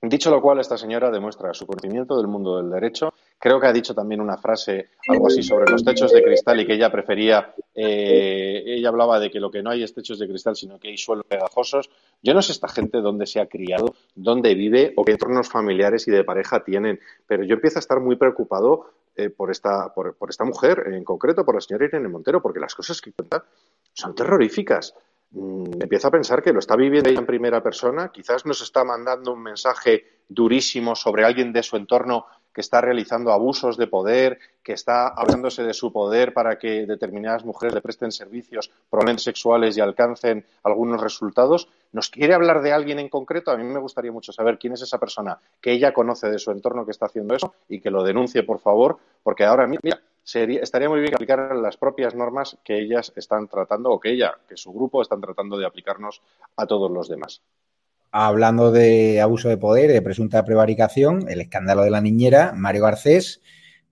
Dicho 0.09 0.31
lo 0.31 0.43
cual, 0.43 0.61
esta 0.61 0.77
señora 0.77 1.11
demuestra 1.11 1.55
su 1.55 1.67
conocimiento 1.67 2.17
del 2.17 2.27
mundo 2.27 2.57
del 2.59 2.71
derecho. 2.71 3.15
Creo 3.39 3.61
que 3.61 3.67
ha 3.67 3.73
dicho 3.73 3.95
también 3.95 4.21
una 4.21 4.37
frase, 4.37 4.91
algo 5.09 5.29
así, 5.29 5.43
sobre 5.43 5.71
los 5.71 5.85
techos 5.85 6.13
de 6.13 6.23
cristal 6.23 6.61
y 6.61 6.67
que 6.67 6.75
ella 6.75 6.91
prefería. 6.91 7.55
Eh, 7.75 8.63
ella 8.67 8.89
hablaba 8.89 9.19
de 9.19 9.31
que 9.31 9.41
lo 9.41 9.51
que 9.51 9.63
no 9.63 9.71
hay 9.71 9.83
es 9.83 9.95
techos 9.95 10.19
de 10.19 10.29
cristal, 10.29 10.57
sino 10.57 10.79
que 10.79 10.89
hay 10.89 10.99
suelos 10.99 11.27
pegajosos. 11.27 11.91
Yo 12.23 12.35
no 12.35 12.43
sé 12.43 12.53
esta 12.53 12.69
gente 12.69 13.01
dónde 13.01 13.27
se 13.27 13.41
ha 13.41 13.47
criado, 13.47 13.95
dónde 14.15 14.55
vive 14.55 14.93
o 14.97 15.05
qué 15.05 15.13
entornos 15.13 15.49
familiares 15.49 16.07
y 16.09 16.11
de 16.11 16.25
pareja 16.25 16.65
tienen, 16.65 17.01
pero 17.27 17.45
yo 17.45 17.55
empiezo 17.55 17.79
a 17.79 17.81
estar 17.81 18.01
muy 18.01 18.17
preocupado 18.17 18.91
eh, 19.17 19.31
por, 19.31 19.51
esta, 19.51 19.95
por, 19.95 20.17
esta 20.29 20.45
mujer, 20.45 20.87
en 20.93 21.05
concreto 21.05 21.45
por 21.45 21.55
la 21.55 21.61
señora 21.61 21.85
Irene 21.87 22.09
Montero, 22.09 22.43
porque 22.43 22.59
las 22.59 22.75
cosas 22.75 23.01
que 23.01 23.13
cuenta 23.13 23.45
son 23.93 24.15
terroríficas. 24.15 24.93
Mm, 25.35 25.83
empiezo 25.83 26.09
a 26.09 26.13
pensar 26.13 26.43
que 26.43 26.53
lo 26.53 26.61
está 26.61 26.77
viviendo 26.77 27.11
ella 27.11 27.19
en 27.19 27.27
primera 27.27 27.61
persona, 27.61 28.11
quizás 28.13 28.47
nos 28.47 28.63
está 28.63 28.85
mandando 28.85 29.33
un 29.33 29.43
mensaje 29.43 30.05
durísimo 30.29 30.95
sobre 30.95 31.25
alguien 31.25 31.53
de 31.53 31.65
su 31.65 31.77
entorno 31.77 32.27
que 32.53 32.61
está 32.61 32.81
realizando 32.81 33.33
abusos 33.33 33.77
de 33.77 33.89
poder, 33.89 34.39
que 34.63 34.75
está 34.75 35.09
hablándose 35.09 35.65
de 35.65 35.75
su 35.75 35.93
poder 35.93 36.33
para 36.33 36.57
que 36.57 36.87
determinadas 36.87 37.45
mujeres 37.45 37.75
le 37.75 37.81
presten 37.81 38.13
servicios 38.13 38.71
probablemente 38.89 39.25
sexuales 39.25 39.77
y 39.77 39.81
alcancen 39.81 40.47
algunos 40.63 41.01
resultados. 41.01 41.69
¿Nos 41.91 42.11
quiere 42.11 42.33
hablar 42.33 42.63
de 42.63 42.73
alguien 42.73 43.01
en 43.01 43.09
concreto? 43.09 43.51
A 43.51 43.57
mí 43.57 43.65
me 43.65 43.81
gustaría 43.81 44.13
mucho 44.13 44.31
saber 44.33 44.57
quién 44.57 44.75
es 44.75 44.83
esa 44.83 44.99
persona 44.99 45.37
que 45.61 45.73
ella 45.73 45.93
conoce 45.93 46.31
de 46.31 46.39
su 46.39 46.53
entorno 46.53 46.85
que 46.85 46.93
está 46.93 47.07
haciendo 47.07 47.35
eso 47.35 47.55
y 47.69 47.81
que 47.81 47.91
lo 47.91 48.05
denuncie, 48.05 48.45
por 48.45 48.61
favor, 48.61 48.99
porque 49.25 49.45
ahora, 49.45 49.67
mira, 49.67 50.01
estaría 50.25 50.89
muy 50.89 51.01
bien 51.01 51.11
que 51.11 51.17
aplicaran 51.17 51.63
las 51.63 51.77
propias 51.77 52.15
normas 52.15 52.59
que 52.65 52.79
ellas 52.79 53.13
están 53.17 53.49
tratando 53.49 53.91
o 53.91 54.01
que 54.01 54.11
ella, 54.11 54.35
que 54.49 54.57
su 54.57 54.73
grupo 54.73 55.03
están 55.03 55.21
tratando 55.21 55.59
de 55.59 55.67
aplicarnos 55.67 56.23
a 56.57 56.67
todos 56.67 56.91
los 56.91 57.09
demás. 57.09 57.43
Hablando 58.11 58.71
de 58.71 59.21
abuso 59.21 59.49
de 59.49 59.57
poder, 59.57 59.91
de 59.91 60.01
presunta 60.01 60.45
prevaricación, 60.45 61.29
el 61.29 61.41
escándalo 61.41 61.83
de 61.83 61.91
la 61.91 62.01
niñera, 62.01 62.53
Mario 62.55 62.85
Garcés, 62.85 63.43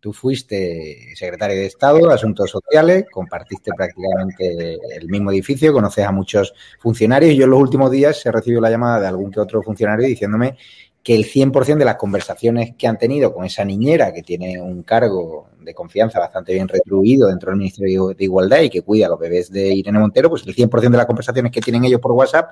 tú 0.03 0.13
fuiste 0.13 1.15
secretario 1.15 1.57
de 1.57 1.67
Estado 1.67 2.11
Asuntos 2.11 2.51
Sociales, 2.51 3.05
compartiste 3.11 3.71
prácticamente 3.77 4.77
el 4.97 5.09
mismo 5.09 5.31
edificio, 5.31 5.73
conoces 5.73 6.05
a 6.05 6.13
muchos 6.13 6.55
funcionarios 6.81 7.37
yo 7.37 7.45
en 7.45 7.51
los 7.51 7.61
últimos 7.61 7.91
días 7.91 8.25
he 8.27 8.33
recibido 8.33 8.61
la 8.61 8.71
llamada 8.71 9.01
de 9.01 9.07
algún 9.07 9.31
que 9.31 9.39
otro 9.39 9.63
funcionario 9.63 10.07
diciéndome 10.07 10.57
que 11.03 11.17
el 11.17 11.25
100% 11.25 11.79
de 11.79 11.85
las 11.85 11.97
conversaciones 11.97 12.75
que 12.77 12.87
han 12.87 12.97
tenido 12.97 13.35
con 13.35 13.45
esa 13.45 13.65
niñera 13.65 14.13
que 14.13 14.23
tiene 14.23 14.61
un 14.61 14.83
cargo 14.85 15.49
de 15.61 15.75
confianza 15.75 16.21
bastante 16.21 16.53
bien 16.55 16.69
retribuido 16.69 17.29
dentro 17.29 17.51
del 17.51 17.59
Ministerio 17.59 18.09
de 18.09 18.25
Igualdad 18.25 18.61
y 18.61 18.71
que 18.71 18.83
cuida 18.83 19.07
a 19.07 19.09
los 19.09 19.19
bebés 19.19 19.51
de 19.51 19.75
Irene 19.75 19.99
Montero, 19.99 20.31
pues 20.31 20.47
el 20.47 20.55
100% 20.55 20.91
de 20.91 20.97
las 20.97 21.07
conversaciones 21.07 21.51
que 21.51 21.61
tienen 21.61 21.85
ellos 21.85 22.01
por 22.01 22.13
WhatsApp 22.13 22.51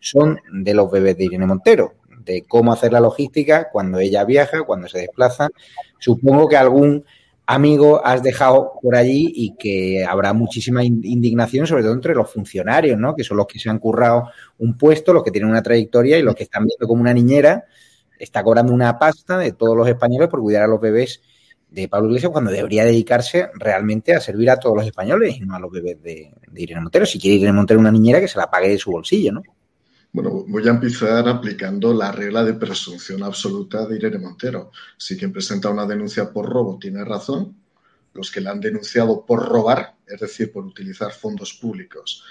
son 0.00 0.40
de 0.50 0.72
los 0.72 0.90
bebés 0.90 1.16
de 1.18 1.24
Irene 1.24 1.46
Montero, 1.46 1.94
de 2.24 2.42
cómo 2.42 2.72
hacer 2.72 2.92
la 2.92 3.00
logística 3.00 3.68
cuando 3.70 3.98
ella 3.98 4.24
viaja, 4.24 4.62
cuando 4.62 4.88
se 4.88 5.00
desplaza. 5.00 5.48
Supongo 5.98 6.48
que 6.48 6.56
algún 6.56 7.04
amigo 7.44 8.00
has 8.04 8.22
dejado 8.22 8.72
por 8.80 8.94
allí 8.94 9.30
y 9.34 9.56
que 9.56 10.06
habrá 10.06 10.32
muchísima 10.32 10.84
indignación, 10.84 11.66
sobre 11.66 11.82
todo 11.82 11.92
entre 11.92 12.14
los 12.14 12.30
funcionarios, 12.30 12.98
¿no? 12.98 13.14
Que 13.14 13.24
son 13.24 13.36
los 13.36 13.46
que 13.46 13.58
se 13.58 13.68
han 13.68 13.78
currado 13.78 14.30
un 14.58 14.78
puesto, 14.78 15.12
los 15.12 15.22
que 15.22 15.32
tienen 15.32 15.50
una 15.50 15.62
trayectoria 15.62 16.16
y 16.16 16.22
los 16.22 16.34
que 16.34 16.44
están 16.44 16.64
viendo 16.64 16.86
como 16.86 17.02
una 17.02 17.12
niñera 17.12 17.66
está 18.20 18.44
cobrando 18.44 18.72
una 18.72 18.98
pasta 18.98 19.38
de 19.38 19.52
todos 19.52 19.76
los 19.76 19.88
españoles 19.88 20.28
por 20.28 20.40
cuidar 20.40 20.64
a 20.64 20.68
los 20.68 20.80
bebés 20.80 21.22
de 21.70 21.88
Pablo 21.88 22.08
Iglesias 22.08 22.32
cuando 22.32 22.50
debería 22.50 22.84
dedicarse 22.84 23.48
realmente 23.54 24.14
a 24.14 24.20
servir 24.20 24.50
a 24.50 24.58
todos 24.58 24.76
los 24.76 24.86
españoles 24.86 25.36
y 25.36 25.40
no 25.40 25.54
a 25.54 25.60
los 25.60 25.70
bebés 25.70 26.02
de, 26.02 26.32
Irene 26.54 26.82
Montero. 26.82 27.06
Si 27.06 27.18
quiere 27.18 27.36
Irene 27.36 27.52
Montero 27.52 27.80
una 27.80 27.92
niñera, 27.92 28.20
que 28.20 28.28
se 28.28 28.38
la 28.38 28.50
pague 28.50 28.68
de 28.68 28.78
su 28.78 28.90
bolsillo, 28.90 29.32
¿no? 29.32 29.42
Bueno, 30.12 30.44
voy 30.48 30.66
a 30.66 30.70
empezar 30.70 31.28
aplicando 31.28 31.94
la 31.94 32.10
regla 32.10 32.42
de 32.42 32.54
presunción 32.54 33.22
absoluta 33.22 33.86
de 33.86 33.96
Irene 33.96 34.18
Montero. 34.18 34.72
Si 34.98 35.16
quien 35.16 35.32
presenta 35.32 35.70
una 35.70 35.86
denuncia 35.86 36.32
por 36.32 36.48
robo 36.48 36.78
tiene 36.80 37.04
razón, 37.04 37.56
los 38.12 38.30
que 38.30 38.40
la 38.40 38.50
han 38.50 38.60
denunciado 38.60 39.24
por 39.24 39.48
robar, 39.48 39.94
es 40.06 40.20
decir, 40.20 40.50
por 40.52 40.64
utilizar 40.64 41.12
fondos 41.12 41.54
públicos 41.54 42.24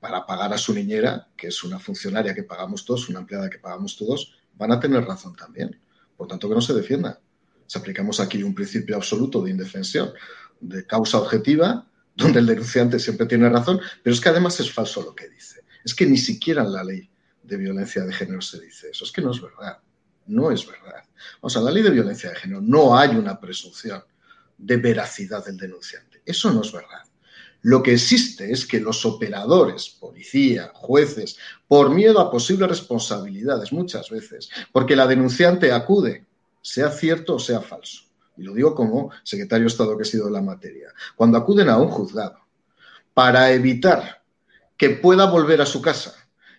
para 0.00 0.24
pagar 0.24 0.52
a 0.54 0.58
su 0.58 0.72
niñera, 0.72 1.28
que 1.36 1.48
es 1.48 1.62
una 1.62 1.78
funcionaria 1.78 2.34
que 2.34 2.42
pagamos 2.42 2.84
todos, 2.84 3.08
una 3.10 3.20
empleada 3.20 3.50
que 3.50 3.58
pagamos 3.58 3.96
todos, 3.96 4.35
van 4.56 4.72
a 4.72 4.80
tener 4.80 5.04
razón 5.04 5.34
también. 5.36 5.78
Por 6.16 6.28
tanto, 6.28 6.48
que 6.48 6.54
no 6.54 6.60
se 6.60 6.74
defienda. 6.74 7.20
Si 7.66 7.78
aplicamos 7.78 8.20
aquí 8.20 8.42
un 8.42 8.54
principio 8.54 8.96
absoluto 8.96 9.42
de 9.42 9.50
indefensión, 9.50 10.12
de 10.60 10.86
causa 10.86 11.18
objetiva, 11.18 11.86
donde 12.16 12.40
el 12.40 12.46
denunciante 12.46 12.98
siempre 12.98 13.26
tiene 13.26 13.48
razón, 13.48 13.80
pero 14.02 14.14
es 14.14 14.20
que 14.20 14.30
además 14.30 14.58
es 14.60 14.72
falso 14.72 15.02
lo 15.02 15.14
que 15.14 15.28
dice. 15.28 15.60
Es 15.84 15.94
que 15.94 16.06
ni 16.06 16.16
siquiera 16.16 16.62
en 16.62 16.72
la 16.72 16.82
ley 16.82 17.08
de 17.42 17.56
violencia 17.56 18.04
de 18.04 18.12
género 18.12 18.40
se 18.40 18.60
dice 18.60 18.90
eso. 18.90 19.04
Es 19.04 19.12
que 19.12 19.22
no 19.22 19.30
es 19.30 19.40
verdad. 19.40 19.78
No 20.26 20.50
es 20.50 20.66
verdad. 20.66 21.04
O 21.40 21.50
sea, 21.50 21.60
en 21.60 21.66
la 21.66 21.70
ley 21.70 21.82
de 21.82 21.90
violencia 21.90 22.30
de 22.30 22.36
género 22.36 22.60
no 22.60 22.98
hay 22.98 23.10
una 23.10 23.38
presunción 23.38 24.02
de 24.58 24.76
veracidad 24.78 25.44
del 25.44 25.56
denunciante. 25.56 26.22
Eso 26.24 26.50
no 26.52 26.62
es 26.62 26.72
verdad. 26.72 27.05
Lo 27.66 27.82
que 27.82 27.94
existe 27.94 28.52
es 28.52 28.64
que 28.64 28.78
los 28.78 29.04
operadores, 29.04 29.88
policía, 29.88 30.70
jueces, 30.72 31.36
por 31.66 31.90
miedo 31.90 32.20
a 32.20 32.30
posibles 32.30 32.68
responsabilidades 32.68 33.72
muchas 33.72 34.08
veces, 34.08 34.48
porque 34.70 34.94
la 34.94 35.08
denunciante 35.08 35.72
acude, 35.72 36.24
sea 36.62 36.92
cierto 36.92 37.34
o 37.34 37.38
sea 37.40 37.60
falso, 37.60 38.04
y 38.36 38.44
lo 38.44 38.54
digo 38.54 38.72
como 38.72 39.10
secretario 39.24 39.64
de 39.64 39.72
Estado 39.72 39.96
que 39.96 40.04
he 40.04 40.06
sido 40.06 40.26
de 40.26 40.30
la 40.30 40.42
materia, 40.42 40.92
cuando 41.16 41.38
acuden 41.38 41.68
a 41.68 41.76
un 41.78 41.88
juzgado 41.88 42.38
para 43.12 43.50
evitar 43.50 44.22
que 44.76 44.90
pueda 44.90 45.28
volver 45.28 45.60
a 45.60 45.66
su 45.66 45.82
casa 45.82 46.14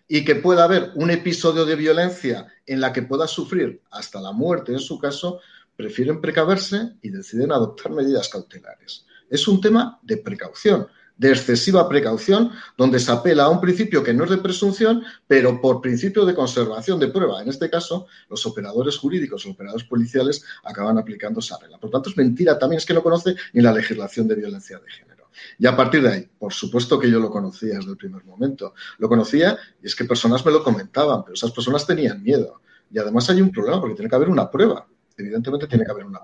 y 0.09 0.25
que 0.25 0.35
pueda 0.35 0.65
haber 0.65 0.91
un 0.95 1.09
episodio 1.09 1.63
de 1.63 1.77
violencia 1.77 2.47
en 2.65 2.81
la 2.81 2.91
que 2.91 3.03
pueda 3.03 3.29
sufrir 3.29 3.81
hasta 3.91 4.19
la 4.19 4.33
muerte 4.33 4.73
en 4.73 4.79
su 4.79 4.99
caso, 4.99 5.39
prefieren 5.73 6.19
precaverse 6.19 6.95
y 7.01 7.11
deciden 7.11 7.53
adoptar 7.53 7.93
medidas 7.93 8.27
cautelares. 8.27 9.05
Es 9.29 9.47
un 9.47 9.61
tema 9.61 9.99
de 10.01 10.17
precaución, 10.17 10.87
de 11.17 11.29
excesiva 11.29 11.87
precaución, 11.89 12.51
donde 12.77 12.99
se 12.99 13.11
apela 13.11 13.45
a 13.45 13.49
un 13.49 13.59
principio 13.59 14.03
que 14.03 14.13
no 14.13 14.23
es 14.23 14.29
de 14.29 14.37
presunción, 14.37 15.03
pero 15.25 15.59
por 15.59 15.81
principio 15.81 16.25
de 16.25 16.35
conservación 16.35 16.99
de 16.99 17.07
prueba. 17.07 17.41
En 17.41 17.49
este 17.49 17.69
caso, 17.69 18.07
los 18.29 18.45
operadores 18.45 18.97
jurídicos, 18.97 19.45
los 19.45 19.53
operadores 19.53 19.87
policiales 19.87 20.43
acaban 20.63 20.97
aplicando 20.97 21.39
esa 21.39 21.57
regla. 21.59 21.79
Por 21.79 21.89
tanto, 21.89 22.09
es 22.09 22.17
mentira 22.17 22.57
también, 22.57 22.77
es 22.77 22.85
que 22.85 22.93
no 22.93 23.03
conoce 23.03 23.35
ni 23.53 23.61
la 23.61 23.73
legislación 23.73 24.27
de 24.27 24.35
violencia 24.35 24.79
de 24.79 24.89
género. 24.89 25.29
Y 25.59 25.67
a 25.67 25.75
partir 25.75 26.01
de 26.01 26.09
ahí, 26.09 26.29
por 26.39 26.53
supuesto 26.53 26.99
que 26.99 27.09
yo 27.09 27.19
lo 27.19 27.29
conocía 27.29 27.75
desde 27.75 27.91
el 27.91 27.97
primer 27.97 28.23
momento. 28.25 28.73
Lo 28.97 29.07
conocía 29.07 29.57
y 29.81 29.87
es 29.87 29.95
que 29.95 30.05
personas 30.05 30.45
me 30.45 30.51
lo 30.51 30.63
comentaban, 30.63 31.23
pero 31.23 31.33
esas 31.33 31.51
personas 31.51 31.85
tenían 31.85 32.23
miedo. 32.23 32.61
Y 32.91 32.99
además 32.99 33.29
hay 33.29 33.41
un 33.41 33.51
problema 33.51 33.79
porque 33.79 33.95
tiene 33.95 34.09
que 34.09 34.15
haber 34.15 34.29
una 34.29 34.49
prueba. 34.49 34.87
Evidentemente 35.17 35.67
tiene 35.67 35.83
que 35.83 35.91
haber 35.91 36.05
una. 36.05 36.19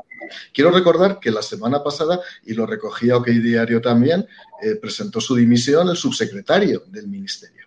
Quiero 0.54 0.72
recordar 0.72 1.20
que 1.20 1.32
la 1.32 1.42
semana 1.42 1.84
pasada, 1.84 2.20
y 2.46 2.54
lo 2.54 2.66
recogía 2.66 3.18
OK 3.18 3.28
Diario 3.28 3.82
también, 3.82 4.28
eh, 4.62 4.76
presentó 4.76 5.20
su 5.20 5.36
dimisión 5.36 5.90
el 5.90 5.98
subsecretario 5.98 6.84
del 6.88 7.08
Ministerio 7.08 7.64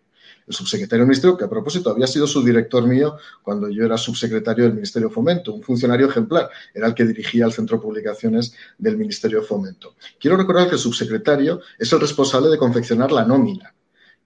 el 0.46 0.54
subsecretario 0.54 1.02
del 1.02 1.08
Ministerio, 1.08 1.36
que 1.36 1.44
a 1.44 1.50
propósito 1.50 1.90
había 1.90 2.06
sido 2.06 2.26
su 2.26 2.42
director 2.42 2.86
mío 2.86 3.16
cuando 3.42 3.68
yo 3.68 3.84
era 3.84 3.98
subsecretario 3.98 4.64
del 4.64 4.74
Ministerio 4.74 5.08
de 5.08 5.14
Fomento, 5.14 5.52
un 5.52 5.62
funcionario 5.62 6.08
ejemplar, 6.08 6.48
era 6.72 6.86
el 6.86 6.94
que 6.94 7.04
dirigía 7.04 7.46
el 7.46 7.52
Centro 7.52 7.78
de 7.78 7.82
Publicaciones 7.82 8.54
del 8.78 8.96
Ministerio 8.96 9.40
de 9.40 9.46
Fomento. 9.46 9.94
Quiero 10.20 10.36
recordar 10.36 10.68
que 10.68 10.74
el 10.74 10.80
subsecretario 10.80 11.60
es 11.78 11.92
el 11.92 12.00
responsable 12.00 12.48
de 12.48 12.58
confeccionar 12.58 13.10
la 13.10 13.24
nómina. 13.24 13.74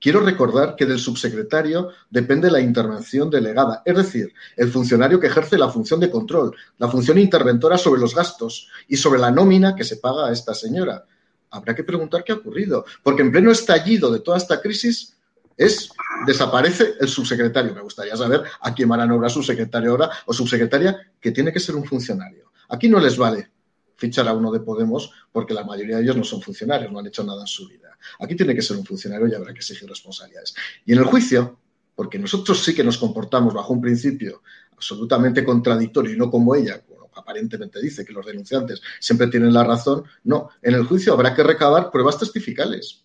Quiero 0.00 0.20
recordar 0.20 0.76
que 0.76 0.86
del 0.86 0.98
subsecretario 0.98 1.90
depende 2.08 2.50
la 2.50 2.60
intervención 2.60 3.28
delegada, 3.28 3.82
es 3.84 3.94
decir, 3.94 4.32
el 4.56 4.70
funcionario 4.70 5.20
que 5.20 5.26
ejerce 5.26 5.58
la 5.58 5.68
función 5.68 6.00
de 6.00 6.10
control, 6.10 6.56
la 6.78 6.88
función 6.88 7.18
interventora 7.18 7.76
sobre 7.76 8.00
los 8.00 8.14
gastos 8.14 8.68
y 8.88 8.96
sobre 8.96 9.20
la 9.20 9.30
nómina 9.30 9.76
que 9.76 9.84
se 9.84 9.98
paga 9.98 10.28
a 10.28 10.32
esta 10.32 10.54
señora. 10.54 11.04
Habrá 11.50 11.74
que 11.74 11.84
preguntar 11.84 12.24
qué 12.24 12.32
ha 12.32 12.36
ocurrido, 12.36 12.86
porque 13.02 13.20
en 13.20 13.30
pleno 13.30 13.50
estallido 13.50 14.10
de 14.10 14.20
toda 14.20 14.38
esta 14.38 14.62
crisis 14.62 15.16
es 15.58 15.90
desaparece 16.26 16.94
el 16.98 17.08
subsecretario. 17.08 17.74
Me 17.74 17.82
gustaría 17.82 18.16
saber 18.16 18.42
a 18.62 18.74
quién 18.74 18.88
van 18.88 19.00
a 19.00 19.06
nombrar 19.06 19.30
subsecretario 19.30 19.90
ahora 19.90 20.10
o 20.24 20.32
subsecretaria, 20.32 21.12
que 21.20 21.30
tiene 21.30 21.52
que 21.52 21.60
ser 21.60 21.74
un 21.74 21.84
funcionario. 21.84 22.50
Aquí 22.70 22.88
no 22.88 22.98
les 23.00 23.18
vale 23.18 23.50
fichar 24.00 24.26
a 24.26 24.32
uno 24.32 24.50
de 24.50 24.60
Podemos 24.60 25.12
porque 25.30 25.54
la 25.54 25.62
mayoría 25.62 25.98
de 25.98 26.02
ellos 26.02 26.16
no 26.16 26.24
son 26.24 26.40
funcionarios, 26.40 26.90
no 26.90 26.98
han 26.98 27.06
hecho 27.06 27.22
nada 27.22 27.42
en 27.42 27.46
su 27.46 27.68
vida. 27.68 27.96
Aquí 28.18 28.34
tiene 28.34 28.54
que 28.54 28.62
ser 28.62 28.78
un 28.78 28.84
funcionario 28.84 29.28
y 29.28 29.34
habrá 29.34 29.52
que 29.52 29.58
exigir 29.58 29.88
responsabilidades. 29.88 30.54
Y 30.86 30.92
en 30.92 30.98
el 30.98 31.04
juicio, 31.04 31.58
porque 31.94 32.18
nosotros 32.18 32.64
sí 32.64 32.74
que 32.74 32.82
nos 32.82 32.96
comportamos 32.96 33.52
bajo 33.52 33.74
un 33.74 33.80
principio 33.80 34.42
absolutamente 34.72 35.44
contradictorio 35.44 36.14
y 36.14 36.16
no 36.16 36.30
como 36.30 36.54
ella, 36.54 36.82
bueno, 36.88 37.10
aparentemente 37.14 37.80
dice 37.80 38.04
que 38.04 38.14
los 38.14 38.24
denunciantes 38.24 38.80
siempre 38.98 39.26
tienen 39.26 39.52
la 39.52 39.62
razón, 39.62 40.04
no, 40.24 40.48
en 40.62 40.74
el 40.74 40.84
juicio 40.86 41.12
habrá 41.12 41.34
que 41.34 41.42
recabar 41.42 41.90
pruebas 41.90 42.18
testificales 42.18 43.04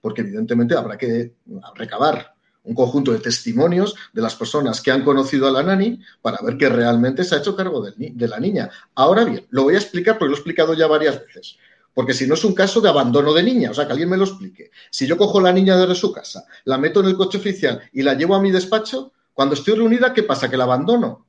porque 0.00 0.20
evidentemente 0.20 0.76
habrá 0.76 0.96
que 0.96 1.34
recabar 1.74 2.35
un 2.66 2.74
conjunto 2.74 3.12
de 3.12 3.20
testimonios 3.20 3.94
de 4.12 4.20
las 4.20 4.34
personas 4.34 4.80
que 4.80 4.90
han 4.90 5.04
conocido 5.04 5.46
a 5.46 5.50
la 5.52 5.62
nani 5.62 6.00
para 6.20 6.38
ver 6.42 6.58
que 6.58 6.68
realmente 6.68 7.24
se 7.24 7.34
ha 7.34 7.38
hecho 7.38 7.56
cargo 7.56 7.80
de 7.80 8.28
la 8.28 8.38
niña. 8.40 8.68
Ahora 8.94 9.24
bien, 9.24 9.46
lo 9.50 9.62
voy 9.62 9.76
a 9.76 9.78
explicar 9.78 10.18
porque 10.18 10.30
lo 10.30 10.34
he 10.34 10.38
explicado 10.38 10.74
ya 10.74 10.86
varias 10.86 11.20
veces. 11.24 11.56
Porque 11.94 12.12
si 12.12 12.26
no 12.26 12.34
es 12.34 12.44
un 12.44 12.54
caso 12.54 12.80
de 12.80 12.90
abandono 12.90 13.32
de 13.32 13.42
niña, 13.42 13.70
o 13.70 13.74
sea, 13.74 13.86
que 13.86 13.92
alguien 13.92 14.10
me 14.10 14.18
lo 14.18 14.24
explique. 14.24 14.70
Si 14.90 15.06
yo 15.06 15.16
cojo 15.16 15.38
a 15.38 15.42
la 15.42 15.52
niña 15.52 15.78
desde 15.78 15.94
su 15.94 16.12
casa, 16.12 16.44
la 16.64 16.76
meto 16.76 17.00
en 17.00 17.06
el 17.06 17.16
coche 17.16 17.38
oficial 17.38 17.80
y 17.92 18.02
la 18.02 18.14
llevo 18.14 18.34
a 18.34 18.42
mi 18.42 18.50
despacho, 18.50 19.12
cuando 19.32 19.54
estoy 19.54 19.76
reunida, 19.76 20.12
¿qué 20.12 20.22
pasa? 20.22 20.50
¿Que 20.50 20.56
la 20.56 20.64
abandono? 20.64 21.26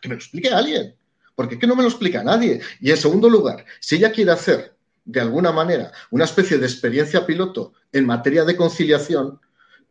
Que 0.00 0.08
me 0.08 0.16
lo 0.16 0.18
explique 0.18 0.48
alguien. 0.48 0.96
Porque 1.36 1.54
es 1.54 1.60
que 1.60 1.66
no 1.66 1.76
me 1.76 1.82
lo 1.82 1.88
explica 1.88 2.24
nadie. 2.24 2.60
Y 2.80 2.90
en 2.90 2.96
segundo 2.96 3.28
lugar, 3.28 3.64
si 3.80 3.96
ella 3.96 4.10
quiere 4.10 4.32
hacer 4.32 4.74
de 5.04 5.20
alguna 5.20 5.52
manera, 5.52 5.92
una 6.10 6.24
especie 6.24 6.58
de 6.58 6.66
experiencia 6.66 7.26
piloto 7.26 7.72
en 7.92 8.06
materia 8.06 8.44
de 8.44 8.56
conciliación, 8.56 9.40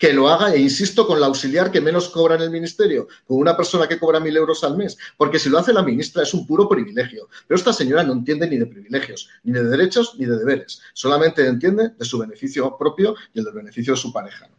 que 0.02 0.14
lo 0.14 0.30
haga, 0.30 0.52
e 0.56 0.60
insisto, 0.60 1.06
con 1.06 1.20
la 1.20 1.28
auxiliar 1.28 1.70
que 1.70 1.80
menos 1.80 2.10
cobra 2.10 2.34
en 2.34 2.42
el 2.42 2.50
ministerio, 2.50 3.08
con 3.28 3.38
una 3.38 3.56
persona 3.56 3.88
que 3.88 4.00
cobra 4.00 4.20
mil 4.20 4.36
euros 4.36 4.64
al 4.64 4.76
mes, 4.76 4.98
porque 5.16 5.38
si 5.38 5.48
lo 5.48 5.60
hace 5.60 5.74
la 5.74 5.84
ministra 5.84 6.24
es 6.24 6.34
un 6.34 6.48
puro 6.48 6.68
privilegio. 6.68 7.30
Pero 7.48 7.56
esta 7.56 7.72
señora 7.72 8.04
no 8.04 8.14
entiende 8.14 8.50
ni 8.50 8.58
de 8.58 8.66
privilegios, 8.66 9.30
ni 9.44 9.54
de 9.54 9.64
derechos, 9.64 10.16
ni 10.18 10.26
de 10.26 10.40
deberes. 10.40 10.82
Solamente 10.96 11.46
entiende 11.46 11.90
de 11.90 12.06
su 12.06 12.18
beneficio 12.18 12.76
propio 12.80 13.14
y 13.32 13.40
el 13.40 13.46
del 13.46 13.54
beneficio 13.54 13.94
de 13.94 14.00
su 14.00 14.12
pareja. 14.12 14.50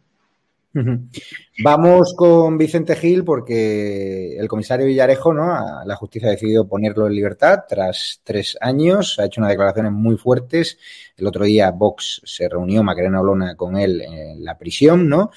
Vamos 1.62 2.14
con 2.16 2.57
Vicente 2.57 2.97
Gil 2.97 3.25
porque 3.25 4.37
el 4.39 4.49
comisario 4.49 4.87
Villarejo, 4.87 5.35
¿no? 5.35 5.85
La 5.85 5.97
justicia 5.97 6.29
ha 6.29 6.33
decidido 6.33 6.66
ponerlo 6.66 7.07
en 7.07 7.14
libertad 7.14 7.61
tras 7.68 8.20
tres 8.25 8.57
años. 8.61 9.18
Ha 9.18 9.27
hecho 9.27 9.41
unas 9.41 9.51
declaraciones 9.51 9.93
muy 9.93 10.16
fuertes. 10.16 10.79
El 11.16 11.27
otro 11.27 11.45
día 11.45 11.70
Vox 11.70 12.23
se 12.25 12.49
reunió, 12.49 12.83
Macarena 12.83 13.20
Olona, 13.20 13.55
con 13.55 13.77
él 13.77 14.01
en 14.01 14.45
la 14.45 14.57
prisión, 14.57 15.09
¿no? 15.09 15.31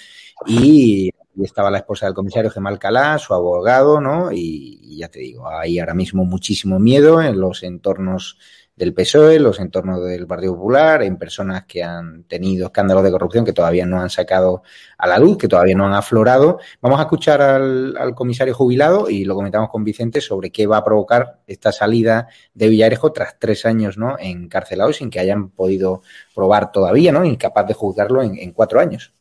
Y, 0.48 1.12
estaba 1.44 1.70
la 1.70 1.80
esposa 1.80 2.06
del 2.06 2.16
comisario 2.16 2.50
Gemal 2.50 2.80
Calá, 2.80 3.20
su 3.20 3.34
abogado, 3.34 4.00
¿no? 4.00 4.32
Y, 4.32 4.80
y 4.82 5.00
ya 5.00 5.10
te 5.10 5.20
digo, 5.20 5.50
hay 5.50 5.80
ahora 5.80 5.94
mismo 5.94 6.24
muchísimo 6.24 6.80
miedo 6.80 7.22
en 7.22 7.42
los 7.42 7.62
entornos 7.64 8.38
del 8.76 8.94
PSOE, 8.94 9.40
los 9.40 9.60
entornos 9.60 10.04
del 10.04 10.28
Partido 10.28 10.56
Popular, 10.56 11.02
en 11.02 11.18
personas 11.18 11.66
que 11.66 11.82
han 11.82 12.24
tenido 12.24 12.68
escándalos 12.68 13.04
de 13.04 13.12
corrupción 13.12 13.46
que 13.46 13.54
todavía 13.54 13.86
no 13.86 14.02
han 14.02 14.10
sacado 14.10 14.64
a 14.98 15.08
la 15.08 15.18
luz, 15.18 15.38
que 15.38 15.48
todavía 15.48 15.76
no 15.76 15.88
han 15.88 15.94
aflorado. 15.94 16.60
Vamos 16.82 17.00
a 17.00 17.04
escuchar 17.04 17.42
al, 17.42 18.14
comisario 18.16 18.54
jubilado 18.54 19.10
y 19.10 19.24
lo 19.24 19.36
comentamos 19.36 19.70
con 19.70 19.84
Vicente 19.84 20.20
sobre 20.20 20.52
qué 20.52 20.68
va 20.68 20.78
a 20.78 20.84
provocar 20.84 21.40
esta 21.48 21.72
salida 21.72 22.28
de 22.54 22.68
Villarejo 22.68 23.12
tras 23.14 23.40
tres 23.40 23.66
años 23.66 23.98
¿no? 23.98 24.18
encarcelado 24.20 24.92
sin 24.92 25.10
que 25.10 25.20
hayan 25.20 25.50
podido 25.50 26.02
probar 26.34 26.72
todavía, 26.72 27.12
¿no? 27.12 27.24
incapaz 27.24 27.68
de 27.68 27.74
juzgarlo 27.74 28.22
en, 28.22 28.52
cuatro 28.52 28.80
años. 28.80 29.14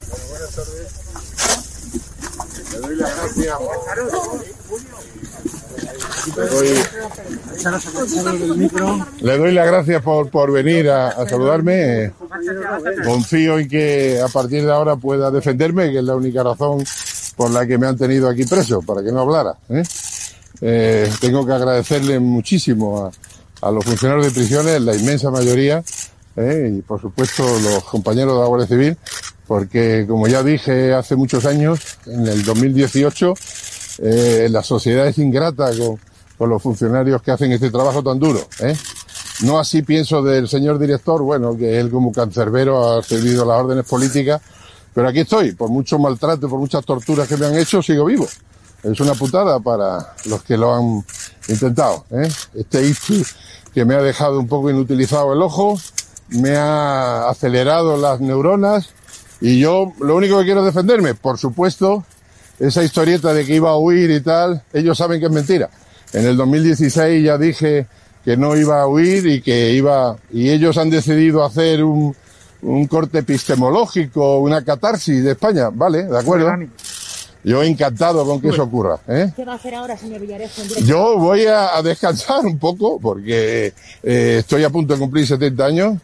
buenas 0.00 0.54
tardes. 0.54 0.98
Le 3.36 3.46
doy. 3.46 4.51
Le 9.20 9.38
doy 9.38 9.52
las 9.52 9.66
gracias 9.66 10.02
por, 10.02 10.30
por 10.30 10.52
venir 10.52 10.90
a, 10.90 11.28
saludarme. 11.28 12.12
Confío 13.04 13.58
en 13.58 13.68
que 13.68 14.20
a 14.20 14.28
partir 14.28 14.64
de 14.64 14.72
ahora 14.72 14.96
pueda 14.96 15.30
defenderme, 15.30 15.90
que 15.90 15.98
es 15.98 16.04
la 16.04 16.16
única 16.16 16.42
razón 16.42 16.84
por 17.36 17.50
la 17.50 17.66
que 17.66 17.78
me 17.78 17.86
han 17.86 17.96
tenido 17.96 18.28
aquí 18.28 18.44
preso, 18.44 18.82
para 18.82 19.02
que 19.02 19.12
no 19.12 19.20
hablara. 19.20 19.56
¿eh? 19.68 19.82
Eh, 20.60 21.12
tengo 21.20 21.46
que 21.46 21.52
agradecerle 21.52 22.18
muchísimo 22.18 23.10
a, 23.60 23.70
los 23.70 23.84
funcionarios 23.84 24.26
de 24.26 24.32
prisiones, 24.32 24.80
la 24.80 24.94
inmensa 24.94 25.30
mayoría, 25.30 25.82
¿eh? 26.36 26.74
y 26.78 26.82
por 26.82 27.00
supuesto 27.00 27.44
los 27.60 27.84
compañeros 27.84 28.34
de 28.34 28.40
la 28.40 28.46
Guardia 28.46 28.66
Civil, 28.66 28.96
porque 29.46 30.04
como 30.08 30.26
ya 30.26 30.42
dije 30.42 30.92
hace 30.94 31.14
muchos 31.14 31.46
años, 31.46 31.80
en 32.06 32.26
el 32.26 32.44
2018, 32.44 33.34
la 34.50 34.62
sociedad 34.62 35.06
es 35.06 35.18
ingrata 35.18 35.70
con, 35.76 35.98
con 36.42 36.50
los 36.50 36.60
funcionarios 36.60 37.22
que 37.22 37.30
hacen 37.30 37.52
este 37.52 37.70
trabajo 37.70 38.02
tan 38.02 38.18
duro. 38.18 38.40
¿eh? 38.58 38.76
No 39.42 39.60
así 39.60 39.82
pienso 39.82 40.24
del 40.24 40.48
señor 40.48 40.76
director, 40.76 41.22
bueno, 41.22 41.56
que 41.56 41.78
él 41.78 41.88
como 41.88 42.10
cancerbero 42.10 42.98
ha 42.98 43.02
servido 43.04 43.44
las 43.44 43.60
órdenes 43.60 43.86
políticas, 43.86 44.42
pero 44.92 45.06
aquí 45.06 45.20
estoy, 45.20 45.52
por 45.52 45.70
mucho 45.70 46.00
maltrato, 46.00 46.48
por 46.48 46.58
muchas 46.58 46.84
torturas 46.84 47.28
que 47.28 47.36
me 47.36 47.46
han 47.46 47.56
hecho, 47.56 47.80
sigo 47.80 48.06
vivo. 48.06 48.26
Es 48.82 48.98
una 48.98 49.14
putada 49.14 49.60
para 49.60 50.14
los 50.24 50.42
que 50.42 50.56
lo 50.56 50.74
han 50.74 51.04
intentado. 51.46 52.06
¿eh? 52.10 52.28
Este 52.54 52.88
ictus 52.88 53.36
que 53.72 53.84
me 53.84 53.94
ha 53.94 54.02
dejado 54.02 54.40
un 54.40 54.48
poco 54.48 54.68
inutilizado 54.68 55.34
el 55.34 55.42
ojo, 55.42 55.78
me 56.30 56.56
ha 56.56 57.28
acelerado 57.28 57.96
las 57.96 58.20
neuronas 58.20 58.88
y 59.40 59.60
yo 59.60 59.92
lo 60.00 60.16
único 60.16 60.40
que 60.40 60.46
quiero 60.46 60.66
es 60.66 60.66
defenderme. 60.66 61.14
Por 61.14 61.38
supuesto, 61.38 62.04
esa 62.58 62.82
historieta 62.82 63.32
de 63.32 63.46
que 63.46 63.54
iba 63.54 63.70
a 63.70 63.76
huir 63.76 64.10
y 64.10 64.20
tal, 64.20 64.64
ellos 64.72 64.98
saben 64.98 65.20
que 65.20 65.26
es 65.26 65.32
mentira. 65.32 65.70
En 66.12 66.26
el 66.26 66.36
2016 66.36 67.24
ya 67.24 67.38
dije 67.38 67.86
que 68.24 68.36
no 68.36 68.56
iba 68.56 68.82
a 68.82 68.86
huir 68.86 69.26
y 69.26 69.40
que 69.40 69.72
iba, 69.72 70.16
y 70.32 70.50
ellos 70.50 70.78
han 70.78 70.90
decidido 70.90 71.44
hacer 71.44 71.82
un, 71.82 72.14
un 72.62 72.86
corte 72.86 73.18
epistemológico, 73.18 74.38
una 74.38 74.64
catarsis 74.64 75.24
de 75.24 75.32
España, 75.32 75.70
vale, 75.72 76.04
de 76.04 76.18
acuerdo. 76.18 76.52
Yo 77.44 77.60
encantado 77.64 78.24
con 78.24 78.40
que 78.40 78.50
eso 78.50 78.62
ocurra. 78.62 79.00
¿eh? 79.08 79.32
¿Qué 79.34 79.44
va 79.44 79.54
a 79.54 79.56
hacer 79.56 79.74
ahora, 79.74 79.96
señor 79.96 80.20
Villarejo? 80.20 80.62
Yo 80.84 81.18
voy 81.18 81.44
a, 81.46 81.82
descansar 81.82 82.46
un 82.46 82.56
poco 82.56 83.00
porque 83.00 83.72
eh, 84.02 84.36
estoy 84.38 84.62
a 84.62 84.70
punto 84.70 84.94
de 84.94 85.00
cumplir 85.00 85.26
70 85.26 85.64
años. 85.64 85.98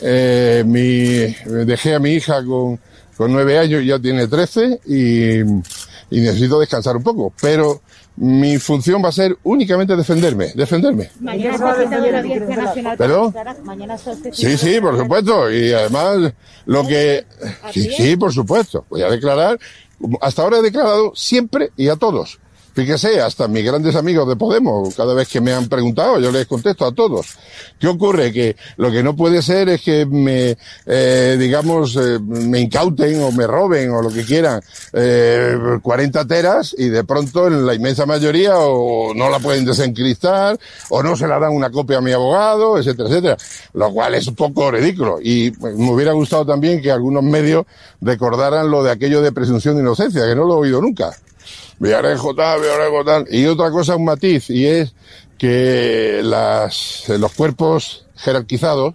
Eh, 0.00 0.62
mi, 0.64 1.34
dejé 1.64 1.96
a 1.96 1.98
mi 1.98 2.12
hija 2.12 2.44
con, 2.44 2.78
con 3.16 3.32
9 3.32 3.58
años, 3.58 3.84
ya 3.84 3.98
tiene 3.98 4.28
13 4.28 4.80
y, 4.86 5.40
y 5.40 6.20
necesito 6.20 6.60
descansar 6.60 6.96
un 6.96 7.02
poco. 7.02 7.32
Pero 7.40 7.80
mi 8.16 8.58
función 8.58 9.04
va 9.04 9.10
a 9.10 9.12
ser 9.12 9.36
únicamente 9.42 9.94
defenderme, 9.94 10.52
defenderme. 10.54 11.10
Mañana 11.20 11.54
está 11.54 12.00
de 12.00 12.12
la 12.12 12.18
Audiencia 12.18 12.56
Nacional. 12.56 12.96
¿Perdón? 12.96 13.34
Mañana 13.64 13.98
Sí, 13.98 14.56
sí, 14.56 14.80
por 14.80 14.96
supuesto. 14.96 15.50
Y 15.50 15.72
además, 15.72 16.32
lo 16.64 16.86
que... 16.86 17.26
Sí, 17.72 17.90
sí, 17.94 18.16
por 18.16 18.32
supuesto. 18.32 18.86
Voy 18.88 19.02
a 19.02 19.10
declarar. 19.10 19.58
Hasta 20.20 20.42
ahora 20.42 20.58
he 20.58 20.62
declarado 20.62 21.12
siempre 21.14 21.70
y 21.76 21.88
a 21.88 21.96
todos. 21.96 22.38
Fíjese, 22.76 23.22
hasta 23.22 23.48
mis 23.48 23.64
grandes 23.64 23.96
amigos 23.96 24.28
de 24.28 24.36
Podemos, 24.36 24.94
cada 24.94 25.14
vez 25.14 25.28
que 25.28 25.40
me 25.40 25.50
han 25.50 25.66
preguntado, 25.66 26.20
yo 26.20 26.30
les 26.30 26.46
contesto 26.46 26.84
a 26.84 26.92
todos. 26.92 27.26
¿Qué 27.80 27.88
ocurre? 27.88 28.34
Que 28.34 28.54
lo 28.76 28.90
que 28.90 29.02
no 29.02 29.16
puede 29.16 29.40
ser 29.40 29.70
es 29.70 29.80
que 29.80 30.04
me, 30.04 30.58
eh, 30.84 31.36
digamos, 31.38 31.96
eh, 31.96 32.18
me 32.20 32.60
incauten 32.60 33.22
o 33.22 33.32
me 33.32 33.46
roben 33.46 33.90
o 33.92 34.02
lo 34.02 34.10
que 34.10 34.26
quieran 34.26 34.60
eh, 34.92 35.56
40 35.80 36.26
teras 36.26 36.74
y 36.76 36.90
de 36.90 37.02
pronto 37.04 37.46
en 37.46 37.64
la 37.64 37.72
inmensa 37.72 38.04
mayoría 38.04 38.58
o 38.58 39.14
no 39.14 39.30
la 39.30 39.38
pueden 39.38 39.64
desencristar 39.64 40.58
o 40.90 41.02
no 41.02 41.16
se 41.16 41.26
la 41.26 41.38
dan 41.38 41.52
una 41.52 41.70
copia 41.70 41.96
a 41.96 42.02
mi 42.02 42.12
abogado, 42.12 42.76
etcétera, 42.76 43.08
etcétera. 43.08 43.36
Lo 43.72 43.90
cual 43.90 44.16
es 44.16 44.26
un 44.26 44.34
poco 44.34 44.70
ridículo. 44.70 45.18
Y 45.22 45.50
me 45.62 45.92
hubiera 45.92 46.12
gustado 46.12 46.44
también 46.44 46.82
que 46.82 46.90
algunos 46.92 47.22
medios 47.22 47.64
recordaran 48.02 48.70
lo 48.70 48.82
de 48.82 48.90
aquello 48.90 49.22
de 49.22 49.32
presunción 49.32 49.76
de 49.76 49.80
inocencia, 49.80 50.26
que 50.26 50.36
no 50.36 50.44
lo 50.44 50.56
he 50.56 50.68
oído 50.68 50.82
nunca. 50.82 51.16
Villarejo 51.78 52.34
tal, 52.34 52.60
Villarejo 52.60 53.04
tal. 53.04 53.26
Y 53.30 53.46
otra 53.46 53.70
cosa, 53.70 53.96
un 53.96 54.04
matiz, 54.04 54.50
y 54.50 54.66
es 54.66 54.94
que 55.38 56.20
las, 56.22 57.04
los 57.08 57.32
cuerpos 57.32 58.06
jerarquizados, 58.16 58.94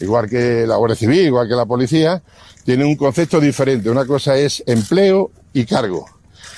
igual 0.00 0.28
que 0.28 0.66
la 0.66 0.76
Guardia 0.76 0.96
Civil, 0.96 1.26
igual 1.26 1.48
que 1.48 1.54
la 1.54 1.66
policía, 1.66 2.22
tienen 2.64 2.86
un 2.86 2.96
concepto 2.96 3.40
diferente. 3.40 3.90
Una 3.90 4.06
cosa 4.06 4.36
es 4.36 4.62
empleo 4.66 5.30
y 5.52 5.66
cargo. 5.66 6.06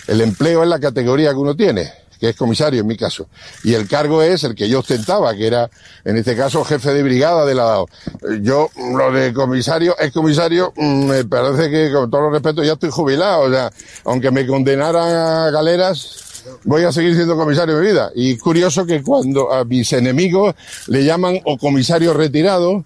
El 0.06 0.20
empleo 0.20 0.62
es 0.62 0.68
la 0.68 0.78
categoría 0.78 1.30
que 1.30 1.36
uno 1.36 1.56
tiene 1.56 2.05
que 2.18 2.30
es 2.30 2.36
comisario 2.36 2.80
en 2.80 2.86
mi 2.86 2.96
caso. 2.96 3.28
Y 3.64 3.74
el 3.74 3.88
cargo 3.88 4.22
es 4.22 4.44
el 4.44 4.54
que 4.54 4.68
yo 4.68 4.80
ostentaba, 4.80 5.34
que 5.34 5.46
era, 5.46 5.70
en 6.04 6.16
este 6.16 6.36
caso, 6.36 6.64
jefe 6.64 6.92
de 6.92 7.02
brigada 7.02 7.44
de 7.44 7.54
la 7.54 7.64
DAO. 7.64 7.86
Yo, 8.40 8.70
lo 8.96 9.12
de 9.12 9.32
comisario, 9.32 9.96
es 9.98 10.12
comisario, 10.12 10.72
mm, 10.76 11.04
me 11.06 11.24
parece 11.24 11.70
que, 11.70 11.92
con 11.92 12.10
todo 12.10 12.22
los 12.22 12.32
respeto, 12.32 12.62
ya 12.62 12.74
estoy 12.74 12.90
jubilado. 12.90 13.42
O 13.42 13.50
sea, 13.50 13.70
aunque 14.04 14.30
me 14.30 14.46
condenaran 14.46 15.14
a 15.14 15.50
galeras, 15.50 16.44
voy 16.64 16.84
a 16.84 16.92
seguir 16.92 17.14
siendo 17.14 17.36
comisario 17.36 17.76
de 17.76 17.86
vida. 17.86 18.10
Y 18.14 18.36
curioso 18.38 18.86
que 18.86 19.02
cuando 19.02 19.52
a 19.52 19.64
mis 19.64 19.92
enemigos 19.92 20.54
le 20.88 21.04
llaman 21.04 21.40
o 21.44 21.58
comisario 21.58 22.14
retirado, 22.14 22.84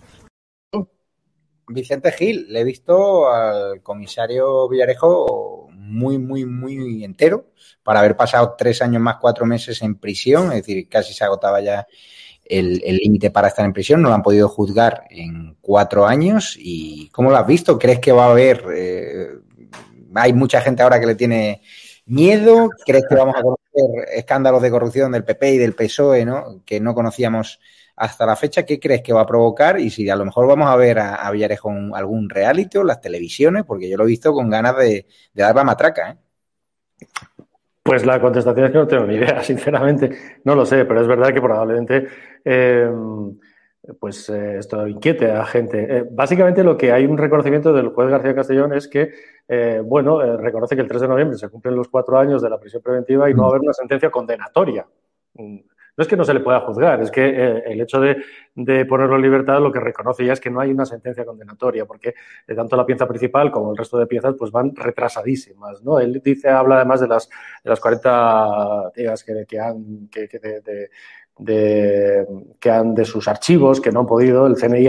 Vicente 1.68 2.10
Gil, 2.12 2.46
le 2.48 2.60
he 2.60 2.64
visto 2.64 3.30
al 3.30 3.80
comisario 3.82 4.68
Villarejo 4.68 5.68
muy, 5.72 6.18
muy, 6.18 6.44
muy 6.44 7.04
entero 7.04 7.49
para 7.90 7.98
haber 7.98 8.16
pasado 8.16 8.54
tres 8.56 8.82
años 8.82 9.02
más 9.02 9.16
cuatro 9.20 9.44
meses 9.44 9.82
en 9.82 9.96
prisión, 9.96 10.52
es 10.52 10.58
decir, 10.58 10.88
casi 10.88 11.12
se 11.12 11.24
agotaba 11.24 11.60
ya 11.60 11.88
el 12.44 12.78
límite 12.84 13.32
para 13.32 13.48
estar 13.48 13.64
en 13.64 13.72
prisión, 13.72 14.00
no 14.00 14.10
lo 14.10 14.14
han 14.14 14.22
podido 14.22 14.48
juzgar 14.48 15.08
en 15.10 15.56
cuatro 15.60 16.06
años. 16.06 16.56
¿Y 16.56 17.08
cómo 17.08 17.30
lo 17.30 17.36
has 17.36 17.48
visto? 17.48 17.80
¿Crees 17.80 17.98
que 17.98 18.12
va 18.12 18.26
a 18.26 18.30
haber... 18.30 18.64
Eh, 18.72 19.26
hay 20.14 20.32
mucha 20.32 20.60
gente 20.60 20.84
ahora 20.84 21.00
que 21.00 21.06
le 21.06 21.16
tiene 21.16 21.62
miedo? 22.06 22.70
¿Crees 22.86 23.06
que 23.08 23.16
vamos 23.16 23.34
a 23.36 23.42
conocer 23.42 24.08
escándalos 24.14 24.62
de 24.62 24.70
corrupción 24.70 25.10
del 25.10 25.24
PP 25.24 25.54
y 25.54 25.58
del 25.58 25.74
PSOE, 25.74 26.24
¿no? 26.24 26.62
que 26.64 26.78
no 26.78 26.94
conocíamos 26.94 27.58
hasta 27.96 28.24
la 28.24 28.36
fecha? 28.36 28.62
¿Qué 28.62 28.78
crees 28.78 29.02
que 29.02 29.12
va 29.12 29.22
a 29.22 29.26
provocar? 29.26 29.80
Y 29.80 29.90
si 29.90 30.08
a 30.08 30.14
lo 30.14 30.24
mejor 30.24 30.46
vamos 30.46 30.68
a 30.68 30.76
ver 30.76 31.00
a, 31.00 31.28
Villarejo 31.32 31.72
en 31.72 31.90
algún 31.92 32.30
reality 32.30 32.78
o 32.78 32.84
las 32.84 33.00
televisiones, 33.00 33.64
porque 33.64 33.90
yo 33.90 33.96
lo 33.96 34.04
he 34.04 34.06
visto 34.06 34.32
con 34.32 34.48
ganas 34.48 34.76
de, 34.76 35.08
de 35.34 35.42
dar 35.42 35.56
la 35.56 35.64
matraca. 35.64 36.12
¿eh? 36.12 36.16
Pues 37.82 38.04
la 38.04 38.20
contestación 38.20 38.66
es 38.66 38.72
que 38.72 38.78
no 38.78 38.86
tengo 38.86 39.06
ni 39.06 39.16
idea, 39.16 39.42
sinceramente. 39.42 40.10
No 40.44 40.54
lo 40.54 40.66
sé, 40.66 40.84
pero 40.84 41.00
es 41.00 41.06
verdad 41.06 41.32
que 41.32 41.40
probablemente 41.40 42.08
eh, 43.82 43.92
pues 43.98 44.28
eh, 44.28 44.58
esto 44.58 44.86
inquiete 44.86 45.30
a 45.30 45.44
gente. 45.46 45.96
Eh, 45.96 46.04
básicamente 46.10 46.62
lo 46.62 46.76
que 46.76 46.92
hay 46.92 47.06
un 47.06 47.16
reconocimiento 47.16 47.72
del 47.72 47.88
juez 47.88 48.10
García 48.10 48.34
Castellón 48.34 48.74
es 48.74 48.88
que, 48.88 49.10
bueno, 49.84 50.36
reconoce 50.36 50.76
que 50.76 50.82
el 50.82 50.88
3 50.88 51.00
de 51.02 51.08
noviembre 51.08 51.38
se 51.38 51.48
cumplen 51.48 51.74
los 51.74 51.88
cuatro 51.88 52.18
años 52.18 52.40
de 52.40 52.50
la 52.50 52.60
prisión 52.60 52.82
preventiva 52.82 53.28
y 53.28 53.34
no 53.34 53.42
va 53.42 53.48
a 53.48 53.50
haber 53.50 53.62
una 53.62 53.72
sentencia 53.72 54.10
condenatoria. 54.10 54.86
No 56.00 56.04
es 56.04 56.08
que 56.08 56.16
no 56.16 56.24
se 56.24 56.32
le 56.32 56.40
pueda 56.40 56.60
juzgar, 56.60 57.02
es 57.02 57.10
que 57.10 57.26
eh, 57.28 57.62
el 57.66 57.82
hecho 57.82 58.00
de, 58.00 58.16
ponerlo 58.86 59.16
en 59.16 59.20
libertad 59.20 59.60
lo 59.60 59.70
que 59.70 59.80
reconoce 59.80 60.24
ya 60.24 60.32
es 60.32 60.40
que 60.40 60.48
no 60.48 60.58
hay 60.58 60.70
una 60.70 60.86
sentencia 60.86 61.26
condenatoria, 61.26 61.84
porque 61.84 62.14
eh, 62.48 62.54
tanto 62.54 62.74
la 62.74 62.86
pieza 62.86 63.06
principal 63.06 63.50
como 63.50 63.72
el 63.72 63.76
resto 63.76 63.98
de 63.98 64.06
piezas 64.06 64.34
pues 64.38 64.50
van 64.50 64.74
retrasadísimas, 64.74 65.82
¿no? 65.82 66.00
Él 66.00 66.22
dice, 66.24 66.48
habla 66.48 66.76
además 66.76 67.02
de 67.02 67.08
las, 67.08 67.28
de 67.62 67.68
las 67.68 67.78
40 67.80 68.92
días 68.96 69.22
que, 69.22 69.60
han, 69.60 70.08
que, 70.08 70.88
de, 71.36 72.26
han 72.70 72.94
de 72.94 73.04
sus 73.04 73.28
archivos 73.28 73.78
que 73.78 73.92
no 73.92 74.00
han 74.00 74.06
podido, 74.06 74.46
el 74.46 74.54
CNI 74.54 74.88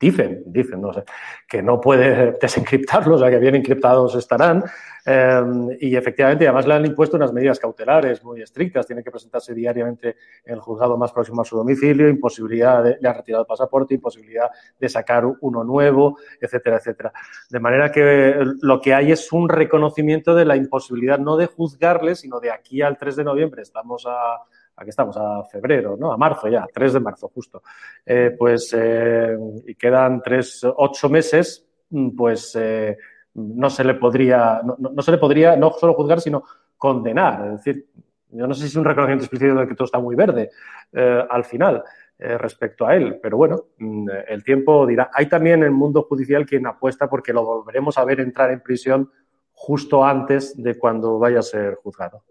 dicen, 0.00 0.44
dicen, 0.46 0.80
no 0.80 0.94
sé, 0.94 1.04
que 1.46 1.62
no 1.62 1.78
puede 1.78 2.32
desencriptarlos, 2.40 3.20
o 3.20 3.22
sea, 3.22 3.30
que 3.30 3.38
bien 3.38 3.56
encriptados 3.56 4.14
estarán. 4.14 4.64
Eh, 5.06 5.42
y 5.80 5.96
efectivamente, 5.96 6.46
además 6.46 6.66
le 6.66 6.74
han 6.74 6.86
impuesto 6.86 7.16
unas 7.16 7.32
medidas 7.32 7.58
cautelares 7.58 8.24
muy 8.24 8.40
estrictas. 8.42 8.86
Tiene 8.86 9.02
que 9.02 9.10
presentarse 9.10 9.54
diariamente 9.54 10.16
en 10.44 10.54
el 10.54 10.60
juzgado 10.60 10.96
más 10.96 11.12
próximo 11.12 11.42
a 11.42 11.44
su 11.44 11.56
domicilio, 11.56 12.08
imposibilidad 12.08 12.82
de, 12.82 12.96
le 13.00 13.08
han 13.08 13.16
retirado 13.16 13.42
el 13.42 13.46
pasaporte, 13.46 13.94
imposibilidad 13.94 14.50
de 14.78 14.88
sacar 14.88 15.24
uno 15.40 15.64
nuevo, 15.64 16.18
etcétera, 16.40 16.76
etcétera. 16.76 17.12
De 17.50 17.60
manera 17.60 17.92
que 17.92 18.36
lo 18.60 18.80
que 18.80 18.94
hay 18.94 19.12
es 19.12 19.32
un 19.32 19.48
reconocimiento 19.48 20.34
de 20.34 20.44
la 20.44 20.56
imposibilidad 20.56 21.18
no 21.18 21.36
de 21.36 21.46
juzgarle, 21.46 22.14
sino 22.14 22.40
de 22.40 22.50
aquí 22.50 22.82
al 22.82 22.96
3 22.96 23.16
de 23.16 23.24
noviembre 23.24 23.62
estamos 23.62 24.06
a 24.06 24.38
aquí 24.76 24.90
estamos, 24.90 25.16
a 25.16 25.44
febrero, 25.44 25.96
¿no? 25.96 26.12
A 26.12 26.16
marzo 26.16 26.48
ya, 26.48 26.66
3 26.72 26.94
de 26.94 27.00
marzo 27.00 27.28
justo. 27.28 27.62
Eh, 28.04 28.34
pues, 28.36 28.74
eh, 28.76 29.36
y 29.66 29.74
quedan 29.74 30.20
tres, 30.22 30.64
ocho 30.64 31.08
meses, 31.08 31.66
mm, 31.90 32.10
pues 32.16 32.56
eh, 32.56 32.96
no 33.34 33.70
se 33.70 33.84
le 33.84 33.94
podría, 33.94 34.60
no, 34.64 34.76
no, 34.78 35.02
se 35.02 35.10
le 35.10 35.18
podría 35.18 35.56
no 35.56 35.72
solo 35.72 35.94
juzgar, 35.94 36.20
sino 36.20 36.44
condenar. 36.76 37.46
Es 37.46 37.64
decir, 37.64 37.86
yo 38.30 38.46
no 38.46 38.54
sé 38.54 38.62
si 38.62 38.68
es 38.68 38.76
un 38.76 38.84
reconocimiento 38.84 39.24
explícito 39.24 39.54
de 39.54 39.68
que 39.68 39.74
todo 39.74 39.86
está 39.86 39.98
muy 39.98 40.14
verde 40.16 40.50
al 40.92 41.44
final 41.44 41.82
respecto 42.18 42.86
a 42.86 42.94
él, 42.94 43.18
pero 43.20 43.36
bueno, 43.36 43.64
mm, 43.78 44.08
el 44.28 44.44
tiempo 44.44 44.86
dirá. 44.86 45.10
Hay 45.12 45.26
también 45.26 45.62
el 45.62 45.72
mundo 45.72 46.02
judicial 46.02 46.46
quien 46.46 46.66
apuesta 46.66 47.08
porque 47.08 47.32
lo 47.32 47.44
volveremos 47.44 47.98
a 47.98 48.04
ver 48.04 48.20
entrar 48.20 48.50
en 48.52 48.60
prisión 48.60 49.10
justo 49.52 50.04
antes 50.04 50.60
de 50.60 50.78
cuando 50.78 51.18
vaya 51.18 51.38
a 51.38 51.42
ser 51.42 51.76
juzgado. 51.76 52.22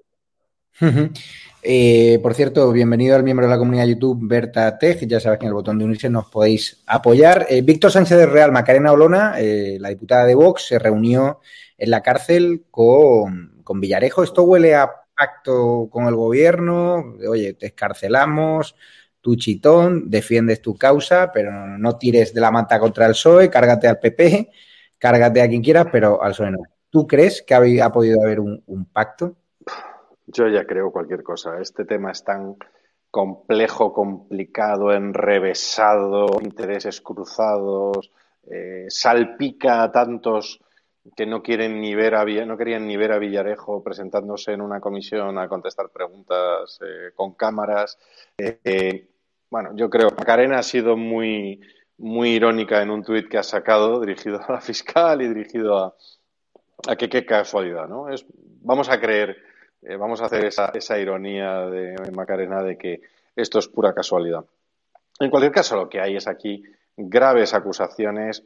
Eh, 1.65 2.19
por 2.21 2.33
cierto, 2.33 2.73
bienvenido 2.73 3.15
al 3.15 3.23
miembro 3.23 3.45
de 3.45 3.51
la 3.51 3.57
comunidad 3.57 3.85
YouTube, 3.85 4.19
Berta 4.21 4.77
Tej. 4.77 5.07
Ya 5.07 5.21
sabes 5.21 5.39
que 5.39 5.45
en 5.45 5.49
el 5.49 5.53
botón 5.53 5.79
de 5.79 5.85
unirse 5.85 6.09
nos 6.09 6.29
podéis 6.29 6.83
apoyar. 6.85 7.45
Eh, 7.49 7.61
Víctor 7.61 7.89
Sánchez 7.91 8.17
de 8.17 8.25
Real, 8.25 8.51
Macarena 8.51 8.91
Olona, 8.91 9.35
eh, 9.37 9.77
la 9.79 9.89
diputada 9.89 10.25
de 10.25 10.35
Vox, 10.35 10.67
se 10.67 10.79
reunió 10.79 11.39
en 11.77 11.89
la 11.89 12.01
cárcel 12.01 12.65
con, 12.69 13.61
con, 13.63 13.79
Villarejo. 13.79 14.23
Esto 14.23 14.43
huele 14.43 14.75
a 14.75 14.91
pacto 15.15 15.87
con 15.89 16.07
el 16.07 16.15
gobierno. 16.15 17.15
Oye, 17.29 17.53
te 17.53 17.67
escarcelamos, 17.67 18.75
tu 19.21 19.37
chitón, 19.37 20.09
defiendes 20.09 20.61
tu 20.61 20.77
causa, 20.77 21.31
pero 21.31 21.51
no 21.77 21.97
tires 21.97 22.33
de 22.33 22.41
la 22.41 22.51
manta 22.51 22.77
contra 22.77 23.05
el 23.05 23.13
PSOE, 23.13 23.49
cárgate 23.49 23.87
al 23.87 23.99
PP, 23.99 24.49
cárgate 24.97 25.41
a 25.41 25.47
quien 25.47 25.61
quieras, 25.61 25.87
pero 25.91 26.21
al 26.21 26.31
PSOE 26.31 26.51
no. 26.51 26.59
¿Tú 26.89 27.07
crees 27.07 27.41
que 27.41 27.53
ha, 27.81 27.91
podido 27.91 28.21
haber 28.21 28.41
un 28.41 28.85
pacto? 28.91 29.37
Yo 30.27 30.47
ya 30.47 30.65
creo 30.65 30.91
cualquier 30.91 31.23
cosa. 31.23 31.59
Este 31.59 31.85
tema 31.85 32.11
es 32.11 32.23
tan 32.23 32.55
complejo, 33.11 33.93
complicado, 33.93 34.91
enrevesado, 34.91 36.39
intereses 36.41 37.01
cruzados, 37.01 38.11
eh, 38.49 38.85
salpica 38.89 39.83
a 39.83 39.91
tantos 39.91 40.59
que 41.15 41.25
no 41.25 41.43
quieren 41.43 41.81
ni 41.81 41.95
ver 41.95 42.15
a 42.15 42.25
no 42.25 42.57
querían 42.57 42.87
ni 42.87 42.95
ver 42.95 43.11
a 43.11 43.19
Villarejo 43.19 43.83
presentándose 43.83 44.53
en 44.53 44.61
una 44.61 44.79
comisión 44.79 45.37
a 45.37 45.49
contestar 45.49 45.89
preguntas 45.89 46.79
eh, 46.81 47.11
con 47.13 47.33
cámaras. 47.33 47.97
Eh, 48.37 49.09
bueno, 49.49 49.71
yo 49.75 49.89
creo 49.89 50.09
que 50.09 50.15
Macarena 50.15 50.59
ha 50.59 50.63
sido 50.63 50.95
muy 50.95 51.61
muy 51.97 52.31
irónica 52.31 52.81
en 52.81 52.89
un 52.89 53.03
tuit 53.03 53.29
que 53.29 53.37
ha 53.37 53.43
sacado 53.43 53.99
dirigido 54.05 54.41
a 54.41 54.53
la 54.53 54.61
fiscal 54.61 55.21
y 55.21 55.27
dirigido 55.27 55.77
a, 55.77 55.95
a 56.87 56.95
que 56.95 57.09
qué 57.09 57.25
casualidad, 57.25 57.87
¿no? 57.87 58.09
Es, 58.09 58.25
vamos 58.61 58.89
a 58.89 58.99
creer 58.99 59.37
eh, 59.87 59.95
vamos 59.95 60.21
a 60.21 60.25
hacer 60.25 60.45
esa, 60.45 60.67
esa 60.73 60.97
ironía 60.99 61.65
de 61.67 62.11
Macarena 62.11 62.61
de 62.63 62.77
que 62.77 63.01
esto 63.35 63.59
es 63.59 63.67
pura 63.67 63.93
casualidad. 63.93 64.45
En 65.19 65.29
cualquier 65.29 65.51
caso, 65.51 65.75
lo 65.75 65.89
que 65.89 66.01
hay 66.01 66.15
es 66.15 66.27
aquí 66.27 66.63
graves 66.97 67.53
acusaciones 67.53 68.43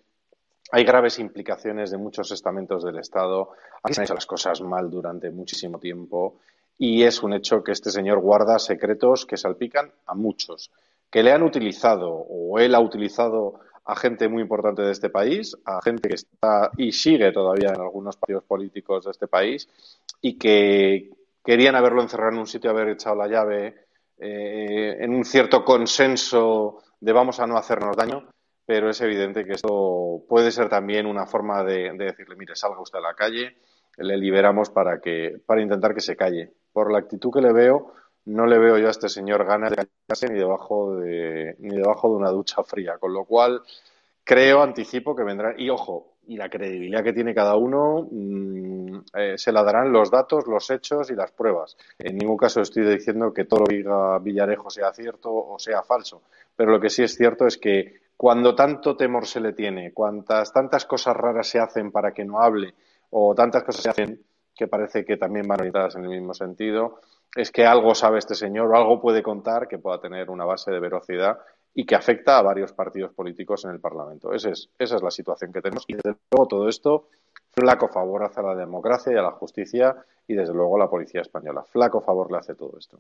hay 0.72 0.84
graves 0.84 1.20
implicaciones 1.20 1.92
de 1.92 1.98
muchos 1.98 2.32
estamentos 2.32 2.84
del 2.84 3.00
Estado. 3.00 3.52
Aquí 3.84 3.94
se 3.94 4.02
han 4.02 4.06
hecho 4.06 4.16
las 4.16 4.26
cosas 4.26 4.62
mal 4.62 4.90
durante 4.90 5.30
muchísimo 5.30 5.80
tiempo 5.80 6.40
y 6.78 7.04
es 7.04 7.24
un 7.24 7.34
hecho 7.34 7.64
que 7.64 7.72
este 7.72 7.90
señor 7.90 8.20
guarda 8.20 8.60
secretos 8.60 9.26
que 9.26 9.38
salpican 9.38 9.92
a 10.06 10.14
muchos, 10.14 10.72
que 11.10 11.24
le 11.24 11.32
han 11.32 11.44
utilizado 11.44 12.12
o 12.12 12.60
él 12.60 12.76
ha 12.76 12.80
utilizado 12.80 13.62
a 13.86 13.96
gente 13.96 14.28
muy 14.28 14.42
importante 14.42 14.82
de 14.82 14.92
este 14.92 15.10
país, 15.10 15.56
a 15.64 15.82
gente 15.82 16.10
que 16.10 16.16
está 16.16 16.72
y 16.78 16.92
sigue 16.92 17.32
todavía 17.32 17.70
en 17.70 17.80
algunos 17.80 18.18
partidos 18.18 18.44
políticos 18.44 19.06
de 19.06 19.12
este 19.12 19.28
país 19.28 19.70
y 20.22 20.38
que 20.38 21.10
querían 21.48 21.78
haberlo 21.78 22.02
encerrado 22.02 22.34
en 22.34 22.40
un 22.40 22.46
sitio, 22.46 22.70
haber 22.70 22.90
echado 22.90 23.16
la 23.16 23.28
llave 23.30 23.86
eh, 24.18 24.98
en 25.00 25.16
un 25.16 25.24
cierto 25.24 25.64
consenso 25.64 26.84
de 27.00 27.14
vamos 27.14 27.40
a 27.40 27.48
no 27.48 27.56
hacernos 27.58 27.96
daño, 27.96 28.28
pero 28.66 28.90
es 28.90 29.00
evidente 29.00 29.46
que 29.46 29.54
esto 29.54 30.26
puede 30.28 30.52
ser 30.52 30.68
también 30.68 31.06
una 31.06 31.26
forma 31.26 31.64
de, 31.64 31.94
de 31.94 32.04
decirle, 32.04 32.36
mire, 32.36 32.54
salga 32.54 32.82
usted 32.82 33.00
a 33.00 33.02
la 33.02 33.14
calle, 33.14 33.56
le 33.96 34.18
liberamos 34.18 34.70
para 34.72 35.00
que 35.00 35.38
para 35.46 35.62
intentar 35.62 35.94
que 35.94 36.02
se 36.02 36.18
calle. 36.18 36.52
Por 36.74 36.92
la 36.92 37.00
actitud 37.00 37.32
que 37.32 37.40
le 37.40 37.54
veo, 37.54 37.94
no 38.26 38.46
le 38.46 38.60
veo 38.60 38.78
yo 38.78 38.88
a 38.88 38.92
este 38.92 39.08
señor 39.08 39.46
ganas 39.46 39.70
de 39.70 39.78
callarse 39.78 40.28
ni 40.28 40.38
debajo 40.38 40.98
de 40.98 41.56
ni 41.60 41.78
debajo 41.78 42.10
de 42.10 42.16
una 42.18 42.30
ducha 42.30 42.62
fría, 42.64 42.98
con 43.00 43.14
lo 43.14 43.24
cual 43.24 43.62
creo, 44.26 44.64
anticipo 44.64 45.16
que 45.16 45.24
vendrán 45.24 45.58
y 45.58 45.70
ojo, 45.70 46.17
y 46.28 46.38
la 46.38 46.50
credibilidad 46.50 47.04
que 47.04 47.14
tiene 47.14 47.34
cada 47.34 47.56
uno 47.56 48.08
mmm, 48.12 48.98
eh, 49.14 49.38
se 49.38 49.52
la 49.52 49.64
darán 49.64 49.92
los 49.92 50.12
datos, 50.12 50.46
los 50.48 50.70
hechos 50.70 51.10
y 51.10 51.16
las 51.16 51.32
pruebas. 51.32 51.78
En 51.98 52.18
ningún 52.18 52.38
caso 52.38 52.62
estoy 52.62 52.86
diciendo 52.86 53.34
que 53.34 53.46
todo 53.46 53.62
lo 53.62 53.66
que 53.66 53.78
diga 53.78 54.20
Villarejo 54.20 54.70
sea 54.70 54.94
cierto 54.94 55.34
o 55.34 55.58
sea 55.58 55.84
falso, 55.84 56.24
pero 56.56 56.72
lo 56.72 56.80
que 56.80 56.90
sí 56.90 57.04
es 57.04 57.16
cierto 57.16 57.48
es 57.48 57.58
que 57.58 58.02
cuando 58.18 58.56
tanto 58.56 58.96
temor 58.98 59.26
se 59.26 59.40
le 59.40 59.54
tiene, 59.54 59.94
cuantas 59.94 60.52
tantas 60.52 60.86
cosas 60.86 61.16
raras 61.16 61.48
se 61.48 61.60
hacen 61.60 61.92
para 61.92 62.14
que 62.14 62.26
no 62.26 62.42
hable 62.42 62.74
o 63.12 63.34
tantas 63.34 63.64
cosas 63.64 63.84
se 63.84 63.90
hacen 63.90 64.22
que 64.56 64.68
parece 64.68 65.06
que 65.06 65.18
también 65.18 65.48
van 65.48 65.60
orientadas 65.60 65.96
en 65.96 66.04
el 66.04 66.10
mismo 66.10 66.34
sentido, 66.34 67.00
es 67.36 67.52
que 67.52 67.66
algo 67.66 67.94
sabe 67.94 68.18
este 68.18 68.34
señor 68.34 68.72
o 68.72 68.76
algo 68.76 69.00
puede 69.00 69.22
contar 69.22 69.68
que 69.68 69.78
pueda 69.78 70.00
tener 70.00 70.30
una 70.32 70.46
base 70.46 70.72
de 70.72 70.80
veracidad 70.80 71.38
y 71.80 71.86
que 71.86 71.94
afecta 71.94 72.40
a 72.40 72.42
varios 72.42 72.74
partidos 72.74 73.14
políticos 73.14 73.64
en 73.66 73.70
el 73.70 73.80
Parlamento. 73.80 74.34
Es, 74.34 74.46
esa 74.46 74.96
es 74.96 75.04
la 75.04 75.12
situación 75.12 75.54
que 75.54 75.62
tenemos 75.62 75.84
y 75.88 75.94
desde 75.94 76.18
luego 76.32 76.48
todo 76.48 76.68
esto 76.68 77.10
flaco 77.52 77.88
favor 77.88 78.24
hace 78.24 78.40
a 78.40 78.44
la 78.44 78.56
democracia 78.56 79.14
y 79.14 79.16
a 79.16 79.22
la 79.22 79.34
justicia 79.34 79.96
y 80.28 80.34
desde 80.34 80.56
luego 80.56 80.76
a 80.76 80.80
la 80.80 80.90
policía 80.90 81.22
española. 81.22 81.64
Flaco 81.72 82.02
favor 82.02 82.32
le 82.32 82.40
hace 82.40 82.56
todo 82.56 82.76
esto. 82.80 83.00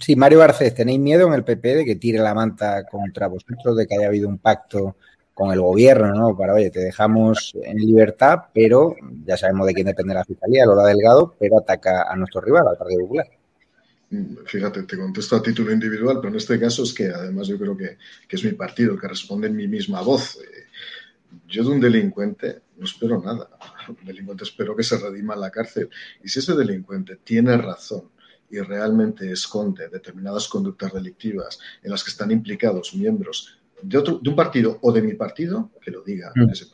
Sí, 0.00 0.14
Mario 0.14 0.38
Garcés, 0.38 0.74
¿tenéis 0.74 1.00
miedo 1.00 1.26
en 1.26 1.32
el 1.32 1.42
PP 1.42 1.74
de 1.74 1.84
que 1.84 1.96
tire 1.96 2.20
la 2.20 2.34
manta 2.34 2.84
contra 2.84 3.26
vosotros, 3.26 3.76
de 3.76 3.88
que 3.88 3.96
haya 3.96 4.06
habido 4.06 4.28
un 4.28 4.38
pacto 4.38 4.94
con 5.34 5.50
el 5.50 5.60
gobierno, 5.60 6.14
¿no? 6.14 6.36
Para, 6.36 6.54
oye, 6.54 6.70
te 6.70 6.78
dejamos 6.78 7.52
en 7.60 7.78
libertad, 7.78 8.44
pero 8.54 8.94
ya 9.24 9.36
sabemos 9.36 9.66
de 9.66 9.74
quién 9.74 9.86
depende 9.88 10.14
la 10.14 10.24
fiscalía, 10.24 10.66
Lola 10.66 10.84
Delgado, 10.84 11.34
pero 11.36 11.58
ataca 11.58 12.02
a 12.08 12.14
nuestro 12.14 12.40
rival, 12.42 12.68
al 12.68 12.76
Partido 12.76 13.00
Popular. 13.00 13.26
Fíjate, 14.46 14.84
te 14.84 14.96
contesto 14.96 15.36
a 15.36 15.42
título 15.42 15.70
individual, 15.70 16.16
pero 16.16 16.30
en 16.30 16.36
este 16.36 16.58
caso 16.58 16.82
es 16.82 16.94
que 16.94 17.08
además 17.08 17.46
yo 17.46 17.58
creo 17.58 17.76
que, 17.76 17.98
que 18.26 18.36
es 18.36 18.44
mi 18.44 18.52
partido 18.52 18.94
el 18.94 19.00
que 19.00 19.08
responde 19.08 19.48
en 19.48 19.56
mi 19.56 19.68
misma 19.68 20.00
voz. 20.00 20.36
Eh, 20.36 20.66
yo 21.46 21.62
de 21.62 21.70
un 21.70 21.80
delincuente 21.80 22.62
no 22.78 22.84
espero 22.84 23.20
nada. 23.20 23.50
Un 23.88 24.04
delincuente 24.04 24.44
espero 24.44 24.76
que 24.76 24.82
se 24.82 24.98
redima 24.98 25.34
en 25.34 25.40
la 25.40 25.50
cárcel. 25.50 25.90
Y 26.22 26.28
si 26.28 26.38
ese 26.38 26.54
delincuente 26.54 27.16
tiene 27.16 27.56
razón 27.56 28.10
y 28.50 28.58
realmente 28.60 29.30
esconde 29.30 29.88
determinadas 29.88 30.48
conductas 30.48 30.92
delictivas 30.92 31.58
en 31.82 31.90
las 31.90 32.04
que 32.04 32.10
están 32.10 32.30
implicados 32.30 32.94
miembros 32.94 33.58
de, 33.82 33.98
otro, 33.98 34.18
de 34.22 34.30
un 34.30 34.36
partido 34.36 34.78
o 34.82 34.92
de 34.92 35.02
mi 35.02 35.14
partido, 35.14 35.70
que 35.82 35.90
lo 35.90 36.02
diga 36.02 36.32
mm. 36.34 36.50
ese 36.50 36.66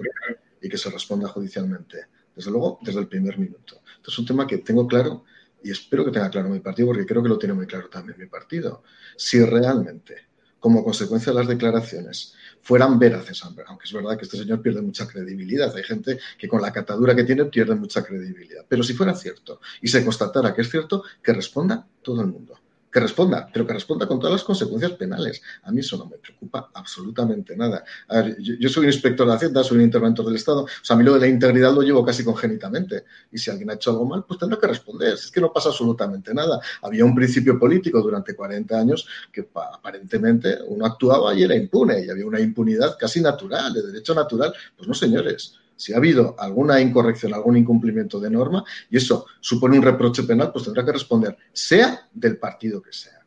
y 0.60 0.68
que 0.68 0.78
se 0.78 0.90
responda 0.90 1.28
judicialmente. 1.28 2.06
Desde 2.34 2.50
luego, 2.50 2.78
desde 2.82 3.00
el 3.00 3.08
primer 3.08 3.38
minuto. 3.38 3.80
Esto 3.96 4.10
es 4.10 4.18
un 4.18 4.26
tema 4.26 4.46
que 4.46 4.58
tengo 4.58 4.86
claro 4.86 5.24
y 5.64 5.70
espero 5.70 6.04
que 6.04 6.10
tenga 6.10 6.30
claro 6.30 6.48
mi 6.48 6.60
partido, 6.60 6.88
porque 6.88 7.06
creo 7.06 7.22
que 7.22 7.28
lo 7.28 7.38
tiene 7.38 7.54
muy 7.54 7.66
claro 7.66 7.88
también 7.88 8.18
mi 8.18 8.26
partido. 8.26 8.82
Si 9.16 9.42
realmente, 9.44 10.28
como 10.60 10.84
consecuencia 10.84 11.32
de 11.32 11.38
las 11.38 11.48
declaraciones, 11.48 12.34
fueran 12.60 12.98
veraces, 12.98 13.42
aunque 13.42 13.84
es 13.84 13.92
verdad 13.92 14.16
que 14.16 14.24
este 14.24 14.38
señor 14.38 14.62
pierde 14.62 14.82
mucha 14.82 15.06
credibilidad, 15.06 15.74
hay 15.74 15.82
gente 15.82 16.18
que 16.38 16.48
con 16.48 16.62
la 16.62 16.72
catadura 16.72 17.14
que 17.16 17.24
tiene 17.24 17.46
pierde 17.46 17.74
mucha 17.74 18.02
credibilidad, 18.04 18.64
pero 18.68 18.82
si 18.82 18.94
fuera 18.94 19.14
cierto 19.14 19.60
y 19.82 19.88
se 19.88 20.04
constatara 20.04 20.54
que 20.54 20.62
es 20.62 20.70
cierto, 20.70 21.02
que 21.22 21.32
responda 21.32 21.86
todo 22.02 22.20
el 22.22 22.28
mundo 22.28 22.58
que 22.94 23.00
responda, 23.00 23.48
pero 23.52 23.66
que 23.66 23.72
responda 23.72 24.06
con 24.06 24.20
todas 24.20 24.34
las 24.34 24.44
consecuencias 24.44 24.92
penales. 24.92 25.42
A 25.64 25.72
mí 25.72 25.80
eso 25.80 25.98
no 25.98 26.06
me 26.06 26.16
preocupa 26.16 26.70
absolutamente 26.72 27.56
nada. 27.56 27.82
A 28.06 28.22
ver, 28.22 28.36
yo, 28.40 28.54
yo, 28.54 28.68
soy 28.68 28.84
un 28.84 28.92
inspector 28.92 29.26
de 29.26 29.34
Hacienda, 29.34 29.64
soy 29.64 29.78
un 29.78 29.82
interventor 29.82 30.24
del 30.24 30.36
Estado, 30.36 30.62
o 30.62 30.68
sea, 30.80 30.94
a 30.94 30.98
mí 31.00 31.04
lo 31.04 31.14
de 31.14 31.18
la 31.18 31.26
integridad 31.26 31.74
lo 31.74 31.82
llevo 31.82 32.04
casi 32.04 32.22
congénitamente. 32.22 33.04
Y 33.32 33.38
si 33.38 33.50
alguien 33.50 33.68
ha 33.70 33.74
hecho 33.74 33.90
algo 33.90 34.04
mal, 34.06 34.24
pues 34.24 34.38
tendrá 34.38 34.60
que 34.60 34.68
responder. 34.68 35.14
Es 35.14 35.28
que 35.32 35.40
no 35.40 35.52
pasa 35.52 35.70
absolutamente 35.70 36.32
nada. 36.32 36.60
Había 36.82 37.04
un 37.04 37.16
principio 37.16 37.58
político 37.58 38.00
durante 38.00 38.36
40 38.36 38.78
años 38.78 39.08
que 39.32 39.48
aparentemente 39.52 40.58
uno 40.68 40.86
actuaba 40.86 41.34
y 41.34 41.42
era 41.42 41.56
impune, 41.56 42.04
y 42.04 42.10
había 42.10 42.26
una 42.26 42.38
impunidad 42.38 42.96
casi 42.96 43.20
natural, 43.20 43.74
de 43.74 43.82
derecho 43.82 44.14
natural. 44.14 44.54
Pues 44.76 44.86
no, 44.86 44.94
señores 44.94 45.58
si 45.76 45.92
ha 45.92 45.96
habido 45.96 46.34
alguna 46.38 46.80
incorrección, 46.80 47.34
algún 47.34 47.56
incumplimiento 47.56 48.20
de 48.20 48.30
norma, 48.30 48.64
y 48.90 48.96
eso 48.96 49.26
supone 49.40 49.76
un 49.76 49.84
reproche 49.84 50.22
penal, 50.22 50.50
pues 50.52 50.64
tendrá 50.64 50.84
que 50.84 50.92
responder, 50.92 51.36
sea 51.52 52.08
del 52.12 52.38
partido 52.38 52.80
que 52.80 52.92
sea. 52.92 53.23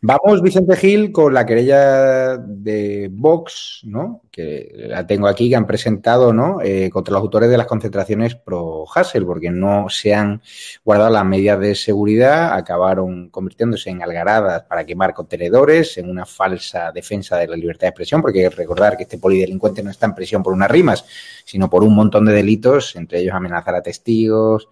Vamos, 0.00 0.40
Vicente 0.40 0.74
Gil, 0.76 1.12
con 1.12 1.34
la 1.34 1.44
querella 1.44 2.38
de 2.38 3.10
Vox, 3.12 3.82
¿no? 3.84 4.22
Que 4.30 4.86
la 4.88 5.06
tengo 5.06 5.28
aquí, 5.28 5.50
que 5.50 5.56
han 5.56 5.66
presentado, 5.66 6.32
¿no? 6.32 6.62
Eh, 6.62 6.88
contra 6.88 7.12
los 7.12 7.20
autores 7.20 7.50
de 7.50 7.58
las 7.58 7.66
concentraciones 7.66 8.36
pro 8.36 8.86
Hassel, 8.92 9.26
porque 9.26 9.50
no 9.50 9.90
se 9.90 10.14
han 10.14 10.40
guardado 10.82 11.10
las 11.10 11.26
medidas 11.26 11.60
de 11.60 11.74
seguridad, 11.74 12.54
acabaron 12.54 13.28
convirtiéndose 13.28 13.90
en 13.90 14.02
algaradas 14.02 14.62
para 14.62 14.86
quemar 14.86 15.12
contenedores, 15.12 15.98
en 15.98 16.08
una 16.08 16.24
falsa 16.24 16.90
defensa 16.92 17.36
de 17.36 17.48
la 17.48 17.56
libertad 17.56 17.82
de 17.82 17.88
expresión, 17.88 18.22
porque 18.22 18.44
hay 18.44 18.48
que 18.48 18.56
recordar 18.56 18.96
que 18.96 19.02
este 19.02 19.18
polidelincuente 19.18 19.82
no 19.82 19.90
está 19.90 20.06
en 20.06 20.14
prisión 20.14 20.42
por 20.42 20.54
unas 20.54 20.70
rimas, 20.70 21.04
sino 21.44 21.68
por 21.68 21.84
un 21.84 21.94
montón 21.94 22.24
de 22.24 22.32
delitos, 22.32 22.96
entre 22.96 23.20
ellos 23.20 23.34
amenazar 23.34 23.74
a 23.74 23.82
testigos, 23.82 24.68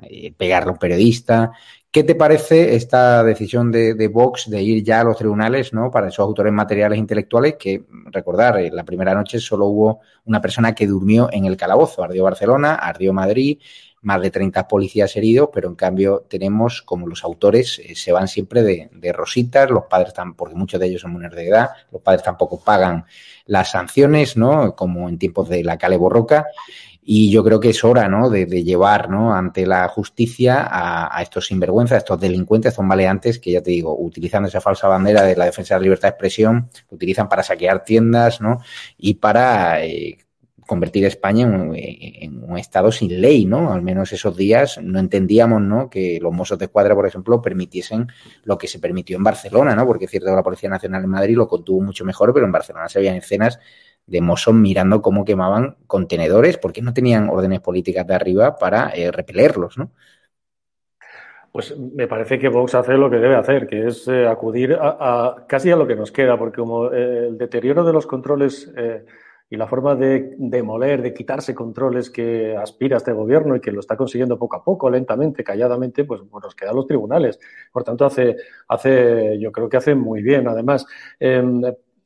eh, 0.00 0.32
pegarle 0.36 0.70
a 0.70 0.72
un 0.72 0.78
periodista. 0.78 1.52
¿Qué 1.90 2.04
te 2.04 2.14
parece 2.14 2.74
esta 2.74 3.24
decisión 3.24 3.72
de, 3.72 4.08
Vox 4.08 4.50
de 4.50 4.62
ir 4.62 4.84
ya 4.84 5.00
a 5.00 5.04
los 5.04 5.16
tribunales 5.16 5.72
¿no? 5.72 5.90
para 5.90 6.08
esos 6.08 6.20
autores 6.20 6.52
materiales 6.52 6.98
intelectuales? 6.98 7.54
Que, 7.58 7.82
recordar, 8.10 8.60
la 8.70 8.84
primera 8.84 9.14
noche 9.14 9.40
solo 9.40 9.66
hubo 9.66 10.00
una 10.26 10.40
persona 10.40 10.74
que 10.74 10.86
durmió 10.86 11.30
en 11.32 11.46
el 11.46 11.56
calabozo. 11.56 12.04
Ardió 12.04 12.24
Barcelona, 12.24 12.74
ardió 12.74 13.14
Madrid, 13.14 13.58
más 14.02 14.20
de 14.20 14.30
30 14.30 14.68
policías 14.68 15.16
heridos, 15.16 15.48
pero 15.52 15.68
en 15.68 15.74
cambio 15.76 16.26
tenemos 16.28 16.82
como 16.82 17.06
los 17.06 17.24
autores 17.24 17.78
eh, 17.78 17.94
se 17.94 18.12
van 18.12 18.28
siempre 18.28 18.62
de, 18.62 18.90
de, 18.92 19.12
rositas, 19.12 19.70
los 19.70 19.84
padres 19.84 20.08
están, 20.08 20.34
porque 20.34 20.54
muchos 20.54 20.78
de 20.78 20.86
ellos 20.86 21.00
son 21.00 21.14
menores 21.14 21.36
de 21.36 21.48
edad, 21.48 21.70
los 21.90 22.02
padres 22.02 22.22
tampoco 22.22 22.60
pagan 22.60 23.06
las 23.46 23.70
sanciones, 23.70 24.36
¿no? 24.36 24.76
Como 24.76 25.08
en 25.08 25.18
tiempos 25.18 25.48
de 25.48 25.64
la 25.64 25.78
Cale 25.78 25.96
Borroca. 25.96 26.46
Y 27.10 27.30
yo 27.30 27.42
creo 27.42 27.58
que 27.58 27.70
es 27.70 27.84
hora, 27.84 28.06
¿no? 28.06 28.28
De, 28.28 28.44
llevar, 28.62 29.08
¿no? 29.08 29.32
Ante 29.32 29.64
la 29.64 29.88
justicia 29.88 30.68
a, 30.70 31.22
estos 31.22 31.46
sinvergüenzas, 31.46 31.94
a 31.94 31.98
estos 32.00 32.20
delincuentes, 32.20 32.72
estos 32.72 32.84
maleantes 32.84 33.38
que 33.38 33.52
ya 33.52 33.62
te 33.62 33.70
digo, 33.70 33.96
utilizando 33.98 34.46
esa 34.46 34.60
falsa 34.60 34.88
bandera 34.88 35.22
de 35.22 35.34
la 35.34 35.46
defensa 35.46 35.72
de 35.72 35.80
la 35.80 35.84
libertad 35.84 36.08
de 36.08 36.10
expresión, 36.10 36.68
utilizan 36.90 37.26
para 37.26 37.42
saquear 37.42 37.82
tiendas, 37.82 38.42
¿no? 38.42 38.58
Y 38.98 39.14
para 39.14 39.82
eh, 39.82 40.18
convertir 40.66 41.06
a 41.06 41.08
España 41.08 41.46
en 41.46 41.54
un, 41.54 41.74
en 41.74 42.44
un, 42.44 42.58
estado 42.58 42.92
sin 42.92 43.18
ley, 43.22 43.46
¿no? 43.46 43.72
Al 43.72 43.80
menos 43.80 44.12
esos 44.12 44.36
días 44.36 44.78
no 44.82 44.98
entendíamos, 44.98 45.62
¿no? 45.62 45.88
Que 45.88 46.18
los 46.20 46.34
mozos 46.34 46.58
de 46.58 46.66
escuadra, 46.66 46.94
por 46.94 47.06
ejemplo, 47.06 47.40
permitiesen 47.40 48.08
lo 48.44 48.58
que 48.58 48.68
se 48.68 48.80
permitió 48.80 49.16
en 49.16 49.24
Barcelona, 49.24 49.74
¿no? 49.74 49.86
Porque 49.86 50.04
es 50.04 50.10
cierto 50.10 50.28
que 50.28 50.36
la 50.36 50.42
Policía 50.42 50.68
Nacional 50.68 51.04
en 51.04 51.10
Madrid 51.10 51.36
lo 51.38 51.48
contuvo 51.48 51.80
mucho 51.80 52.04
mejor, 52.04 52.34
pero 52.34 52.44
en 52.44 52.52
Barcelona 52.52 52.86
se 52.90 52.98
veían 52.98 53.16
escenas 53.16 53.58
de 54.08 54.20
mozos 54.20 54.54
mirando 54.54 55.02
cómo 55.02 55.24
quemaban 55.24 55.76
contenedores 55.86 56.58
porque 56.58 56.82
no 56.82 56.94
tenían 56.94 57.28
órdenes 57.28 57.60
políticas 57.60 58.06
de 58.06 58.14
arriba 58.14 58.56
para 58.56 58.90
eh, 58.90 59.12
repelerlos, 59.12 59.78
¿no? 59.78 59.92
Pues 61.52 61.76
me 61.78 62.06
parece 62.06 62.38
que 62.38 62.48
Vox 62.48 62.74
hace 62.74 62.94
lo 62.94 63.10
que 63.10 63.16
debe 63.16 63.34
hacer, 63.34 63.66
que 63.66 63.86
es 63.86 64.06
eh, 64.08 64.26
acudir 64.26 64.76
a, 64.80 65.44
casi 65.48 65.70
a 65.70 65.76
lo 65.76 65.86
que 65.86 65.96
nos 65.96 66.12
queda, 66.12 66.38
porque 66.38 66.60
como 66.60 66.92
eh, 66.92 67.28
el 67.28 67.38
deterioro 67.38 67.84
de 67.84 67.92
los 67.92 68.06
controles 68.06 68.72
y 69.50 69.56
la 69.56 69.66
forma 69.66 69.94
de 69.94 70.34
demoler, 70.36 71.00
de 71.00 71.14
quitarse 71.14 71.54
controles 71.54 72.10
que 72.10 72.54
aspira 72.54 72.98
este 72.98 73.12
gobierno 73.12 73.56
y 73.56 73.60
que 73.60 73.72
lo 73.72 73.80
está 73.80 73.96
consiguiendo 73.96 74.38
poco 74.38 74.56
a 74.56 74.64
poco, 74.64 74.90
lentamente, 74.90 75.42
calladamente, 75.42 76.04
pues, 76.04 76.20
nos 76.30 76.54
quedan 76.54 76.76
los 76.76 76.86
tribunales. 76.86 77.40
Por 77.72 77.82
tanto, 77.82 78.04
hace, 78.04 78.36
hace, 78.68 79.38
yo 79.40 79.50
creo 79.50 79.70
que 79.70 79.78
hace 79.78 79.94
muy 79.94 80.22
bien. 80.22 80.48
Además, 80.48 80.86
eh, 81.18 81.42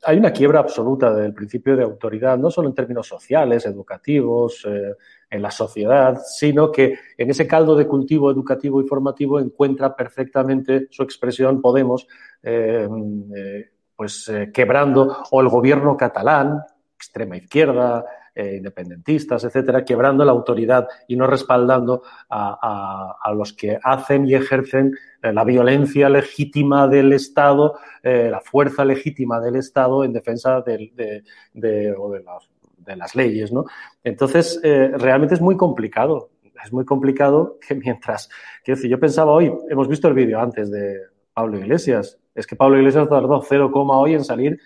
hay 0.05 0.17
una 0.17 0.31
quiebra 0.31 0.59
absoluta 0.59 1.13
del 1.13 1.33
principio 1.33 1.75
de 1.75 1.83
autoridad, 1.83 2.37
no 2.37 2.51
solo 2.51 2.69
en 2.69 2.75
términos 2.75 3.07
sociales, 3.07 3.65
educativos, 3.65 4.65
eh, 4.67 4.95
en 5.29 5.41
la 5.41 5.51
sociedad, 5.51 6.21
sino 6.25 6.71
que 6.71 6.97
en 7.17 7.29
ese 7.29 7.47
caldo 7.47 7.75
de 7.75 7.87
cultivo 7.87 8.29
educativo 8.29 8.81
y 8.81 8.87
formativo 8.87 9.39
encuentra 9.39 9.95
perfectamente 9.95 10.87
su 10.91 11.03
expresión 11.03 11.61
Podemos, 11.61 12.07
eh, 12.43 12.87
eh, 13.35 13.69
pues 13.95 14.31
quebrando, 14.53 15.23
o 15.31 15.41
el 15.41 15.49
gobierno 15.49 15.95
catalán, 15.95 16.63
extrema 16.95 17.37
izquierda, 17.37 18.05
eh, 18.35 18.55
independentistas, 18.57 19.43
etcétera, 19.43 19.85
quebrando 19.85 20.25
la 20.25 20.31
autoridad 20.31 20.87
y 21.07 21.15
no 21.15 21.27
respaldando 21.27 22.01
a, 22.29 23.15
a, 23.21 23.31
los 23.33 23.53
que 23.53 23.77
hacen 23.83 24.27
y 24.27 24.33
ejercen 24.33 24.95
eh, 25.21 25.31
la 25.31 25.43
violencia 25.43 26.09
legítima 26.09 26.87
del 26.87 27.13
Estado, 27.13 27.77
eh, 28.01 28.29
la 28.31 28.41
fuerza 28.41 28.85
legítima 28.85 29.39
del 29.39 29.57
Estado 29.57 30.03
en 30.03 30.13
defensa 30.13 30.61
de, 30.61 30.91
de, 30.95 31.23
de, 31.53 32.95
las, 32.95 33.15
leyes. 33.15 33.51
¿no? 33.51 33.65
Entonces, 34.03 34.59
realmente 34.63 35.35
es 35.35 35.41
muy 35.41 35.55
complicado. 35.55 36.31
Es 36.65 36.73
muy 36.73 36.85
complicado 36.85 37.59
que 37.65 37.75
mientras, 37.85 38.29
quiero 38.63 38.77
decir, 38.77 38.89
yo 38.89 38.99
pensaba 38.99 39.31
hoy, 39.31 39.53
hemos 39.69 39.87
visto 39.87 40.07
el 40.07 40.15
vídeo 40.15 40.39
antes 40.39 40.71
de 40.71 41.01
Pablo 41.35 41.59
Iglesias, 41.59 42.17
es 42.33 42.47
que 42.47 42.55
Pablo 42.55 42.79
Iglesias 42.79 43.07
tardó 43.07 43.41
0, 43.41 43.71
hoy 43.73 44.15
en 44.15 44.23
salir 44.23 44.59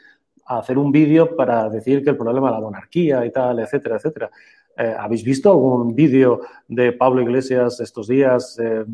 hacer 0.48 0.78
un 0.78 0.92
vídeo 0.92 1.36
para 1.36 1.70
decir 1.70 2.04
que 2.04 2.12
el 2.12 2.18
problema 2.18 2.48
es 2.48 2.54
la 2.56 2.62
monarquía 2.62 3.26
y 3.26 3.32
tal, 3.32 3.60
etcétera, 3.60 3.98
etcétera. 3.98 4.32
Eh, 4.78 4.96
¿Habéis 4.98 5.24
visto 5.24 5.50
algún 5.50 5.96
vídeo 5.96 6.42
de 6.68 6.94
Pablo 6.94 7.22
Iglesias 7.22 7.80
estos 7.80 8.08
días 8.08 8.60
eh, 8.60 8.86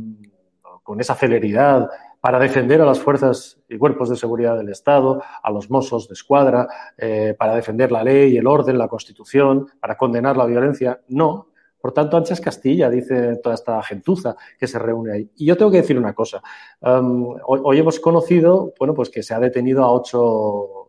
con 0.81 0.99
esa 1.01 1.13
celeridad 1.13 1.89
para 2.21 2.39
defender 2.39 2.81
a 2.81 2.85
las 2.85 2.99
fuerzas 2.99 3.59
y 3.67 3.77
cuerpos 3.77 4.09
de 4.09 4.15
seguridad 4.15 4.55
del 4.55 4.69
Estado, 4.69 5.21
a 5.41 5.51
los 5.51 5.69
mozos 5.69 6.07
de 6.07 6.13
escuadra, 6.13 6.67
eh, 6.97 7.35
para 7.37 7.53
defender 7.55 7.91
la 7.91 8.01
ley, 8.01 8.37
el 8.37 8.47
orden, 8.47 8.77
la 8.77 8.87
Constitución, 8.87 9.67
para 9.81 9.97
condenar 9.97 10.37
la 10.37 10.45
violencia? 10.45 11.01
No. 11.09 11.49
Por 11.81 11.91
tanto, 11.91 12.15
ancha 12.15 12.33
es 12.33 12.39
Castilla, 12.39 12.89
dice 12.89 13.35
toda 13.43 13.55
esta 13.55 13.83
gentuza 13.83 14.37
que 14.57 14.67
se 14.67 14.79
reúne 14.79 15.11
ahí. 15.11 15.31
Y 15.35 15.45
yo 15.45 15.57
tengo 15.57 15.69
que 15.69 15.81
decir 15.81 15.97
una 15.97 16.13
cosa. 16.13 16.41
Hoy, 16.79 17.59
hoy, 17.61 17.77
hemos 17.77 17.99
conocido, 17.99 18.73
bueno, 18.79 18.93
pues 18.93 19.09
que 19.09 19.21
se 19.21 19.33
ha 19.33 19.39
detenido 19.41 19.83
a 19.83 19.91
ocho 19.91 20.82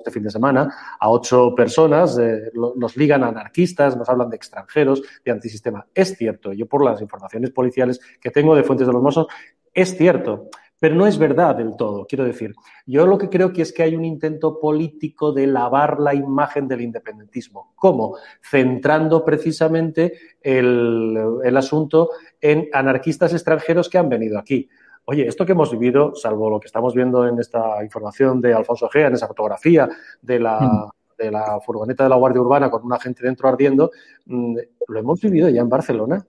este 0.00 0.10
fin 0.10 0.22
de 0.22 0.30
semana, 0.30 0.74
a 0.98 1.10
ocho 1.10 1.54
personas, 1.54 2.18
eh, 2.18 2.50
los 2.54 2.96
ligan 2.96 3.22
anarquistas, 3.22 3.96
nos 3.96 4.08
hablan 4.08 4.30
de 4.30 4.36
extranjeros, 4.36 5.02
de 5.24 5.30
antisistema. 5.30 5.86
Es 5.94 6.16
cierto, 6.16 6.52
yo 6.52 6.66
por 6.66 6.84
las 6.84 7.00
informaciones 7.00 7.50
policiales 7.50 8.00
que 8.20 8.30
tengo 8.30 8.56
de 8.56 8.62
fuentes 8.62 8.86
de 8.86 8.92
los 8.92 9.02
Mossos, 9.02 9.26
es 9.72 9.96
cierto, 9.96 10.48
pero 10.80 10.94
no 10.94 11.06
es 11.06 11.18
verdad 11.18 11.54
del 11.54 11.76
todo. 11.76 12.06
Quiero 12.06 12.24
decir, 12.24 12.54
yo 12.86 13.06
lo 13.06 13.18
que 13.18 13.28
creo 13.28 13.52
que 13.52 13.62
es 13.62 13.72
que 13.72 13.82
hay 13.82 13.94
un 13.94 14.04
intento 14.04 14.58
político 14.58 15.32
de 15.32 15.46
lavar 15.46 16.00
la 16.00 16.14
imagen 16.14 16.66
del 16.66 16.80
independentismo. 16.80 17.74
¿Cómo? 17.76 18.16
Centrando 18.42 19.22
precisamente 19.22 20.14
el, 20.40 21.16
el 21.44 21.56
asunto 21.56 22.10
en 22.40 22.68
anarquistas 22.72 23.34
extranjeros 23.34 23.90
que 23.90 23.98
han 23.98 24.08
venido 24.08 24.38
aquí. 24.38 24.70
Oye, 25.10 25.26
esto 25.26 25.44
que 25.44 25.50
hemos 25.50 25.72
vivido, 25.72 26.14
salvo 26.14 26.48
lo 26.48 26.60
que 26.60 26.68
estamos 26.68 26.94
viendo 26.94 27.26
en 27.26 27.36
esta 27.40 27.82
información 27.82 28.40
de 28.40 28.54
Alfonso 28.54 28.88
Gea, 28.88 29.08
en 29.08 29.14
esa 29.14 29.26
fotografía 29.26 29.88
de 30.22 30.38
la, 30.38 30.60
mm. 30.60 30.90
de 31.18 31.30
la 31.32 31.58
furgoneta 31.58 32.04
de 32.04 32.10
la 32.10 32.14
Guardia 32.14 32.40
Urbana 32.40 32.70
con 32.70 32.84
una 32.84 32.96
gente 33.00 33.24
dentro 33.24 33.48
ardiendo, 33.48 33.90
mmm, 34.26 34.56
lo 34.86 35.00
hemos 35.00 35.20
vivido 35.20 35.48
ya 35.48 35.62
en 35.62 35.68
Barcelona. 35.68 36.24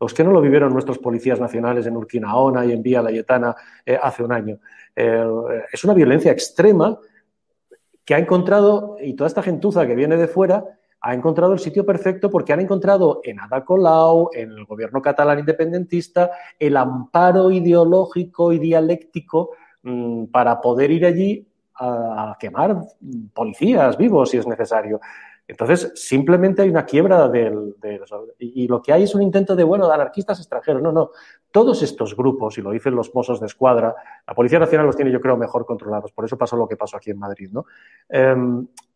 Los 0.00 0.12
que 0.12 0.24
no 0.24 0.32
lo 0.32 0.40
vivieron 0.40 0.72
nuestros 0.72 0.98
policías 0.98 1.38
nacionales 1.38 1.86
en 1.86 1.96
Urquinaona 1.96 2.66
y 2.66 2.72
en 2.72 2.82
Vía 2.82 3.02
Layetana 3.02 3.54
eh, 3.86 3.96
hace 4.02 4.24
un 4.24 4.32
año. 4.32 4.58
Eh, 4.96 5.24
es 5.72 5.84
una 5.84 5.94
violencia 5.94 6.32
extrema 6.32 6.98
que 8.04 8.16
ha 8.16 8.18
encontrado, 8.18 8.96
y 9.00 9.14
toda 9.14 9.28
esta 9.28 9.44
gentuza 9.44 9.86
que 9.86 9.94
viene 9.94 10.16
de 10.16 10.26
fuera, 10.26 10.64
ha 11.06 11.12
encontrado 11.12 11.52
el 11.52 11.58
sitio 11.58 11.84
perfecto 11.84 12.30
porque 12.30 12.54
han 12.54 12.60
encontrado 12.60 13.20
en 13.24 13.38
Ada 13.38 13.62
Colau, 13.62 14.30
en 14.32 14.50
el 14.52 14.64
gobierno 14.64 15.02
catalán 15.02 15.38
independentista, 15.38 16.30
el 16.58 16.78
amparo 16.78 17.50
ideológico 17.50 18.54
y 18.54 18.58
dialéctico 18.58 19.50
mmm, 19.82 20.24
para 20.26 20.62
poder 20.62 20.90
ir 20.90 21.04
allí 21.04 21.46
a 21.74 22.34
quemar 22.40 22.78
policías 23.34 23.98
vivos 23.98 24.30
si 24.30 24.38
es 24.38 24.46
necesario. 24.46 24.98
Entonces, 25.46 25.92
simplemente 25.94 26.62
hay 26.62 26.70
una 26.70 26.86
quiebra 26.86 27.28
del, 27.28 27.74
del, 27.80 28.00
y, 28.38 28.66
lo 28.66 28.80
que 28.80 28.92
hay 28.92 29.02
es 29.02 29.14
un 29.14 29.22
intento 29.22 29.54
de, 29.54 29.62
bueno, 29.62 29.86
de 29.86 29.94
anarquistas 29.94 30.38
extranjeros. 30.38 30.82
No, 30.82 30.90
no. 30.90 31.10
Todos 31.50 31.82
estos 31.82 32.16
grupos, 32.16 32.56
y 32.56 32.62
lo 32.62 32.70
dicen 32.70 32.94
los 32.94 33.14
mozos 33.14 33.40
de 33.40 33.46
escuadra, 33.46 33.94
la 34.26 34.34
Policía 34.34 34.58
Nacional 34.58 34.86
los 34.86 34.96
tiene, 34.96 35.12
yo 35.12 35.20
creo, 35.20 35.36
mejor 35.36 35.66
controlados. 35.66 36.12
Por 36.12 36.24
eso 36.24 36.38
pasó 36.38 36.56
lo 36.56 36.66
que 36.66 36.76
pasó 36.76 36.96
aquí 36.96 37.10
en 37.10 37.18
Madrid, 37.18 37.50
¿no? 37.52 37.66
Eh, 38.08 38.34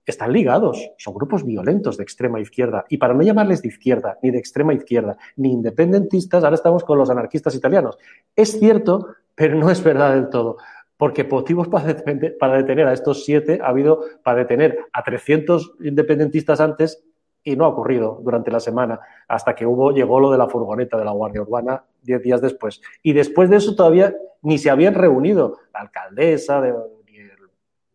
están 0.06 0.32
ligados, 0.32 0.90
son 0.96 1.12
grupos 1.12 1.44
violentos 1.44 1.98
de 1.98 2.02
extrema 2.02 2.40
izquierda. 2.40 2.86
Y 2.88 2.96
para 2.96 3.12
no 3.12 3.22
llamarles 3.22 3.60
de 3.60 3.68
izquierda, 3.68 4.18
ni 4.22 4.30
de 4.30 4.38
extrema 4.38 4.72
izquierda, 4.72 5.18
ni 5.36 5.52
independentistas, 5.52 6.42
ahora 6.42 6.54
estamos 6.54 6.82
con 6.82 6.96
los 6.96 7.10
anarquistas 7.10 7.54
italianos. 7.54 7.98
Es 8.34 8.58
cierto, 8.58 9.08
pero 9.34 9.54
no 9.56 9.70
es 9.70 9.84
verdad 9.84 10.14
del 10.14 10.30
todo 10.30 10.56
porque 10.98 11.24
motivos 11.24 11.68
para 11.68 12.56
detener, 12.56 12.86
a 12.86 12.92
estos 12.92 13.24
siete 13.24 13.60
ha 13.62 13.68
habido 13.68 14.00
para 14.22 14.38
detener 14.38 14.78
a 14.92 15.02
300 15.02 15.76
independentistas 15.80 16.60
antes 16.60 17.04
y 17.44 17.54
no 17.56 17.64
ha 17.64 17.68
ocurrido 17.68 18.20
durante 18.22 18.50
la 18.50 18.58
semana, 18.58 19.00
hasta 19.28 19.54
que 19.54 19.64
hubo, 19.64 19.92
llegó 19.92 20.18
lo 20.18 20.30
de 20.30 20.38
la 20.38 20.48
furgoneta 20.48 20.98
de 20.98 21.04
la 21.04 21.12
Guardia 21.12 21.40
Urbana 21.40 21.84
diez 22.02 22.20
días 22.20 22.42
después. 22.42 22.82
Y 23.02 23.12
después 23.12 23.48
de 23.48 23.56
eso 23.56 23.76
todavía 23.76 24.14
ni 24.42 24.58
se 24.58 24.70
habían 24.70 24.94
reunido 24.94 25.58
la 25.72 25.80
alcaldesa, 25.80 26.60
de, 26.60 26.70
el 26.70 27.30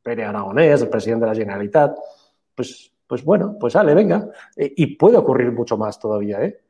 Pere 0.01 0.23
Aragonés, 0.23 0.81
el 0.81 0.89
presidente 0.89 1.25
de 1.25 1.31
la 1.31 1.37
Generalitat. 1.37 1.97
Pues, 2.55 2.93
pues 3.05 3.23
bueno, 3.23 3.57
pues 3.59 3.73
sale, 3.73 3.93
venga. 3.93 4.29
Y 4.55 4.95
puede 4.95 5.17
ocurrir 5.17 5.51
mucho 5.51 5.77
más 5.77 5.99
todavía, 5.99 6.41
¿eh? 6.41 6.62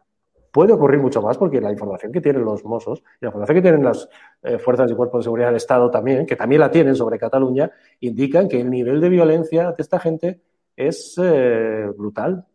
Puede 0.54 0.72
ocurrir 0.72 1.02
mucho 1.02 1.20
más 1.20 1.36
porque 1.36 1.60
la 1.60 1.72
información 1.72 2.12
que 2.12 2.22
tienen 2.22 2.46
los 2.46 2.64
Mossos 2.64 3.00
y 3.00 3.26
la 3.26 3.30
información 3.30 3.56
que 3.56 3.62
tienen 3.64 3.84
las 3.84 4.08
eh, 4.44 4.60
fuerzas 4.60 4.90
y 4.92 4.94
cuerpos 4.94 5.22
de 5.22 5.24
seguridad 5.24 5.48
del 5.48 5.56
Estado 5.56 5.90
también, 5.90 6.28
que 6.28 6.36
también 6.36 6.62
la 6.62 6.70
tienen 6.70 6.96
sobre 6.96 7.18
Cataluña, 7.18 7.72
indican 8.02 8.48
que 8.48 8.62
el 8.62 8.70
nivel 8.70 9.02
de 9.02 9.10
violencia 9.10 9.72
de 9.72 9.82
esta 9.82 10.00
gente 10.00 10.42
es 10.78 11.20
eh, 11.22 11.90
brutal. 11.98 12.46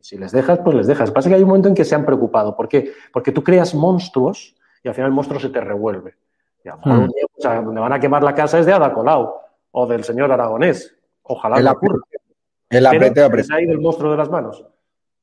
Si 0.00 0.18
les 0.18 0.30
dejas, 0.30 0.60
pues 0.62 0.76
les 0.76 0.86
dejas. 0.86 1.10
Pasa 1.10 1.30
que 1.30 1.36
hay 1.36 1.42
un 1.42 1.48
momento 1.48 1.70
en 1.70 1.74
que 1.74 1.86
se 1.86 1.94
han 1.94 2.04
preocupado. 2.04 2.54
¿Por 2.54 2.68
qué? 2.68 2.92
Porque 3.10 3.32
tú 3.32 3.42
creas 3.42 3.74
monstruos 3.74 4.54
y 4.82 4.88
al 4.88 4.94
final 4.94 5.08
el 5.08 5.14
monstruo 5.14 5.40
se 5.40 5.48
te 5.48 5.62
revuelve. 5.62 6.16
Y 6.62 6.68
a 6.68 6.76
mm. 6.76 7.08
o 7.08 7.40
sea, 7.40 7.62
donde 7.62 7.80
van 7.80 7.94
a 7.94 7.98
quemar 7.98 8.22
la 8.22 8.34
casa 8.34 8.58
es 8.58 8.66
de 8.66 8.74
Ada 8.74 8.92
Colau 8.92 9.32
o 9.70 9.86
del 9.86 10.04
señor 10.04 10.30
Aragonés. 10.30 10.94
Ojalá 11.22 11.56
el 11.56 11.64
no 11.64 11.72
ocurra. 11.72 11.98
El 12.68 12.86
aprete, 12.86 13.26
Pero 13.26 13.40
es 13.40 13.50
ahí 13.50 13.64
del 13.64 13.80
monstruo 13.80 14.10
de 14.10 14.18
las 14.18 14.28
manos. 14.28 14.66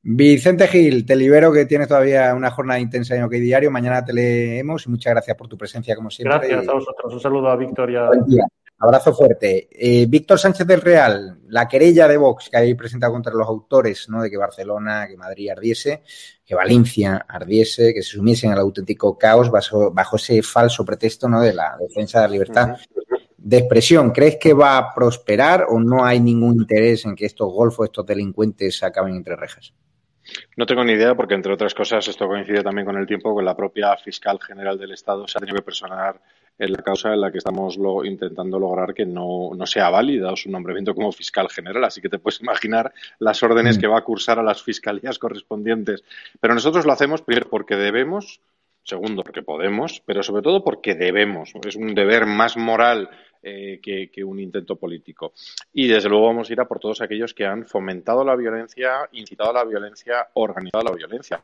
Vicente 0.04 0.66
Gil, 0.66 1.06
te 1.06 1.14
libero 1.14 1.52
que 1.52 1.64
tienes 1.64 1.86
todavía 1.86 2.34
una 2.34 2.50
jornada 2.50 2.80
intensa 2.80 3.14
en 3.14 3.22
OK 3.22 3.32
Diario. 3.32 3.70
Mañana 3.70 4.04
te 4.04 4.12
leemos 4.12 4.84
y 4.86 4.90
muchas 4.90 5.12
gracias 5.12 5.36
por 5.36 5.46
tu 5.46 5.56
presencia, 5.56 5.94
como 5.94 6.10
siempre. 6.10 6.36
Gracias 6.36 6.68
a 6.68 6.72
vosotros. 6.72 7.14
Un 7.14 7.20
saludo 7.20 7.48
a 7.48 7.56
Victoria. 7.56 8.08
Buen 8.08 8.24
día. 8.26 8.44
Abrazo 8.80 9.14
fuerte. 9.14 9.68
Eh, 9.70 10.06
Víctor 10.08 10.40
Sánchez 10.40 10.66
del 10.66 10.80
Real, 10.80 11.38
la 11.46 11.68
querella 11.68 12.08
de 12.08 12.16
Vox 12.16 12.48
que 12.50 12.56
hay 12.56 12.74
presentado 12.74 13.12
contra 13.12 13.32
los 13.32 13.46
autores, 13.46 14.08
¿no? 14.08 14.22
De 14.22 14.28
que 14.28 14.36
Barcelona, 14.36 15.06
que 15.06 15.16
Madrid 15.16 15.50
ardiese, 15.50 16.02
que 16.44 16.56
Valencia 16.56 17.24
ardiese, 17.28 17.94
que 17.94 18.02
se 18.02 18.16
sumiesen 18.16 18.50
al 18.50 18.58
auténtico 18.58 19.16
caos 19.16 19.52
bajo, 19.52 19.92
bajo 19.92 20.16
ese 20.16 20.42
falso 20.42 20.84
pretexto, 20.84 21.28
¿no? 21.28 21.40
De 21.40 21.54
la 21.54 21.76
defensa 21.78 22.20
de 22.20 22.26
la 22.26 22.32
libertad. 22.32 22.70
Uh 22.70 22.72
-huh 22.72 23.02
de 23.44 23.58
expresión, 23.58 24.12
¿crees 24.12 24.36
que 24.36 24.52
va 24.52 24.78
a 24.78 24.94
prosperar 24.94 25.66
o 25.68 25.80
no 25.80 26.04
hay 26.04 26.20
ningún 26.20 26.60
interés 26.60 27.04
en 27.04 27.16
que 27.16 27.26
estos 27.26 27.52
golfos, 27.52 27.86
estos 27.86 28.06
delincuentes 28.06 28.82
acaben 28.84 29.16
entre 29.16 29.34
rejas? 29.34 29.74
No 30.56 30.66
tengo 30.66 30.84
ni 30.84 30.92
idea 30.92 31.14
porque, 31.14 31.34
entre 31.34 31.52
otras 31.52 31.74
cosas, 31.74 32.06
esto 32.08 32.26
coincide 32.26 32.62
también 32.62 32.86
con 32.86 32.96
el 32.96 33.06
tiempo 33.06 33.36
que 33.36 33.42
la 33.42 33.56
propia 33.56 33.96
fiscal 33.96 34.38
general 34.40 34.78
del 34.78 34.92
Estado 34.92 35.26
se 35.26 35.38
ha 35.38 35.40
tenido 35.40 35.56
que 35.56 35.64
personar 35.64 36.20
en 36.58 36.72
la 36.72 36.82
causa 36.82 37.12
en 37.12 37.20
la 37.20 37.32
que 37.32 37.38
estamos 37.38 37.76
lo, 37.76 38.04
intentando 38.04 38.58
lograr 38.58 38.94
que 38.94 39.06
no, 39.06 39.50
no, 39.54 39.66
sea 39.66 39.90
válida 39.90 40.34
su 40.36 40.50
nombramiento 40.50 40.94
como 40.94 41.10
fiscal 41.12 41.48
general. 41.48 41.84
Así 41.84 42.00
que 42.00 42.08
te 42.08 42.18
puedes 42.18 42.40
imaginar 42.40 42.92
las 43.18 43.42
órdenes 43.42 43.78
mm. 43.78 43.80
que 43.80 43.86
va 43.86 43.98
a 43.98 44.04
cursar 44.04 44.38
a 44.38 44.42
las 44.42 44.62
fiscalías 44.62 45.18
correspondientes. 45.18 46.04
Pero 46.40 46.54
nosotros 46.54 46.84
lo 46.86 46.92
hacemos 46.92 47.22
primero 47.22 47.48
porque 47.48 47.76
debemos, 47.76 48.40
segundo 48.84 49.22
porque 49.24 49.42
podemos, 49.42 50.02
pero 50.04 50.22
sobre 50.22 50.42
todo 50.42 50.62
porque 50.62 50.94
debemos. 50.94 51.52
Es 51.66 51.76
un 51.76 51.94
deber 51.94 52.26
más 52.26 52.56
moral 52.56 53.10
eh, 53.42 53.80
que, 53.82 54.24
un 54.24 54.38
intento 54.38 54.76
político. 54.76 55.32
Y 55.72 55.88
desde 55.88 56.08
luego 56.08 56.26
vamos 56.26 56.48
a 56.48 56.52
ir 56.52 56.60
a 56.60 56.68
por 56.68 56.78
todos 56.78 57.00
aquellos 57.00 57.34
que 57.34 57.44
han 57.44 57.66
fomentado 57.66 58.24
la 58.24 58.36
violencia, 58.36 59.08
incitado 59.12 59.50
a 59.50 59.54
la 59.54 59.64
violencia, 59.64 60.28
organizado 60.34 60.84
la 60.84 60.94
violencia, 60.94 61.42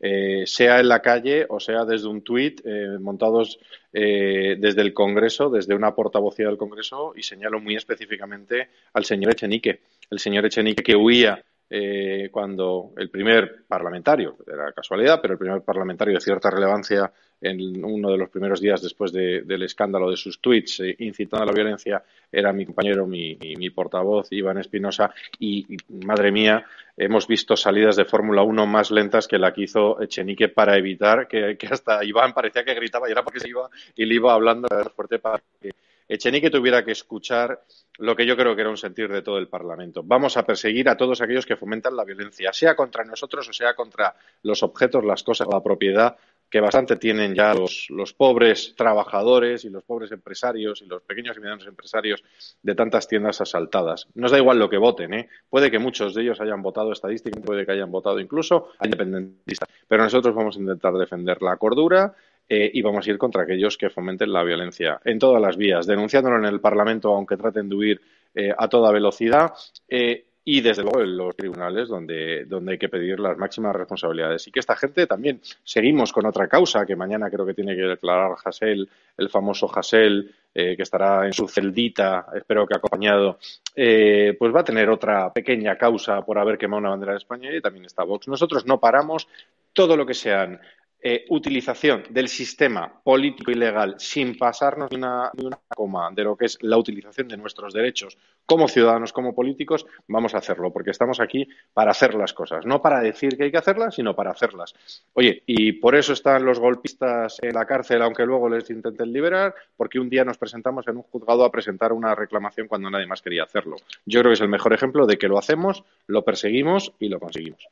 eh, 0.00 0.44
sea 0.46 0.80
en 0.80 0.88
la 0.88 1.00
calle 1.00 1.46
o 1.48 1.58
sea 1.58 1.84
desde 1.84 2.08
un 2.08 2.22
tuit 2.22 2.60
eh, 2.64 2.98
montados 3.00 3.58
desde 3.92 4.82
el 4.82 4.94
Congreso, 4.94 5.50
desde 5.50 5.74
una 5.74 5.92
portavocía 5.96 6.46
del 6.46 6.56
Congreso 6.56 7.12
y 7.16 7.24
señalo 7.24 7.60
muy 7.60 7.74
específicamente 7.74 8.68
al 8.92 9.04
señor 9.04 9.32
Echenique, 9.32 9.80
el 10.08 10.20
señor 10.20 10.46
Echenique 10.46 10.84
que 10.84 10.94
huía 10.94 11.44
eh, 11.72 12.30
cuando 12.32 12.90
el 12.96 13.10
primer 13.10 13.64
parlamentario, 13.68 14.38
era 14.44 14.72
casualidad, 14.72 15.20
pero 15.22 15.34
el 15.34 15.38
primer 15.38 15.62
parlamentario 15.62 16.14
de 16.14 16.20
cierta 16.20 16.50
relevancia 16.50 17.12
en 17.40 17.84
uno 17.84 18.10
de 18.10 18.18
los 18.18 18.28
primeros 18.28 18.60
días 18.60 18.82
después 18.82 19.12
de, 19.12 19.42
del 19.42 19.62
escándalo 19.62 20.10
de 20.10 20.16
sus 20.16 20.40
tweets 20.40 20.80
eh, 20.80 20.96
incitando 20.98 21.44
a 21.44 21.46
la 21.46 21.52
violencia 21.52 22.02
era 22.30 22.52
mi 22.52 22.64
compañero, 22.64 23.06
mi, 23.06 23.36
portavoz, 23.70 24.28
Iván 24.30 24.58
Espinosa, 24.58 25.12
y, 25.38 25.66
madre 26.04 26.30
mía, 26.30 26.64
hemos 26.96 27.26
visto 27.26 27.56
salidas 27.56 27.96
de 27.96 28.04
Fórmula 28.04 28.42
1 28.42 28.66
más 28.66 28.90
lentas 28.90 29.26
que 29.26 29.38
la 29.38 29.52
que 29.52 29.62
hizo 29.62 30.00
Echenique 30.00 30.48
para 30.48 30.76
evitar 30.76 31.26
que, 31.26 31.56
que, 31.56 31.66
hasta 31.66 32.04
Iván 32.04 32.32
parecía 32.32 32.64
que 32.64 32.74
gritaba 32.74 33.08
y 33.08 33.12
era 33.12 33.24
porque 33.24 33.40
se 33.40 33.48
iba 33.48 33.68
y 33.96 34.04
le 34.04 34.14
iba 34.14 34.32
hablando 34.32 34.68
fuerte 34.94 35.18
para 35.18 35.42
que 35.60 35.70
Echenique 36.08 36.50
tuviera 36.50 36.84
que 36.84 36.90
escuchar 36.90 37.62
lo 37.98 38.16
que 38.16 38.26
yo 38.26 38.36
creo 38.36 38.56
que 38.56 38.62
era 38.62 38.70
un 38.70 38.76
sentir 38.76 39.08
de 39.08 39.22
todo 39.22 39.38
el 39.38 39.46
Parlamento. 39.46 40.02
Vamos 40.04 40.36
a 40.36 40.44
perseguir 40.44 40.88
a 40.88 40.96
todos 40.96 41.20
aquellos 41.20 41.46
que 41.46 41.56
fomentan 41.56 41.94
la 41.94 42.04
violencia, 42.04 42.52
sea 42.52 42.74
contra 42.74 43.04
nosotros 43.04 43.48
o 43.48 43.52
sea 43.52 43.74
contra 43.74 44.16
los 44.42 44.64
objetos, 44.64 45.04
las 45.04 45.22
cosas, 45.22 45.46
la 45.48 45.62
propiedad 45.62 46.16
que 46.50 46.60
bastante 46.60 46.96
tienen 46.96 47.34
ya 47.34 47.54
los, 47.54 47.86
los, 47.90 48.12
pobres 48.12 48.74
trabajadores 48.76 49.64
y 49.64 49.70
los 49.70 49.84
pobres 49.84 50.10
empresarios 50.10 50.82
y 50.82 50.86
los 50.86 51.02
pequeños 51.02 51.36
y 51.36 51.40
medianos 51.40 51.66
empresarios 51.66 52.24
de 52.62 52.74
tantas 52.74 53.06
tiendas 53.06 53.40
asaltadas. 53.40 54.08
Nos 54.14 54.32
da 54.32 54.38
igual 54.38 54.58
lo 54.58 54.68
que 54.68 54.78
voten, 54.78 55.14
¿eh? 55.14 55.28
Puede 55.48 55.70
que 55.70 55.78
muchos 55.78 56.14
de 56.14 56.22
ellos 56.22 56.40
hayan 56.40 56.60
votado 56.60 56.92
estadísticamente, 56.92 57.46
puede 57.46 57.64
que 57.64 57.72
hayan 57.72 57.90
votado 57.90 58.18
incluso 58.18 58.70
a 58.78 58.86
independentistas, 58.86 59.68
pero 59.86 60.02
nosotros 60.02 60.34
vamos 60.34 60.56
a 60.56 60.60
intentar 60.60 60.92
defender 60.94 61.40
la 61.40 61.56
cordura 61.56 62.14
eh, 62.48 62.68
y 62.74 62.82
vamos 62.82 63.06
a 63.06 63.10
ir 63.10 63.16
contra 63.16 63.44
aquellos 63.44 63.78
que 63.78 63.90
fomenten 63.90 64.32
la 64.32 64.42
violencia 64.42 65.00
en 65.04 65.20
todas 65.20 65.40
las 65.40 65.56
vías, 65.56 65.86
denunciándolo 65.86 66.36
en 66.36 66.46
el 66.46 66.60
Parlamento, 66.60 67.14
aunque 67.14 67.36
traten 67.36 67.68
de 67.68 67.76
huir 67.76 68.00
eh, 68.34 68.52
a 68.56 68.68
toda 68.68 68.90
velocidad. 68.90 69.52
Eh, 69.88 70.24
y 70.52 70.60
desde 70.62 70.82
luego 70.82 71.00
en 71.00 71.16
los 71.16 71.36
tribunales 71.36 71.86
donde, 71.86 72.44
donde 72.44 72.72
hay 72.72 72.78
que 72.78 72.88
pedir 72.88 73.20
las 73.20 73.38
máximas 73.38 73.72
responsabilidades. 73.76 74.48
Y 74.48 74.50
que 74.50 74.58
esta 74.58 74.74
gente 74.74 75.06
también 75.06 75.40
seguimos 75.62 76.12
con 76.12 76.26
otra 76.26 76.48
causa 76.48 76.84
que 76.84 76.96
mañana 76.96 77.30
creo 77.30 77.46
que 77.46 77.54
tiene 77.54 77.76
que 77.76 77.82
declarar 77.82 78.32
Hassel, 78.44 78.88
el 79.16 79.28
famoso 79.28 79.70
Hassel, 79.72 80.34
eh, 80.52 80.74
que 80.76 80.82
estará 80.82 81.24
en 81.24 81.32
su 81.32 81.46
celdita, 81.46 82.26
espero 82.34 82.66
que 82.66 82.74
acompañado, 82.74 83.38
eh, 83.76 84.34
pues 84.36 84.52
va 84.52 84.62
a 84.62 84.64
tener 84.64 84.90
otra 84.90 85.32
pequeña 85.32 85.76
causa 85.76 86.20
por 86.22 86.36
haber 86.36 86.58
quemado 86.58 86.80
una 86.80 86.90
bandera 86.90 87.12
de 87.12 87.18
España 87.18 87.54
y 87.54 87.60
también 87.60 87.84
está 87.84 88.02
Vox. 88.02 88.26
Nosotros 88.26 88.66
no 88.66 88.80
paramos 88.80 89.28
todo 89.72 89.96
lo 89.96 90.04
que 90.04 90.14
sean 90.14 90.58
eh, 91.02 91.24
utilización 91.30 92.04
del 92.10 92.28
sistema 92.28 93.00
político 93.02 93.50
y 93.50 93.54
legal 93.54 93.94
sin 93.98 94.36
pasarnos 94.36 94.90
ni 94.90 94.98
una, 94.98 95.30
una, 95.42 95.58
coma 95.68 96.10
de 96.12 96.24
lo 96.24 96.36
que 96.36 96.46
es 96.46 96.58
la 96.60 96.76
utilización 96.76 97.28
de 97.28 97.36
nuestros 97.36 97.72
derechos 97.72 98.18
como 98.44 98.68
ciudadanos, 98.68 99.12
como 99.12 99.34
políticos, 99.34 99.86
vamos 100.08 100.34
a 100.34 100.38
hacerlo, 100.38 100.72
porque 100.72 100.90
estamos 100.90 101.20
aquí 101.20 101.48
para 101.72 101.92
hacer 101.92 102.14
las 102.14 102.32
cosas, 102.32 102.66
no 102.66 102.82
para 102.82 103.00
decir 103.00 103.36
que 103.36 103.44
hay 103.44 103.50
que 103.52 103.58
hacerlas, 103.58 103.94
sino 103.94 104.14
para 104.14 104.32
hacerlas. 104.32 104.74
Oye, 105.14 105.42
y 105.46 105.72
por 105.72 105.94
eso 105.94 106.12
están 106.12 106.44
los 106.44 106.58
golpistas 106.58 107.38
en 107.42 107.54
la 107.54 107.64
cárcel, 107.64 108.02
aunque 108.02 108.26
luego 108.26 108.48
les 108.48 108.68
intenten 108.68 109.12
liberar, 109.12 109.54
porque 109.76 110.00
un 110.00 110.10
día 110.10 110.24
nos 110.24 110.36
presentamos 110.36 110.86
en 110.88 110.96
un 110.96 111.04
juzgado 111.04 111.44
a 111.44 111.50
presentar 111.50 111.92
una 111.92 112.14
reclamación 112.14 112.66
cuando 112.66 112.90
nadie 112.90 113.06
más 113.06 113.22
quería 113.22 113.44
hacerlo. 113.44 113.76
Yo 114.04 114.20
creo 114.20 114.30
que 114.30 114.34
es 114.34 114.40
el 114.40 114.48
mejor 114.48 114.72
ejemplo 114.72 115.06
de 115.06 115.16
que 115.16 115.28
lo 115.28 115.38
hacemos, 115.38 115.84
lo 116.08 116.24
perseguimos 116.24 116.92
y 116.98 117.08
lo 117.08 117.20
conseguimos. 117.20 117.68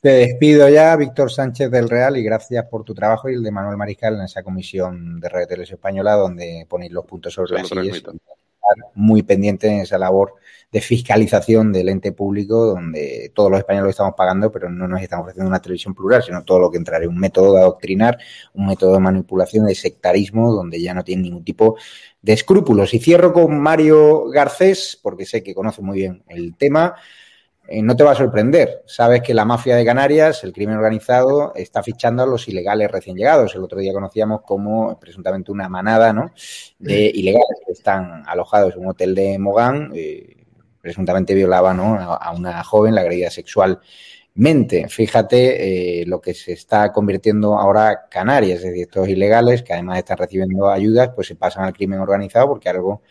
Te 0.00 0.08
despido 0.08 0.66
ya, 0.70 0.96
Víctor 0.96 1.30
Sánchez 1.30 1.70
del 1.70 1.90
Real, 1.90 2.16
y 2.16 2.22
gracias 2.22 2.64
por 2.64 2.84
tu 2.84 2.94
trabajo 2.94 3.28
y 3.28 3.34
el 3.34 3.42
de 3.42 3.50
Manuel 3.50 3.76
Mariscal 3.76 4.14
en 4.14 4.22
esa 4.22 4.42
comisión 4.42 5.20
de 5.20 5.28
Radio 5.28 5.46
Televisión 5.46 5.76
Española, 5.76 6.14
donde 6.14 6.66
ponéis 6.66 6.90
los 6.90 7.04
puntos 7.04 7.34
sobre 7.34 7.58
las 7.58 7.68
sillas. 7.68 8.02
Muy 8.94 9.22
pendiente 9.22 9.68
en 9.68 9.80
esa 9.80 9.98
labor 9.98 10.36
de 10.72 10.80
fiscalización 10.80 11.70
del 11.70 11.90
ente 11.90 12.12
público, 12.12 12.64
donde 12.64 13.30
todos 13.34 13.50
los 13.50 13.58
españoles 13.58 13.90
estamos 13.90 14.14
pagando, 14.16 14.50
pero 14.50 14.70
no 14.70 14.88
nos 14.88 15.02
estamos 15.02 15.24
ofreciendo 15.24 15.50
una 15.50 15.60
televisión 15.60 15.94
plural, 15.94 16.22
sino 16.22 16.44
todo 16.44 16.60
lo 16.60 16.70
que 16.70 16.78
entrará 16.78 17.06
un 17.06 17.18
método 17.18 17.54
de 17.54 17.60
adoctrinar, 17.60 18.16
un 18.54 18.68
método 18.68 18.94
de 18.94 19.00
manipulación, 19.00 19.66
de 19.66 19.74
sectarismo, 19.74 20.50
donde 20.50 20.80
ya 20.80 20.94
no 20.94 21.04
tiene 21.04 21.24
ningún 21.24 21.44
tipo 21.44 21.76
de 22.22 22.32
escrúpulos. 22.32 22.94
Y 22.94 23.00
cierro 23.00 23.34
con 23.34 23.60
Mario 23.60 24.30
Garcés, 24.30 24.98
porque 25.02 25.26
sé 25.26 25.42
que 25.42 25.54
conoce 25.54 25.82
muy 25.82 25.98
bien 25.98 26.22
el 26.28 26.56
tema. 26.56 26.94
Eh, 27.72 27.82
no 27.82 27.94
te 27.94 28.02
va 28.02 28.10
a 28.10 28.16
sorprender. 28.16 28.82
Sabes 28.84 29.22
que 29.22 29.32
la 29.32 29.44
mafia 29.44 29.76
de 29.76 29.84
Canarias, 29.84 30.42
el 30.42 30.52
crimen 30.52 30.74
organizado, 30.74 31.52
está 31.54 31.84
fichando 31.84 32.24
a 32.24 32.26
los 32.26 32.48
ilegales 32.48 32.90
recién 32.90 33.16
llegados. 33.16 33.54
El 33.54 33.62
otro 33.62 33.78
día 33.78 33.92
conocíamos 33.92 34.40
como 34.42 34.98
presuntamente 34.98 35.52
una 35.52 35.68
manada 35.68 36.12
¿no? 36.12 36.32
de 36.80 37.12
ilegales 37.14 37.60
que 37.64 37.72
están 37.72 38.24
alojados 38.26 38.74
en 38.74 38.80
un 38.80 38.88
hotel 38.88 39.14
de 39.14 39.38
Mogán. 39.38 39.92
Eh, 39.94 40.38
presuntamente 40.80 41.32
violaban 41.32 41.76
¿no? 41.76 41.94
a 41.94 42.32
una 42.32 42.64
joven, 42.64 42.96
la 42.96 43.02
agredida 43.02 43.30
sexualmente. 43.30 44.88
Fíjate 44.88 46.00
eh, 46.00 46.06
lo 46.06 46.20
que 46.20 46.34
se 46.34 46.52
está 46.52 46.90
convirtiendo 46.90 47.56
ahora 47.56 48.08
Canarias, 48.10 48.58
es 48.58 48.64
decir, 48.64 48.82
estos 48.82 49.08
ilegales 49.08 49.62
que 49.62 49.74
además 49.74 49.98
están 49.98 50.18
recibiendo 50.18 50.68
ayudas, 50.68 51.10
pues 51.14 51.28
se 51.28 51.36
pasan 51.36 51.62
al 51.62 51.72
crimen 51.72 52.00
organizado 52.00 52.48
porque 52.48 52.68
algo 52.68 53.02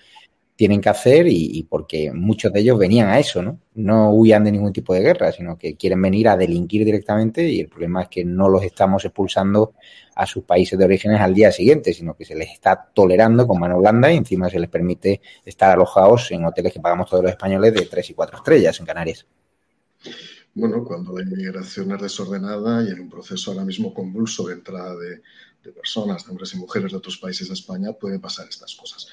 tienen 0.60 0.82
que 0.82 0.90
hacer 0.90 1.26
y, 1.30 1.66
porque 1.70 2.12
muchos 2.12 2.52
de 2.52 2.60
ellos 2.60 2.78
venían 2.78 3.08
a 3.08 3.18
eso, 3.18 3.42
¿no? 3.42 3.62
No 3.76 4.12
huían 4.12 4.44
de 4.44 4.52
ningún 4.52 4.74
tipo 4.74 4.94
de 4.94 5.00
guerra, 5.00 5.32
sino 5.32 5.58
que 5.58 5.78
quieren 5.78 6.02
venir 6.02 6.28
a 6.28 6.36
delinquir 6.36 6.84
directamente 6.84 7.48
y 7.48 7.62
el 7.62 7.70
problema 7.70 8.02
es 8.02 8.10
que 8.10 8.26
no 8.26 8.50
los 8.50 8.62
estamos 8.64 9.06
expulsando 9.06 9.74
a 10.16 10.26
sus 10.26 10.44
países 10.44 10.78
de 10.78 10.84
orígenes 10.84 11.22
al 11.22 11.34
día 11.34 11.54
siguiente, 11.54 11.94
sino 11.94 12.14
que 12.14 12.26
se 12.26 12.36
les 12.36 12.50
está 12.52 12.90
tolerando 12.94 13.48
con 13.48 13.58
mano 13.58 13.80
blanda 13.80 14.12
y 14.12 14.18
encima 14.18 14.50
se 14.50 14.60
les 14.60 14.70
permite 14.70 15.22
estar 15.46 15.72
alojados 15.72 16.30
en 16.32 16.44
hoteles 16.44 16.74
que 16.74 16.82
pagamos 16.82 17.10
todos 17.10 17.24
los 17.24 17.32
españoles 17.32 17.74
de 17.74 17.86
tres 17.86 18.10
y 18.10 18.14
cuatro 18.14 18.40
estrellas 18.40 18.78
en 18.82 18.86
Canarias. 18.86 19.26
Bueno, 20.54 20.84
cuando 20.84 21.18
la 21.18 21.24
inmigración 21.24 21.94
es 21.94 22.02
desordenada 22.02 22.84
y 22.84 22.90
en 22.90 23.00
un 23.00 23.10
proceso 23.10 23.52
ahora 23.52 23.64
mismo 23.64 23.94
convulso 23.94 24.46
de 24.48 24.56
entrada 24.56 24.94
de, 24.98 25.22
de 25.64 25.72
personas, 25.72 26.26
de 26.26 26.32
hombres 26.32 26.54
y 26.54 26.58
mujeres 26.58 26.92
de 26.92 26.98
otros 26.98 27.18
países 27.18 27.50
a 27.50 27.54
España, 27.54 27.94
pueden 27.94 28.20
pasar 28.20 28.48
estas 28.50 28.76
cosas. 28.76 29.08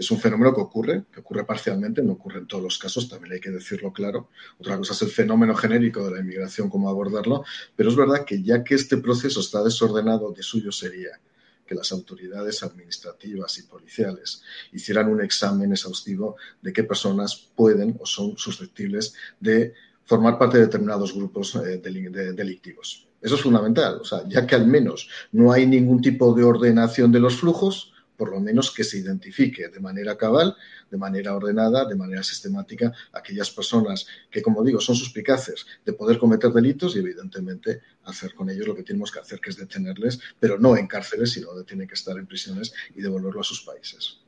Es 0.00 0.10
un 0.10 0.18
fenómeno 0.18 0.54
que 0.54 0.62
ocurre, 0.62 1.04
que 1.12 1.20
ocurre 1.20 1.44
parcialmente, 1.44 2.02
no 2.02 2.12
ocurre 2.12 2.38
en 2.38 2.46
todos 2.46 2.64
los 2.64 2.78
casos, 2.78 3.06
también 3.06 3.34
hay 3.34 3.40
que 3.40 3.50
decirlo 3.50 3.92
claro. 3.92 4.30
Otra 4.58 4.78
cosa 4.78 4.94
es 4.94 5.02
el 5.02 5.10
fenómeno 5.10 5.54
genérico 5.54 6.02
de 6.02 6.12
la 6.12 6.20
inmigración, 6.20 6.70
cómo 6.70 6.88
abordarlo, 6.88 7.44
pero 7.76 7.90
es 7.90 7.96
verdad 7.96 8.24
que 8.24 8.42
ya 8.42 8.64
que 8.64 8.76
este 8.76 8.96
proceso 8.96 9.40
está 9.40 9.62
desordenado, 9.62 10.32
de 10.32 10.42
suyo 10.42 10.72
sería 10.72 11.20
que 11.66 11.74
las 11.74 11.92
autoridades 11.92 12.62
administrativas 12.62 13.58
y 13.58 13.64
policiales 13.64 14.42
hicieran 14.72 15.10
un 15.10 15.20
examen 15.20 15.70
exhaustivo 15.70 16.36
de 16.62 16.72
qué 16.72 16.82
personas 16.82 17.50
pueden 17.54 17.98
o 18.00 18.06
son 18.06 18.38
susceptibles 18.38 19.12
de 19.38 19.74
formar 20.06 20.38
parte 20.38 20.56
de 20.56 20.64
determinados 20.64 21.14
grupos 21.14 21.56
eh, 21.56 21.76
delictivos. 21.76 23.06
Eso 23.20 23.34
es 23.34 23.42
fundamental, 23.42 24.00
o 24.00 24.04
sea, 24.06 24.26
ya 24.26 24.46
que 24.46 24.54
al 24.54 24.66
menos 24.66 25.10
no 25.30 25.52
hay 25.52 25.66
ningún 25.66 26.00
tipo 26.00 26.32
de 26.32 26.42
ordenación 26.42 27.12
de 27.12 27.20
los 27.20 27.36
flujos, 27.36 27.89
por 28.20 28.30
lo 28.30 28.38
menos 28.38 28.70
que 28.70 28.84
se 28.84 28.98
identifique 28.98 29.68
de 29.68 29.80
manera 29.80 30.14
cabal, 30.14 30.54
de 30.90 30.98
manera 30.98 31.34
ordenada, 31.34 31.86
de 31.86 31.96
manera 31.96 32.22
sistemática, 32.22 32.92
aquellas 33.14 33.50
personas 33.50 34.06
que, 34.30 34.42
como 34.42 34.62
digo, 34.62 34.78
son 34.78 34.94
suspicaces 34.94 35.64
de 35.86 35.94
poder 35.94 36.18
cometer 36.18 36.52
delitos 36.52 36.94
y, 36.94 36.98
evidentemente, 36.98 37.80
hacer 38.04 38.34
con 38.34 38.50
ellos 38.50 38.66
lo 38.68 38.74
que 38.74 38.82
tenemos 38.82 39.10
que 39.10 39.20
hacer, 39.20 39.40
que 39.40 39.48
es 39.48 39.56
detenerles, 39.56 40.20
pero 40.38 40.58
no 40.58 40.76
en 40.76 40.86
cárceles, 40.86 41.32
sino 41.32 41.46
donde 41.46 41.64
tienen 41.64 41.88
que 41.88 41.94
estar 41.94 42.14
en 42.18 42.26
prisiones 42.26 42.74
y 42.94 43.00
devolverlo 43.00 43.40
a 43.40 43.44
sus 43.44 43.62
países. 43.62 44.18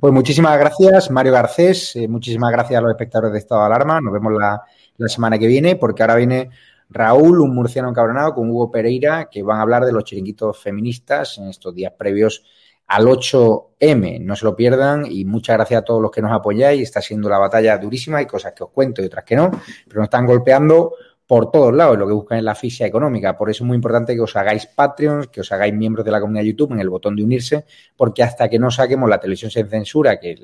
Pues 0.00 0.12
muchísimas 0.12 0.58
gracias, 0.58 1.08
Mario 1.08 1.30
Garcés. 1.30 1.94
Eh, 1.94 2.08
muchísimas 2.08 2.50
gracias 2.50 2.78
a 2.78 2.80
los 2.80 2.90
espectadores 2.90 3.34
de 3.34 3.38
Estado 3.38 3.60
de 3.60 3.66
Alarma. 3.66 4.00
Nos 4.00 4.14
vemos 4.14 4.32
la, 4.32 4.62
la 4.96 5.08
semana 5.08 5.38
que 5.38 5.46
viene, 5.46 5.76
porque 5.76 6.02
ahora 6.02 6.16
viene 6.16 6.50
Raúl, 6.90 7.40
un 7.40 7.54
murciano 7.54 7.88
encabronado, 7.88 8.34
con 8.34 8.50
Hugo 8.50 8.72
Pereira, 8.72 9.28
que 9.30 9.44
van 9.44 9.58
a 9.58 9.62
hablar 9.62 9.84
de 9.84 9.92
los 9.92 10.02
chiringuitos 10.02 10.58
feministas 10.58 11.38
en 11.38 11.48
estos 11.48 11.72
días 11.72 11.92
previos 11.96 12.42
al 12.86 13.06
8M. 13.06 14.20
No 14.20 14.36
se 14.36 14.44
lo 14.44 14.56
pierdan 14.56 15.06
y 15.08 15.24
muchas 15.24 15.56
gracias 15.56 15.80
a 15.80 15.84
todos 15.84 16.00
los 16.00 16.10
que 16.10 16.22
nos 16.22 16.32
apoyáis. 16.32 16.82
Está 16.82 17.00
siendo 17.00 17.28
la 17.28 17.38
batalla 17.38 17.78
durísima. 17.78 18.18
Hay 18.18 18.26
cosas 18.26 18.52
que 18.52 18.64
os 18.64 18.70
cuento 18.70 19.02
y 19.02 19.06
otras 19.06 19.24
que 19.24 19.36
no, 19.36 19.50
pero 19.86 20.00
nos 20.00 20.04
están 20.04 20.26
golpeando 20.26 20.94
por 21.26 21.50
todos 21.50 21.74
lados. 21.74 21.98
Lo 21.98 22.06
que 22.06 22.12
buscan 22.12 22.38
es 22.38 22.44
la 22.44 22.54
ficha 22.54 22.86
económica. 22.86 23.36
Por 23.36 23.50
eso 23.50 23.64
es 23.64 23.66
muy 23.66 23.76
importante 23.76 24.14
que 24.14 24.20
os 24.20 24.36
hagáis 24.36 24.66
Patreons, 24.66 25.28
que 25.28 25.40
os 25.40 25.50
hagáis 25.50 25.74
miembros 25.74 26.04
de 26.04 26.12
la 26.12 26.20
comunidad 26.20 26.42
de 26.42 26.50
YouTube 26.50 26.72
en 26.72 26.80
el 26.80 26.88
botón 26.88 27.16
de 27.16 27.24
unirse, 27.24 27.66
porque 27.96 28.22
hasta 28.22 28.48
que 28.48 28.58
no 28.58 28.70
saquemos 28.70 29.08
la 29.10 29.18
televisión 29.18 29.50
sin 29.50 29.68
censura, 29.68 30.18
que 30.20 30.36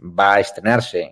va 0.00 0.34
a 0.34 0.40
estrenarse 0.40 1.10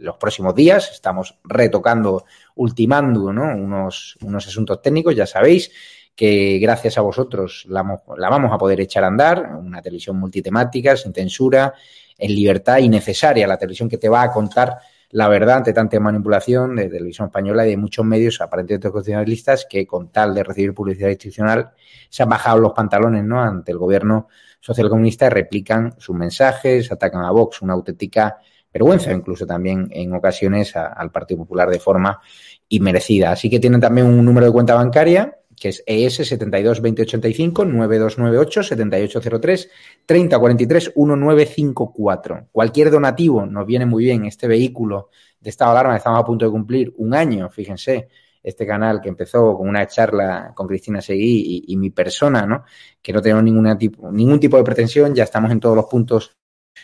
los 0.00 0.16
próximos 0.16 0.54
días, 0.54 0.90
estamos 0.92 1.38
retocando, 1.44 2.24
ultimando 2.54 3.32
¿no? 3.32 3.54
unos, 3.56 4.16
unos 4.22 4.46
asuntos 4.46 4.80
técnicos, 4.82 5.14
ya 5.16 5.26
sabéis 5.26 5.70
que 6.14 6.58
gracias 6.58 6.98
a 6.98 7.00
vosotros 7.00 7.64
la, 7.68 7.82
vamos 7.82 8.52
a 8.52 8.58
poder 8.58 8.80
echar 8.80 9.04
a 9.04 9.08
andar, 9.08 9.54
una 9.58 9.80
televisión 9.80 10.16
multitemática, 10.18 10.96
sin 10.96 11.12
censura, 11.12 11.74
en 12.18 12.34
libertad 12.34 12.78
y 12.78 12.88
necesaria, 12.88 13.46
la 13.46 13.56
televisión 13.56 13.88
que 13.88 13.96
te 13.96 14.08
va 14.08 14.22
a 14.22 14.32
contar 14.32 14.78
la 15.12 15.28
verdad 15.28 15.56
ante 15.56 15.72
tanta 15.72 15.98
manipulación 15.98 16.76
de 16.76 16.88
televisión 16.88 17.28
española 17.28 17.66
y 17.66 17.70
de 17.70 17.76
muchos 17.76 18.04
medios 18.04 18.40
aparentemente 18.40 18.90
constitucionalistas 18.90 19.66
que 19.68 19.86
con 19.86 20.12
tal 20.12 20.34
de 20.34 20.44
recibir 20.44 20.72
publicidad 20.72 21.08
institucional 21.08 21.70
se 22.08 22.22
han 22.22 22.28
bajado 22.28 22.58
los 22.58 22.72
pantalones 22.72 23.24
¿no? 23.24 23.42
ante 23.42 23.72
el 23.72 23.78
gobierno 23.78 24.28
socialcomunista 24.60 25.26
y 25.26 25.30
replican 25.30 25.94
sus 25.98 26.14
mensajes, 26.14 26.92
atacan 26.92 27.24
a 27.24 27.30
Vox, 27.32 27.62
una 27.62 27.72
auténtica 27.72 28.38
vergüenza, 28.72 29.10
incluso 29.10 29.46
también 29.46 29.88
en 29.90 30.14
ocasiones 30.14 30.76
al 30.76 31.10
Partido 31.10 31.38
Popular 31.38 31.68
de 31.68 31.80
forma 31.80 32.20
inmerecida. 32.68 33.32
Así 33.32 33.50
que 33.50 33.58
tienen 33.58 33.80
también 33.80 34.06
un 34.06 34.24
número 34.24 34.46
de 34.46 34.52
cuenta 34.52 34.74
bancaria 34.74 35.39
que 35.60 35.68
es 35.68 35.84
ES 35.86 36.26
72 36.26 36.78
2085 36.78 37.66
9298 37.66 38.62
7803 38.62 39.70
3043 40.06 40.92
1954. 40.96 42.48
Cualquier 42.50 42.90
donativo 42.90 43.44
nos 43.44 43.66
viene 43.66 43.84
muy 43.84 44.04
bien. 44.04 44.24
Este 44.24 44.48
vehículo 44.48 45.10
de 45.38 45.50
estado 45.50 45.72
de 45.72 45.78
alarma 45.80 45.98
estamos 45.98 46.18
a 46.18 46.24
punto 46.24 46.46
de 46.46 46.50
cumplir 46.50 46.94
un 46.96 47.14
año, 47.14 47.50
fíjense, 47.50 48.08
este 48.42 48.66
canal 48.66 49.02
que 49.02 49.10
empezó 49.10 49.54
con 49.54 49.68
una 49.68 49.86
charla 49.86 50.52
con 50.54 50.66
Cristina 50.66 51.02
Seguí 51.02 51.64
y, 51.68 51.76
mi 51.76 51.90
persona, 51.90 52.46
¿no? 52.46 52.64
Que 53.02 53.12
no 53.12 53.20
tenemos 53.20 53.78
tipo, 53.78 54.10
ningún 54.10 54.40
tipo 54.40 54.56
de 54.56 54.64
pretensión, 54.64 55.14
ya 55.14 55.24
estamos 55.24 55.50
en 55.50 55.60
todos 55.60 55.76
los 55.76 55.84
puntos 55.84 56.38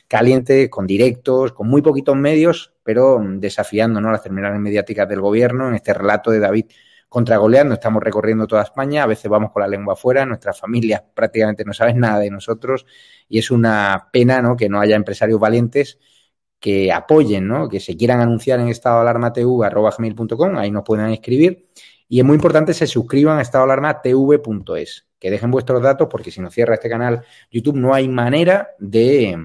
calientes, 0.06 0.68
con 0.68 0.86
directos, 0.86 1.52
con 1.52 1.66
muy 1.68 1.80
poquitos 1.80 2.14
medios, 2.14 2.74
pero 2.82 3.18
desafiando 3.26 4.02
¿no? 4.02 4.12
las 4.12 4.22
terminales 4.22 4.60
mediáticas 4.60 5.08
del 5.08 5.22
gobierno 5.22 5.68
en 5.68 5.76
este 5.76 5.94
relato 5.94 6.30
de 6.30 6.40
David 6.40 6.66
contra 7.08 7.38
estamos 7.72 8.02
recorriendo 8.02 8.46
toda 8.46 8.62
España, 8.62 9.02
a 9.02 9.06
veces 9.06 9.30
vamos 9.30 9.52
con 9.52 9.62
la 9.62 9.68
lengua 9.68 9.94
afuera, 9.94 10.26
nuestras 10.26 10.58
familias 10.60 11.02
prácticamente 11.14 11.64
no 11.64 11.72
saben 11.72 12.00
nada 12.00 12.18
de 12.18 12.30
nosotros 12.30 12.86
y 13.28 13.38
es 13.38 13.50
una 13.50 14.08
pena 14.12 14.42
¿no? 14.42 14.56
que 14.56 14.68
no 14.68 14.80
haya 14.80 14.96
empresarios 14.96 15.40
valientes 15.40 15.98
que 16.58 16.92
apoyen, 16.92 17.46
¿no? 17.46 17.68
que 17.68 17.80
se 17.80 17.96
quieran 17.96 18.20
anunciar 18.20 18.60
en 18.60 18.68
estado 18.68 19.00
alarma 19.00 19.30
gmail.com, 19.30 20.56
ahí 20.58 20.70
nos 20.70 20.84
pueden 20.84 21.10
escribir. 21.10 21.68
Y 22.08 22.20
es 22.20 22.24
muy 22.24 22.34
importante 22.34 22.72
se 22.72 22.86
suscriban 22.86 23.38
a 23.38 23.42
estado 23.42 23.64
alarma 23.64 24.00
tv.es, 24.00 25.06
que 25.18 25.30
dejen 25.30 25.50
vuestros 25.50 25.82
datos 25.82 26.08
porque 26.10 26.30
si 26.30 26.40
no 26.40 26.50
cierra 26.50 26.74
este 26.74 26.88
canal 26.88 27.24
YouTube 27.50 27.76
no 27.76 27.94
hay 27.94 28.08
manera 28.08 28.70
de, 28.78 29.36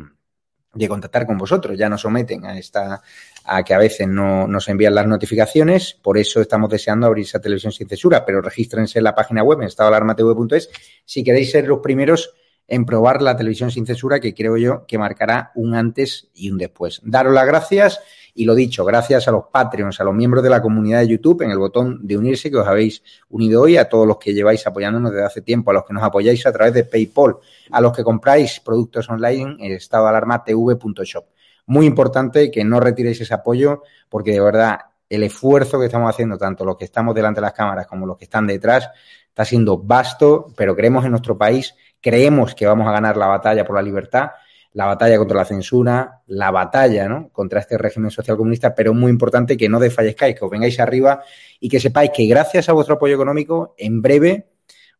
de 0.74 0.88
contactar 0.88 1.26
con 1.26 1.38
vosotros. 1.38 1.78
Ya 1.78 1.90
nos 1.90 2.02
someten 2.02 2.46
a 2.46 2.58
esta 2.58 3.02
a 3.46 3.64
que 3.64 3.74
a 3.74 3.78
veces 3.78 4.08
no 4.08 4.48
nos 4.48 4.70
envían 4.70 4.96
las 4.96 5.08
notificaciones, 5.08 5.98
por 6.02 6.18
eso 6.18 6.42
estamos 6.42 6.70
deseando 6.70 7.08
abrir 7.08 7.26
esa 7.26 7.40
televisión 7.40 7.72
sin 7.72 7.88
censura, 7.88 8.26
pero 8.26 8.42
regístrense 8.42 9.00
en 9.00 9.04
la 9.04 9.16
página 9.16 9.44
web 9.44 9.62
en 9.62 9.68
estadoalarmatv.es 9.68 10.70
si 11.06 11.24
queréis 11.24 11.52
ser 11.52 11.68
los 11.68 11.80
primeros 11.80 12.34
en 12.68 12.86
probar 12.86 13.22
la 13.22 13.36
televisión 13.36 13.70
sin 13.70 13.86
censura, 13.86 14.20
que 14.20 14.34
creo 14.34 14.56
yo 14.56 14.86
que 14.88 14.98
marcará 14.98 15.52
un 15.56 15.76
antes 15.76 16.30
y 16.34 16.50
un 16.50 16.58
después. 16.58 17.02
Daros 17.04 17.34
las 17.34 17.46
gracias 17.46 18.00
y 18.34 18.46
lo 18.46 18.56
dicho, 18.56 18.86
gracias 18.86 19.28
a 19.28 19.32
los 19.32 19.46
Patreons, 19.52 20.00
a 20.00 20.06
los 20.06 20.16
miembros 20.16 20.44
de 20.44 20.50
la 20.50 20.62
comunidad 20.62 21.00
de 21.00 21.10
YouTube, 21.10 21.42
en 21.42 21.52
el 21.52 21.58
botón 21.58 22.00
de 22.08 22.18
unirse 22.18 22.50
que 22.50 22.58
os 22.58 22.68
habéis 22.68 23.04
unido 23.30 23.62
hoy, 23.62 23.76
a 23.76 23.90
todos 23.90 24.08
los 24.08 24.18
que 24.18 24.34
lleváis 24.34 24.66
apoyándonos 24.66 25.12
desde 25.12 25.26
hace 25.26 25.42
tiempo, 25.42 25.72
a 25.72 25.74
los 25.74 25.84
que 25.84 25.94
nos 25.94 26.04
apoyáis 26.04 26.46
a 26.46 26.54
través 26.54 26.74
de 26.74 26.86
PayPal, 26.86 27.36
a 27.72 27.82
los 27.82 27.96
que 27.96 28.04
compráis 28.04 28.62
productos 28.62 29.10
online 29.10 29.58
en 29.60 29.74
estadoalarmatv.shop. 29.74 31.26
Muy 31.72 31.86
importante 31.86 32.52
que 32.52 32.66
no 32.66 32.82
retiréis 32.82 33.22
ese 33.22 33.34
apoyo 33.34 33.84
porque 34.10 34.32
de 34.34 34.42
verdad 34.42 34.78
el 35.08 35.24
esfuerzo 35.24 35.80
que 35.80 35.86
estamos 35.86 36.10
haciendo, 36.10 36.38
tanto 36.38 36.66
los 36.66 36.76
que 36.76 36.84
estamos 36.84 37.16
delante 37.16 37.40
de 37.40 37.44
las 37.44 37.54
cámaras 37.54 37.88
como 37.88 38.06
los 38.06 38.18
que 38.18 38.26
están 38.26 38.46
detrás, 38.46 38.90
está 39.30 39.46
siendo 39.46 39.78
vasto, 39.78 40.48
pero 40.58 40.76
creemos 40.76 41.06
en 41.06 41.12
nuestro 41.12 41.38
país 41.38 41.74
creemos 42.02 42.56
que 42.56 42.68
vamos 42.68 42.86
a 42.90 42.92
ganar 42.92 43.16
la 43.16 43.28
batalla 43.28 43.64
por 43.64 43.78
la 43.78 43.82
libertad, 43.82 44.32
la 44.74 44.86
batalla 44.86 45.18
contra 45.18 45.38
la 45.38 45.46
censura, 45.46 46.22
la 46.28 46.52
batalla 46.52 47.30
contra 47.32 47.62
este 47.62 47.78
régimen 47.78 48.12
social 48.12 48.36
comunista, 48.36 48.76
pero 48.76 48.92
es 48.92 48.98
muy 48.98 49.10
importante 49.10 49.56
que 49.56 49.70
no 49.70 49.80
desfallezcáis, 49.80 50.38
que 50.38 50.44
os 50.44 50.52
vengáis 50.52 50.78
arriba 50.78 51.24
y 51.62 51.70
que 51.70 51.80
sepáis 51.80 52.12
que 52.14 52.26
gracias 52.26 52.68
a 52.68 52.74
vuestro 52.74 52.96
apoyo 52.96 53.16
económico, 53.16 53.76
en 53.78 54.02
breve 54.02 54.50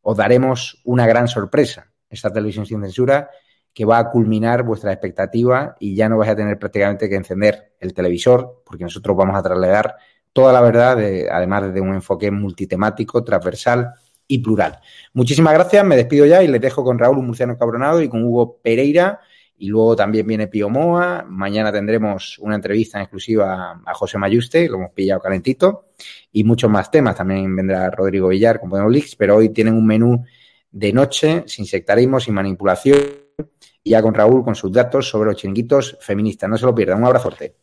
os 0.04 0.16
daremos 0.16 0.80
una 0.86 1.06
gran 1.06 1.28
sorpresa. 1.28 1.92
Esta 2.10 2.32
televisión 2.32 2.66
sin 2.66 2.80
censura 2.82 3.30
que 3.74 3.86
va 3.86 4.00
a 4.00 4.10
culminar 4.10 4.64
vuestra 4.64 4.92
expectativa 4.92 5.76
y 5.80 5.96
ya 5.96 6.10
no 6.10 6.18
vais 6.18 6.32
a 6.32 6.36
tener 6.36 6.60
prácticamente 6.60 7.10
que 7.10 7.16
encender 7.16 7.74
el 7.80 7.94
televisor, 7.94 8.62
porque 8.66 8.84
nosotros 8.84 9.16
vamos 9.16 9.36
a 9.36 9.44
trasladar 9.44 9.96
toda 10.34 10.54
la 10.54 10.62
verdad, 10.62 10.98
además 11.32 11.68
desde 11.68 11.82
un 11.82 11.94
enfoque 11.94 12.32
multitemático, 12.32 13.24
transversal 13.24 13.94
y 14.28 14.40
plural. 14.40 14.80
Muchísimas 15.14 15.54
gracias, 15.54 15.86
me 15.86 15.96
despido 15.96 16.26
ya 16.26 16.42
y 16.44 16.48
les 16.48 16.62
dejo 16.62 16.84
con 16.84 16.98
Raúl 16.98 17.22
Murciano 17.22 17.58
Cabronado 17.58 18.02
y 18.02 18.10
con 18.10 18.24
Hugo 18.24 18.60
Pereira. 18.62 19.20
Y 19.58 19.68
luego 19.68 19.96
también 19.96 20.26
viene 20.26 20.48
Pío 20.48 20.70
Moa. 20.70 21.24
Mañana 21.28 21.72
tendremos 21.72 22.40
una 22.40 22.56
entrevista 22.56 22.98
en 22.98 23.04
exclusiva 23.04 23.80
a 23.86 23.94
José 23.94 24.18
Mayuste, 24.18 24.68
lo 24.68 24.78
hemos 24.78 24.92
pillado 24.92 25.22
calentito. 25.22 25.90
Y 26.32 26.44
muchos 26.44 26.68
más 26.68 26.90
temas. 26.90 27.16
También 27.16 27.56
vendrá 27.56 27.92
Rodrigo 27.92 28.30
Villar 28.30 28.60
con 28.60 28.72
Podemos 28.72 28.92
Leaks, 28.92 29.16
pero 29.16 29.36
hoy 29.36 29.50
tienen 29.50 29.76
un 29.76 29.86
menú 29.86 30.24
de 30.72 30.94
noche, 30.94 31.44
sin 31.46 31.68
sectarismo, 31.68 32.20
sin 32.20 32.34
manipulación. 32.34 32.98
Y 33.84 33.92
ya 33.92 34.02
con 34.02 34.14
Raúl 34.14 34.44
con 34.44 34.56
sus 34.56 34.72
datos 34.72 35.08
sobre 35.10 35.32
los 35.32 35.40
chiringuitos 35.40 35.98
feministas. 36.02 36.50
No 36.50 36.58
se 36.58 36.66
lo 36.66 36.76
pierdan. 36.76 37.00
Un 37.00 37.06
abrazote. 37.06 37.56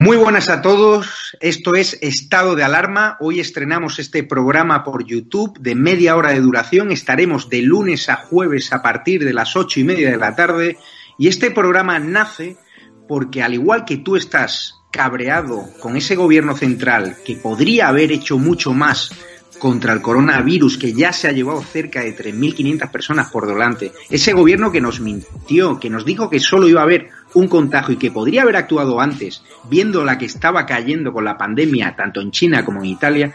Muy 0.00 0.16
buenas 0.16 0.48
a 0.48 0.62
todos, 0.62 1.36
esto 1.40 1.74
es 1.74 1.98
Estado 2.00 2.54
de 2.54 2.62
Alarma. 2.62 3.16
Hoy 3.18 3.40
estrenamos 3.40 3.98
este 3.98 4.22
programa 4.22 4.84
por 4.84 5.04
YouTube 5.04 5.58
de 5.58 5.74
media 5.74 6.14
hora 6.14 6.30
de 6.30 6.40
duración. 6.40 6.92
Estaremos 6.92 7.48
de 7.48 7.62
lunes 7.62 8.08
a 8.08 8.14
jueves 8.14 8.72
a 8.72 8.80
partir 8.80 9.24
de 9.24 9.32
las 9.32 9.56
ocho 9.56 9.80
y 9.80 9.84
media 9.84 10.12
de 10.12 10.16
la 10.16 10.36
tarde. 10.36 10.78
Y 11.18 11.26
este 11.26 11.50
programa 11.50 11.98
nace 11.98 12.56
porque 13.08 13.42
al 13.42 13.54
igual 13.54 13.84
que 13.84 13.96
tú 13.96 14.14
estás 14.14 14.76
cabreado 14.92 15.68
con 15.80 15.96
ese 15.96 16.14
gobierno 16.14 16.56
central 16.56 17.16
que 17.26 17.34
podría 17.34 17.88
haber 17.88 18.12
hecho 18.12 18.38
mucho 18.38 18.72
más 18.72 19.10
contra 19.58 19.92
el 19.92 20.02
coronavirus 20.02 20.78
que 20.78 20.92
ya 20.92 21.12
se 21.12 21.28
ha 21.28 21.32
llevado 21.32 21.62
cerca 21.62 22.00
de 22.00 22.16
3.500 22.16 22.90
personas 22.90 23.30
por 23.30 23.46
delante, 23.46 23.92
ese 24.08 24.32
gobierno 24.32 24.70
que 24.70 24.80
nos 24.80 25.00
mintió, 25.00 25.78
que 25.78 25.90
nos 25.90 26.04
dijo 26.04 26.30
que 26.30 26.40
solo 26.40 26.68
iba 26.68 26.80
a 26.80 26.84
haber 26.84 27.10
un 27.34 27.48
contagio 27.48 27.94
y 27.94 27.98
que 27.98 28.10
podría 28.10 28.42
haber 28.42 28.56
actuado 28.56 29.00
antes, 29.00 29.42
viendo 29.68 30.04
la 30.04 30.16
que 30.16 30.26
estaba 30.26 30.64
cayendo 30.64 31.12
con 31.12 31.24
la 31.24 31.36
pandemia 31.36 31.94
tanto 31.96 32.20
en 32.20 32.30
China 32.30 32.64
como 32.64 32.80
en 32.80 32.86
Italia, 32.86 33.34